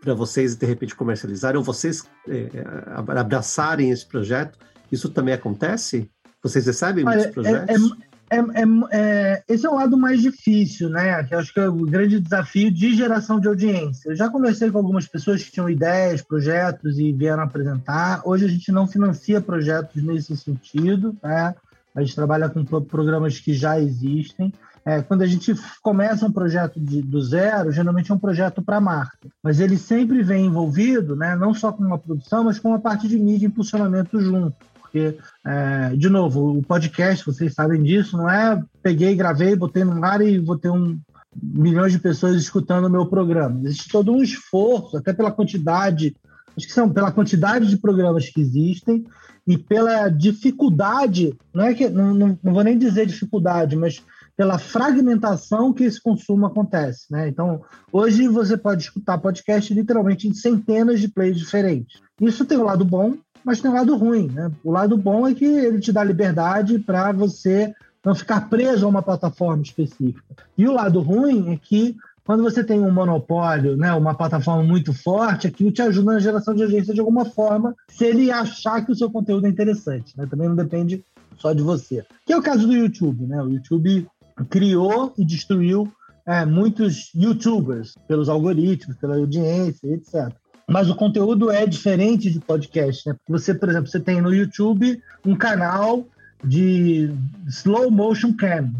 para 0.00 0.14
vocês 0.14 0.54
de 0.54 0.66
repente 0.66 0.94
comercializarem 0.94 1.58
ou 1.58 1.64
vocês 1.64 2.04
é, 2.28 2.48
abraçarem 2.94 3.90
esse 3.90 4.06
projeto? 4.06 4.58
Isso 4.90 5.08
também 5.08 5.34
acontece? 5.34 6.08
Vocês 6.42 6.66
recebem 6.66 7.04
Olha, 7.04 7.16
muitos 7.16 7.34
projetos? 7.34 7.96
É, 8.30 8.38
é, 8.38 8.64
é, 8.92 9.42
esse 9.48 9.66
é 9.66 9.70
o 9.70 9.74
lado 9.74 9.96
mais 9.96 10.20
difícil, 10.20 10.90
né? 10.90 11.22
Que 11.24 11.34
eu 11.34 11.38
acho 11.38 11.52
que 11.52 11.60
é 11.60 11.68
o 11.68 11.86
grande 11.86 12.20
desafio 12.20 12.70
de 12.70 12.94
geração 12.94 13.40
de 13.40 13.48
audiência. 13.48 14.10
Eu 14.10 14.16
já 14.16 14.28
conversei 14.28 14.70
com 14.70 14.78
algumas 14.78 15.06
pessoas 15.06 15.42
que 15.42 15.50
tinham 15.50 15.70
ideias, 15.70 16.22
projetos 16.22 16.98
e 16.98 17.12
vieram 17.12 17.42
apresentar. 17.42 18.22
Hoje 18.24 18.44
a 18.44 18.48
gente 18.48 18.70
não 18.70 18.86
financia 18.86 19.40
projetos 19.40 20.02
nesse 20.02 20.36
sentido, 20.36 21.16
né? 21.22 21.54
A 21.96 22.02
gente 22.02 22.14
trabalha 22.14 22.48
com 22.50 22.62
programas 22.64 23.40
que 23.40 23.54
já 23.54 23.80
existem. 23.80 24.52
É, 24.84 25.02
quando 25.02 25.22
a 25.22 25.26
gente 25.26 25.52
começa 25.82 26.26
um 26.26 26.32
projeto 26.32 26.78
de, 26.78 27.02
do 27.02 27.20
zero, 27.20 27.72
geralmente 27.72 28.12
é 28.12 28.14
um 28.14 28.18
projeto 28.18 28.62
para 28.62 28.80
marca, 28.80 29.28
mas 29.42 29.58
ele 29.58 29.76
sempre 29.76 30.22
vem 30.22 30.46
envolvido, 30.46 31.16
né, 31.16 31.34
não 31.34 31.52
só 31.52 31.72
com 31.72 31.82
uma 31.82 31.98
produção, 31.98 32.44
mas 32.44 32.60
com 32.60 32.68
uma 32.68 32.78
parte 32.78 33.08
de 33.08 33.18
mídia 33.18 33.46
e 33.46 33.48
impulsionamento 33.48 34.20
junto. 34.20 34.54
Porque, 34.80 35.18
é, 35.44 35.96
de 35.96 36.08
novo, 36.08 36.58
o 36.58 36.62
podcast, 36.62 37.26
vocês 37.26 37.52
sabem 37.52 37.82
disso, 37.82 38.16
não 38.16 38.30
é 38.30 38.62
peguei, 38.80 39.16
gravei, 39.16 39.56
botei 39.56 39.82
no 39.82 40.04
ar 40.04 40.20
e 40.20 40.38
vou 40.38 40.56
ter 40.56 40.70
um, 40.70 40.96
milhões 41.42 41.92
de 41.92 41.98
pessoas 41.98 42.36
escutando 42.36 42.86
o 42.86 42.90
meu 42.90 43.06
programa. 43.06 43.60
Existe 43.64 43.88
todo 43.88 44.12
um 44.12 44.22
esforço, 44.22 44.96
até 44.96 45.12
pela 45.12 45.32
quantidade, 45.32 46.14
acho 46.56 46.66
que 46.66 46.72
são 46.72 46.88
pela 46.88 47.10
quantidade 47.10 47.66
de 47.66 47.76
programas 47.76 48.28
que 48.28 48.40
existem 48.40 49.04
e 49.46 49.56
pela 49.56 50.08
dificuldade, 50.08 51.36
não 51.54 51.64
é 51.64 51.74
que 51.74 51.88
não, 51.88 52.12
não, 52.12 52.38
não 52.42 52.52
vou 52.52 52.64
nem 52.64 52.76
dizer 52.76 53.06
dificuldade, 53.06 53.76
mas 53.76 54.02
pela 54.36 54.58
fragmentação 54.58 55.72
que 55.72 55.84
esse 55.84 56.02
consumo 56.02 56.46
acontece, 56.46 57.06
né? 57.10 57.28
Então, 57.28 57.62
hoje 57.90 58.28
você 58.28 58.56
pode 58.56 58.82
escutar 58.82 59.18
podcast 59.18 59.72
literalmente 59.72 60.28
em 60.28 60.34
centenas 60.34 61.00
de 61.00 61.08
plays 61.08 61.38
diferentes. 61.38 62.00
Isso 62.20 62.44
tem 62.44 62.58
o 62.58 62.62
um 62.62 62.64
lado 62.64 62.84
bom, 62.84 63.14
mas 63.44 63.60
tem 63.60 63.70
o 63.70 63.74
um 63.74 63.76
lado 63.76 63.96
ruim, 63.96 64.28
né? 64.28 64.50
O 64.62 64.70
lado 64.70 64.96
bom 64.96 65.26
é 65.26 65.34
que 65.34 65.44
ele 65.44 65.80
te 65.80 65.92
dá 65.92 66.04
liberdade 66.04 66.78
para 66.80 67.12
você 67.12 67.72
não 68.04 68.14
ficar 68.14 68.48
preso 68.48 68.84
a 68.84 68.88
uma 68.88 69.02
plataforma 69.02 69.62
específica. 69.62 70.36
E 70.56 70.68
o 70.68 70.72
lado 70.72 71.00
ruim 71.00 71.52
é 71.52 71.56
que 71.56 71.96
quando 72.26 72.42
você 72.42 72.64
tem 72.64 72.80
um 72.80 72.90
monopólio, 72.90 73.76
né, 73.76 73.92
uma 73.92 74.12
plataforma 74.12 74.64
muito 74.64 74.92
forte, 74.92 75.46
aquilo 75.46 75.70
te 75.70 75.80
ajuda 75.80 76.14
na 76.14 76.18
geração 76.18 76.54
de 76.54 76.64
audiência 76.64 76.92
de 76.92 76.98
alguma 76.98 77.24
forma, 77.24 77.72
se 77.88 78.04
ele 78.04 78.32
achar 78.32 78.84
que 78.84 78.90
o 78.90 78.96
seu 78.96 79.08
conteúdo 79.08 79.46
é 79.46 79.48
interessante. 79.48 80.12
Né? 80.18 80.26
Também 80.28 80.48
não 80.48 80.56
depende 80.56 81.04
só 81.38 81.52
de 81.52 81.62
você. 81.62 82.04
Que 82.26 82.32
é 82.32 82.36
o 82.36 82.42
caso 82.42 82.66
do 82.66 82.74
YouTube. 82.74 83.24
Né? 83.26 83.40
O 83.40 83.48
YouTube 83.48 84.08
criou 84.50 85.14
e 85.16 85.24
destruiu 85.24 85.88
é, 86.26 86.44
muitos 86.44 87.12
YouTubers 87.14 87.94
pelos 88.08 88.28
algoritmos, 88.28 88.96
pela 88.96 89.16
audiência, 89.16 89.86
etc. 89.86 90.34
Mas 90.68 90.90
o 90.90 90.96
conteúdo 90.96 91.48
é 91.48 91.64
diferente 91.64 92.28
de 92.28 92.40
podcast, 92.40 93.08
né? 93.08 93.14
Você, 93.28 93.54
por 93.54 93.68
exemplo, 93.68 93.88
você 93.88 94.00
tem 94.00 94.20
no 94.20 94.34
YouTube 94.34 95.00
um 95.24 95.36
canal 95.36 96.04
de 96.44 97.08
slow 97.46 97.88
motion 97.88 98.32
cam, 98.32 98.72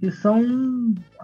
que 0.00 0.10
são 0.10 0.40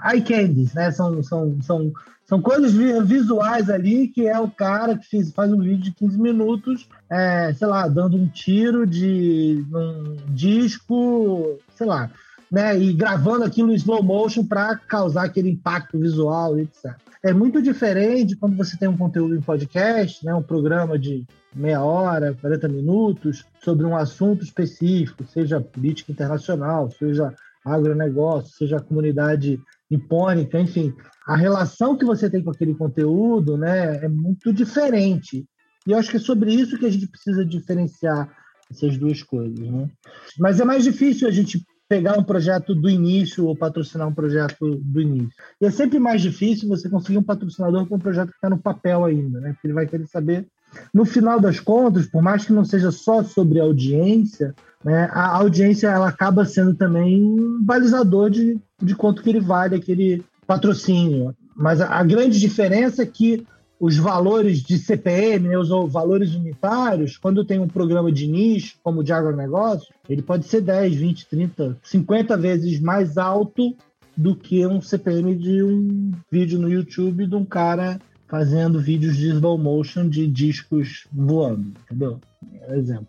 eye 0.05 0.23
candies, 0.23 0.75
né? 0.75 0.91
São, 0.91 1.23
são, 1.23 1.61
são, 1.63 1.93
são 2.25 2.41
coisas 2.41 2.73
visuais 3.07 3.69
ali 3.69 4.09
que 4.09 4.27
é 4.27 4.39
o 4.39 4.51
cara 4.51 4.97
que 4.97 5.07
fez, 5.07 5.33
faz 5.33 5.53
um 5.53 5.61
vídeo 5.61 5.85
de 5.85 5.93
15 5.93 6.19
minutos, 6.19 6.89
é, 7.09 7.53
sei 7.55 7.67
lá, 7.67 7.89
dando 7.89 8.17
um 8.17 8.29
tiro 8.29 8.87
de 8.87 9.65
um 9.73 10.17
disco, 10.29 11.59
sei 11.75 11.87
lá, 11.87 12.11
né, 12.51 12.79
e 12.79 12.93
gravando 12.93 13.45
aquilo 13.45 13.71
em 13.71 13.77
slow 13.77 14.03
motion 14.03 14.45
para 14.45 14.77
causar 14.77 15.25
aquele 15.25 15.51
impacto 15.51 15.99
visual, 15.99 16.59
etc. 16.59 16.97
É 17.23 17.33
muito 17.33 17.61
diferente 17.61 18.35
quando 18.35 18.57
você 18.57 18.77
tem 18.77 18.89
um 18.89 18.97
conteúdo 18.97 19.37
em 19.37 19.43
podcast, 19.43 20.25
né, 20.25 20.35
um 20.35 20.43
programa 20.43 20.99
de 20.99 21.27
meia 21.55 21.83
hora, 21.83 22.37
40 22.41 22.69
minutos, 22.69 23.45
sobre 23.63 23.85
um 23.85 23.97
assunto 23.97 24.43
específico, 24.43 25.25
seja 25.25 25.61
política 25.61 26.13
internacional, 26.13 26.91
seja 26.91 27.35
agronegócio, 27.75 28.57
seja 28.57 28.77
a 28.77 28.83
comunidade 28.83 29.61
nipônica, 29.91 30.59
enfim. 30.59 30.95
A 31.27 31.37
relação 31.37 31.97
que 31.97 32.05
você 32.05 32.31
tem 32.31 32.43
com 32.43 32.51
aquele 32.51 32.75
conteúdo 32.75 33.57
né, 33.57 34.05
é 34.05 34.09
muito 34.09 34.53
diferente. 34.53 35.47
E 35.87 35.93
eu 35.93 35.99
acho 35.99 36.11
que 36.11 36.17
é 36.17 36.21
sobre 36.21 36.53
isso 36.53 36.79
que 36.79 36.87
a 36.87 36.91
gente 36.91 37.07
precisa 37.07 37.45
diferenciar 37.45 38.31
essas 38.71 38.97
duas 38.97 39.23
coisas. 39.23 39.59
Né? 39.59 39.91
Mas 40.39 40.61
é 40.61 40.65
mais 40.65 40.85
difícil 40.85 41.27
a 41.27 41.31
gente 41.31 41.65
pegar 41.89 42.17
um 42.17 42.23
projeto 42.23 42.73
do 42.73 42.89
início 42.89 43.45
ou 43.47 43.57
patrocinar 43.57 44.07
um 44.07 44.15
projeto 44.15 44.77
do 44.77 45.01
início. 45.01 45.35
E 45.61 45.67
é 45.67 45.71
sempre 45.73 45.99
mais 45.99 46.23
difícil 46.23 46.69
você 46.69 46.89
conseguir 46.89 47.19
um 47.19 47.23
patrocinador 47.23 47.85
com 47.89 47.97
um 47.97 47.99
projeto 47.99 48.29
que 48.29 48.37
está 48.37 48.49
no 48.49 48.63
papel 48.63 49.05
ainda, 49.05 49.41
né? 49.41 49.53
Porque 49.53 49.67
ele 49.67 49.75
vai 49.75 49.87
querer 49.89 50.07
saber. 50.07 50.47
No 50.95 51.05
final 51.05 51.41
das 51.41 51.59
contas, 51.59 52.07
por 52.07 52.23
mais 52.23 52.45
que 52.45 52.53
não 52.53 52.65
seja 52.65 52.93
só 52.93 53.25
sobre 53.25 53.59
audiência, 53.59 54.55
né, 54.85 55.09
a 55.13 55.37
audiência 55.37 55.89
ela 55.89 56.09
acaba 56.09 56.45
sendo 56.45 56.75
também 56.75 57.23
um 57.23 57.63
balizador 57.63 58.31
de, 58.31 58.59
de 58.81 58.95
quanto 58.95 59.23
que 59.23 59.29
ele 59.29 59.41
vale 59.41 59.77
aquele 59.77 60.25
patrocínio. 60.47 61.35
Mas 61.55 61.81
a, 61.81 61.89
a 61.89 62.03
grande 62.03 62.41
diferença 62.41 63.03
é 63.03 63.07
que 63.07 63.47
os 63.79 63.97
valores 63.97 64.63
de 64.63 64.77
CPM, 64.77 65.49
né, 65.49 65.59
os 65.59 65.71
valores 65.91 66.35
unitários, 66.35 67.17
quando 67.17 67.45
tem 67.45 67.59
um 67.59 67.69
programa 67.69 68.13
de 68.13 68.27
nicho, 68.27 68.77
como 68.83 69.01
o 69.01 69.05
de 69.05 69.13
agronegócio, 69.13 69.93
ele 70.09 70.21
pode 70.21 70.47
ser 70.47 70.61
10, 70.61 70.95
20, 70.95 71.27
30, 71.27 71.79
50 71.83 72.37
vezes 72.37 72.79
mais 72.79 73.17
alto 73.17 73.75
do 74.15 74.37
que 74.37 74.67
um 74.67 74.83
CPM 74.83 75.35
de 75.35 75.63
um 75.63 76.13
vídeo 76.31 76.59
no 76.59 76.71
YouTube 76.71 77.27
de 77.27 77.35
um 77.35 77.45
cara 77.45 77.99
fazendo 78.29 78.79
vídeos 78.79 79.17
de 79.17 79.29
slow 79.31 79.57
motion 79.57 80.09
de 80.09 80.27
discos 80.27 81.07
voando, 81.11 81.73
entendeu? 81.85 82.21
É 82.69 82.77
exemplo. 82.77 83.09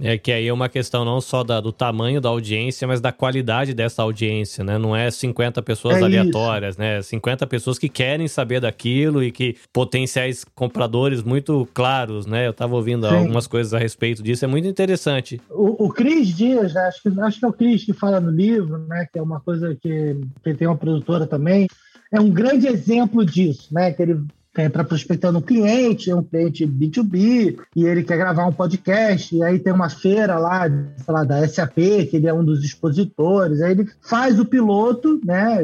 É 0.00 0.18
que 0.18 0.32
aí 0.32 0.46
é 0.46 0.52
uma 0.52 0.68
questão 0.68 1.04
não 1.04 1.20
só 1.20 1.42
da, 1.42 1.60
do 1.60 1.72
tamanho 1.72 2.20
da 2.20 2.28
audiência, 2.28 2.86
mas 2.86 3.00
da 3.00 3.12
qualidade 3.12 3.74
dessa 3.74 4.02
audiência, 4.02 4.62
né? 4.64 4.78
Não 4.78 4.94
é 4.94 5.10
50 5.10 5.62
pessoas 5.62 5.96
é 5.96 6.02
aleatórias, 6.02 6.74
isso. 6.74 6.80
né? 6.80 7.02
50 7.02 7.46
pessoas 7.46 7.78
que 7.78 7.88
querem 7.88 8.28
saber 8.28 8.60
daquilo 8.60 9.22
e 9.22 9.30
que 9.30 9.56
potenciais 9.72 10.44
compradores 10.54 11.22
muito 11.22 11.68
claros, 11.72 12.26
né? 12.26 12.46
Eu 12.46 12.50
estava 12.50 12.74
ouvindo 12.74 13.08
Sim. 13.08 13.14
algumas 13.14 13.46
coisas 13.46 13.72
a 13.72 13.78
respeito 13.78 14.22
disso, 14.22 14.44
é 14.44 14.48
muito 14.48 14.68
interessante. 14.68 15.40
O, 15.50 15.86
o 15.86 15.88
Cris 15.90 16.28
Dias, 16.28 16.74
né? 16.74 16.80
acho 16.82 17.02
que, 17.02 17.20
acho 17.20 17.38
que 17.38 17.44
é 17.44 17.48
o 17.48 17.52
Cris 17.52 17.84
que 17.84 17.92
fala 17.92 18.20
no 18.20 18.30
livro, 18.30 18.78
né? 18.78 19.06
Que 19.12 19.18
é 19.18 19.22
uma 19.22 19.40
coisa 19.40 19.74
que, 19.74 20.16
que 20.42 20.54
tem 20.54 20.66
uma 20.66 20.76
produtora 20.76 21.26
também, 21.26 21.66
é 22.12 22.20
um 22.20 22.30
grande 22.30 22.66
exemplo 22.66 23.24
disso, 23.24 23.68
né? 23.72 23.92
Que 23.92 24.02
ele 24.02 24.20
entra 24.62 24.84
prospectando 24.84 25.38
um 25.38 25.42
cliente, 25.42 26.10
é 26.10 26.14
um 26.14 26.22
cliente 26.22 26.66
B2B, 26.66 27.58
e 27.74 27.84
ele 27.84 28.02
quer 28.02 28.16
gravar 28.16 28.46
um 28.46 28.52
podcast, 28.52 29.34
e 29.34 29.42
aí 29.42 29.58
tem 29.58 29.72
uma 29.72 29.88
feira 29.88 30.38
lá, 30.38 30.68
sei 30.68 31.14
lá, 31.14 31.24
da 31.24 31.46
SAP, 31.46 31.76
que 32.10 32.16
ele 32.16 32.26
é 32.26 32.34
um 32.34 32.44
dos 32.44 32.64
expositores, 32.64 33.60
aí 33.60 33.72
ele 33.72 33.88
faz 34.00 34.38
o 34.40 34.44
piloto, 34.44 35.20
né, 35.24 35.58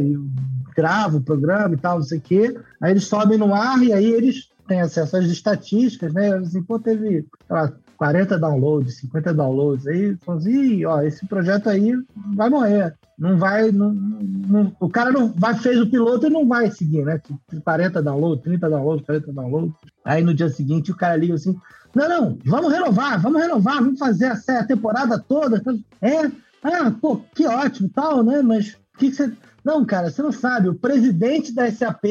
grava 0.74 1.16
o 1.16 1.22
programa 1.22 1.74
e 1.74 1.78
tal, 1.78 1.98
não 1.98 2.04
sei 2.04 2.18
o 2.18 2.22
quê, 2.22 2.56
aí 2.80 2.90
eles 2.90 3.04
sobem 3.04 3.38
no 3.38 3.54
ar 3.54 3.82
e 3.82 3.92
aí 3.92 4.06
eles 4.06 4.50
têm 4.66 4.80
acesso 4.80 5.16
às 5.16 5.26
estatísticas, 5.26 6.12
né, 6.12 6.34
assim, 6.34 6.62
pô, 6.62 6.78
teve, 6.78 7.26
lá, 7.48 7.72
40 8.02 8.36
downloads, 8.36 8.96
50 8.96 9.32
downloads, 9.32 9.86
aí, 9.86 10.18
assim, 10.26 10.84
ó, 10.84 11.02
esse 11.02 11.24
projeto 11.24 11.68
aí 11.68 11.92
vai 12.34 12.50
morrer. 12.50 12.92
Não 13.16 13.38
vai. 13.38 13.70
Não, 13.70 13.92
não, 13.92 14.76
o 14.80 14.88
cara 14.88 15.12
não 15.12 15.32
vai, 15.32 15.54
fez 15.54 15.80
o 15.80 15.88
piloto 15.88 16.26
e 16.26 16.30
não 16.30 16.44
vai 16.44 16.68
seguir, 16.68 17.04
né? 17.04 17.20
40 17.62 18.02
downloads, 18.02 18.42
30 18.42 18.68
downloads, 18.68 19.06
40 19.06 19.32
downloads. 19.32 19.74
Aí 20.04 20.20
no 20.20 20.34
dia 20.34 20.48
seguinte 20.48 20.90
o 20.90 20.96
cara 20.96 21.14
liga 21.14 21.34
assim: 21.34 21.56
não, 21.94 22.08
não, 22.08 22.38
vamos 22.44 22.72
renovar, 22.72 23.22
vamos 23.22 23.40
renovar, 23.40 23.76
vamos 23.76 24.00
fazer 24.00 24.26
a, 24.26 24.58
a 24.58 24.66
temporada 24.66 25.16
toda. 25.20 25.62
É, 26.00 26.26
ah, 26.64 26.90
pô, 27.00 27.20
que 27.36 27.46
ótimo, 27.46 27.88
tal, 27.88 28.24
né? 28.24 28.42
Mas 28.42 28.76
o 28.96 28.98
que, 28.98 29.12
você. 29.12 29.32
Não, 29.64 29.84
cara, 29.84 30.10
você 30.10 30.20
não 30.22 30.32
sabe. 30.32 30.68
O 30.68 30.74
presidente 30.74 31.54
da 31.54 31.70
SAP 31.70 32.04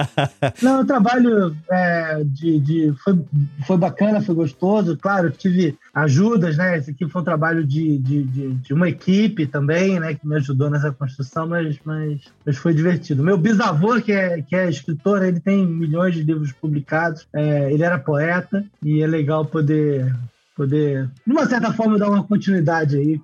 Não, 0.62 0.80
o 0.80 0.86
trabalho 0.86 1.56
é, 1.70 2.22
de, 2.24 2.58
de 2.60 2.94
foi, 3.04 3.18
foi 3.66 3.76
bacana, 3.76 4.22
foi 4.22 4.34
gostoso. 4.34 4.96
Claro, 4.96 5.30
tive 5.30 5.76
ajudas, 5.94 6.56
né? 6.56 6.78
Esse 6.78 6.90
aqui 6.90 7.08
foi 7.08 7.20
um 7.20 7.24
trabalho 7.24 7.64
de, 7.64 7.98
de, 7.98 8.22
de, 8.24 8.52
de, 8.54 8.74
uma 8.74 8.88
equipe 8.88 9.46
também, 9.46 10.00
né? 10.00 10.14
Que 10.14 10.26
me 10.26 10.36
ajudou 10.36 10.70
nessa 10.70 10.90
construção, 10.92 11.46
mas, 11.46 11.78
mas, 11.84 12.20
mas 12.44 12.56
foi 12.56 12.74
divertido. 12.74 13.22
Meu 13.22 13.36
bisavô, 13.36 14.00
que 14.00 14.12
é, 14.12 14.42
que 14.42 14.56
é 14.56 14.68
escritor, 14.68 15.22
ele 15.22 15.40
tem 15.40 15.66
milhões 15.66 16.14
de 16.14 16.22
livros 16.22 16.52
publicados. 16.52 17.26
É, 17.32 17.49
É, 17.50 17.72
ele 17.72 17.82
era 17.82 17.98
poeta 17.98 18.64
e 18.82 19.02
é 19.02 19.06
legal 19.06 19.44
poder, 19.44 20.14
poder, 20.56 21.10
de 21.26 21.32
uma 21.32 21.46
certa 21.46 21.72
forma, 21.72 21.98
dar 21.98 22.08
uma 22.08 22.22
continuidade 22.22 22.96
aí 22.96 23.20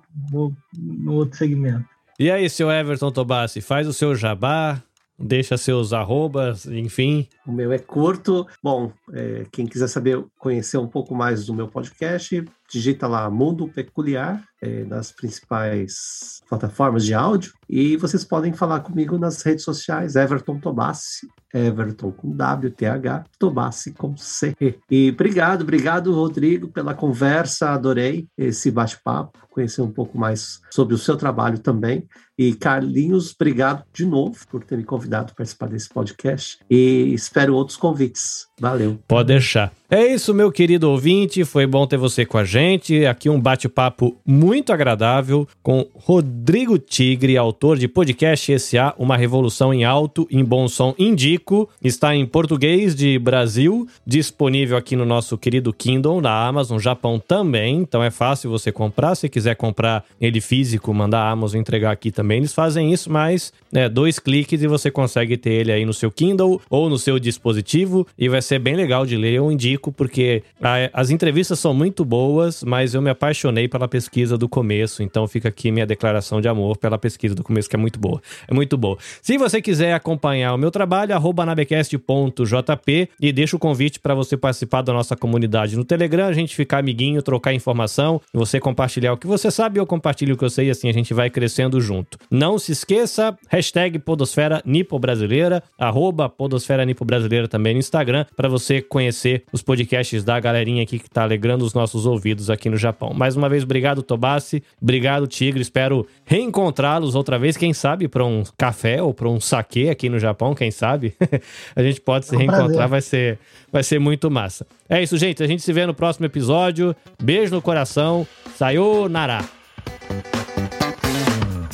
no 0.75 1.13
outro 1.13 1.37
segmento. 1.37 1.85
E 2.19 2.29
aí, 2.29 2.49
seu 2.49 2.69
Everton 2.69 3.11
Tobassi, 3.11 3.61
faz 3.61 3.87
o 3.87 3.93
seu 3.93 4.15
jabá, 4.15 4.81
deixa 5.17 5.55
seus 5.55 5.93
arrobas, 5.93 6.65
enfim. 6.65 7.27
O 7.45 7.51
meu 7.51 7.71
é 7.71 7.79
curto. 7.79 8.45
Bom, 8.61 8.91
é, 9.13 9.45
quem 9.51 9.65
quiser 9.65 9.87
saber, 9.87 10.21
conhecer 10.37 10.77
um 10.77 10.87
pouco 10.87 11.15
mais 11.15 11.45
do 11.45 11.53
meu 11.53 11.67
podcast, 11.67 12.43
digita 12.69 13.07
lá 13.07 13.29
Mundo 13.29 13.67
Peculiar 13.67 14.43
é, 14.61 14.83
nas 14.83 15.11
principais 15.11 16.41
plataformas 16.49 17.05
de 17.05 17.13
áudio 17.13 17.53
e 17.69 17.95
vocês 17.97 18.23
podem 18.23 18.53
falar 18.53 18.79
comigo 18.79 19.17
nas 19.17 19.41
redes 19.41 19.63
sociais 19.63 20.15
Everton 20.15 20.59
Tobassi, 20.59 21.27
Everton 21.53 22.11
com 22.11 22.35
W, 22.35 22.71
T, 22.71 22.85
H, 22.85 23.23
Tobassi 23.37 23.91
com 23.93 24.15
C. 24.17 24.55
E 24.89 25.09
obrigado, 25.09 25.61
obrigado 25.61 26.13
Rodrigo 26.13 26.67
pela 26.69 26.93
conversa, 26.93 27.69
adorei 27.69 28.27
esse 28.37 28.71
bate-papo, 28.71 29.47
conhecer 29.49 29.81
um 29.81 29.91
pouco 29.91 30.17
mais 30.17 30.59
sobre 30.71 30.95
o 30.95 30.97
seu 30.97 31.15
trabalho 31.17 31.59
também. 31.59 32.07
E 32.37 32.53
Carlinhos, 32.53 33.33
obrigado 33.33 33.83
de 33.91 34.05
novo 34.05 34.37
por 34.49 34.63
ter 34.63 34.77
me 34.77 34.83
convidado 34.83 35.27
para 35.27 35.37
participar 35.37 35.67
desse 35.69 35.89
podcast 35.89 36.59
e 36.69 37.13
espero 37.13 37.55
outros 37.55 37.77
convites. 37.77 38.47
Valeu. 38.59 38.99
Pode 39.07 39.29
deixar. 39.29 39.71
É 39.89 40.05
isso, 40.05 40.33
meu 40.33 40.51
querido 40.51 40.91
ouvinte. 40.91 41.45
Foi 41.45 41.65
bom 41.65 41.87
ter 41.87 41.95
você 41.95 42.25
com 42.25 42.37
a 42.37 42.43
gente. 42.43 43.05
Aqui 43.05 43.29
um 43.29 43.39
bate-papo 43.39 44.17
muito 44.25 44.73
agradável 44.73 45.47
com 45.63 45.87
Rodrigo 45.95 46.77
Tigre, 46.77 47.37
autor 47.37 47.77
de 47.77 47.87
podcast 47.87 48.59
SA, 48.59 48.93
Uma 48.97 49.15
Revolução 49.15 49.73
em 49.73 49.85
Alto, 49.85 50.27
em 50.29 50.43
Bom 50.43 50.67
Som 50.67 50.93
Indico. 50.99 51.69
Está 51.81 52.13
em 52.13 52.25
português 52.25 52.93
de 52.93 53.17
Brasil, 53.17 53.87
disponível 54.05 54.75
aqui 54.75 54.93
no 54.93 55.05
nosso 55.05 55.37
querido 55.37 55.71
Kindle, 55.71 56.19
na 56.19 56.45
Amazon, 56.45 56.79
Japão 56.79 57.17
também. 57.17 57.77
Então 57.77 58.03
é 58.03 58.11
fácil 58.11 58.49
você 58.49 58.73
comprar. 58.73 59.15
Se 59.15 59.29
quiser 59.29 59.55
comprar 59.55 60.03
ele 60.19 60.41
físico, 60.41 60.93
mandar 60.93 61.21
a 61.21 61.31
Amazon 61.31 61.61
entregar 61.61 61.91
aqui 61.91 62.11
também, 62.11 62.39
eles 62.39 62.53
fazem 62.53 62.91
isso, 62.91 63.09
mas 63.09 63.53
né, 63.71 63.87
dois 63.87 64.19
cliques 64.19 64.61
e 64.61 64.67
você 64.67 64.91
consegue 64.91 65.37
ter 65.37 65.51
ele 65.51 65.71
aí 65.71 65.85
no 65.85 65.93
seu 65.93 66.11
Kindle 66.11 66.59
ou 66.69 66.89
no 66.89 66.99
seu 66.99 67.17
dispositivo. 67.17 68.05
E 68.19 68.27
vai 68.27 68.41
ser 68.41 68.59
bem 68.59 68.75
legal 68.75 69.05
de 69.05 69.15
ler. 69.15 69.31
Eu 69.31 69.49
indico 69.49 69.76
indico 69.77 69.91
porque 69.91 70.43
a, 70.61 70.89
as 70.93 71.09
entrevistas 71.09 71.59
são 71.59 71.73
muito 71.73 72.03
boas, 72.03 72.63
mas 72.63 72.93
eu 72.93 73.01
me 73.01 73.09
apaixonei 73.09 73.67
pela 73.67 73.87
pesquisa 73.87 74.37
do 74.37 74.49
começo, 74.49 75.03
então 75.03 75.27
fica 75.27 75.49
aqui 75.49 75.71
minha 75.71 75.85
declaração 75.85 76.41
de 76.41 76.47
amor 76.47 76.77
pela 76.77 76.97
pesquisa 76.97 77.35
do 77.35 77.43
começo, 77.43 77.69
que 77.69 77.75
é 77.75 77.79
muito 77.79 77.99
boa. 77.99 78.21
É 78.47 78.53
muito 78.53 78.77
boa. 78.77 78.97
Se 79.21 79.37
você 79.37 79.61
quiser 79.61 79.93
acompanhar 79.93 80.53
o 80.53 80.57
meu 80.57 80.71
trabalho, 80.71 81.13
arroba 81.13 81.45
nabecast.jp 81.45 83.09
e 83.21 83.31
deixa 83.31 83.55
o 83.55 83.59
convite 83.59 83.99
para 83.99 84.15
você 84.15 84.35
participar 84.35 84.81
da 84.81 84.91
nossa 84.91 85.15
comunidade 85.15 85.75
no 85.75 85.85
Telegram, 85.85 86.27
a 86.27 86.33
gente 86.33 86.55
ficar 86.55 86.79
amiguinho, 86.79 87.21
trocar 87.21 87.53
informação, 87.53 88.19
você 88.33 88.59
compartilhar 88.59 89.13
o 89.13 89.17
que 89.17 89.27
você 89.27 89.51
sabe 89.51 89.79
eu 89.79 89.85
compartilho 89.85 90.33
o 90.33 90.37
que 90.37 90.43
eu 90.43 90.49
sei, 90.49 90.69
assim 90.69 90.89
a 90.89 90.93
gente 90.93 91.13
vai 91.13 91.29
crescendo 91.29 91.79
junto. 91.79 92.17
Não 92.31 92.57
se 92.57 92.71
esqueça, 92.71 93.37
hashtag 93.49 93.99
Podosfera 93.99 94.61
Nipo 94.65 94.97
Brasileira, 94.97 95.63
arroba 95.77 96.27
Podosfera 96.27 96.83
Nipo 96.85 97.05
Brasileira 97.05 97.47
também 97.47 97.73
no 97.73 97.79
Instagram, 97.79 98.25
para 98.35 98.49
você 98.49 98.81
conhecer 98.81 99.43
os 99.51 99.61
podcasts 99.67 100.23
da 100.23 100.39
galerinha 100.39 100.81
aqui 100.81 100.97
que 100.97 101.09
tá 101.09 101.23
alegrando 101.23 101.65
os 101.65 101.73
nossos 101.73 102.05
ouvidos 102.05 102.49
aqui 102.49 102.69
no 102.69 102.77
Japão. 102.77 103.13
Mais 103.13 103.35
uma 103.35 103.49
vez, 103.49 103.63
obrigado, 103.63 104.01
Tobassi. 104.01 104.63
Obrigado, 104.81 105.27
Tigre. 105.27 105.61
Espero 105.61 106.07
reencontrá-los 106.25 107.15
outra 107.15 107.37
vez, 107.37 107.57
quem 107.57 107.73
sabe, 107.73 108.07
para 108.07 108.23
um 108.23 108.43
café 108.57 109.03
ou 109.03 109.13
para 109.13 109.27
um 109.27 109.41
saque 109.41 109.89
aqui 109.89 110.07
no 110.07 110.17
Japão, 110.19 110.55
quem 110.55 110.71
sabe. 110.71 111.13
a 111.75 111.83
gente 111.83 111.99
pode 111.99 112.25
se 112.25 112.33
é 112.33 112.37
um 112.37 112.39
reencontrar, 112.39 112.87
vai 112.87 113.01
ser, 113.01 113.37
vai 113.69 113.83
ser 113.83 113.99
muito 113.99 114.31
massa. 114.31 114.65
É 114.87 115.03
isso, 115.03 115.17
gente. 115.17 115.43
A 115.43 115.47
gente 115.47 115.61
se 115.61 115.73
vê 115.73 115.85
no 115.85 115.93
próximo 115.93 116.25
episódio. 116.25 116.95
Beijo 117.21 117.53
no 117.53 117.61
coração. 117.61 118.25
Sayonara. 118.55 119.43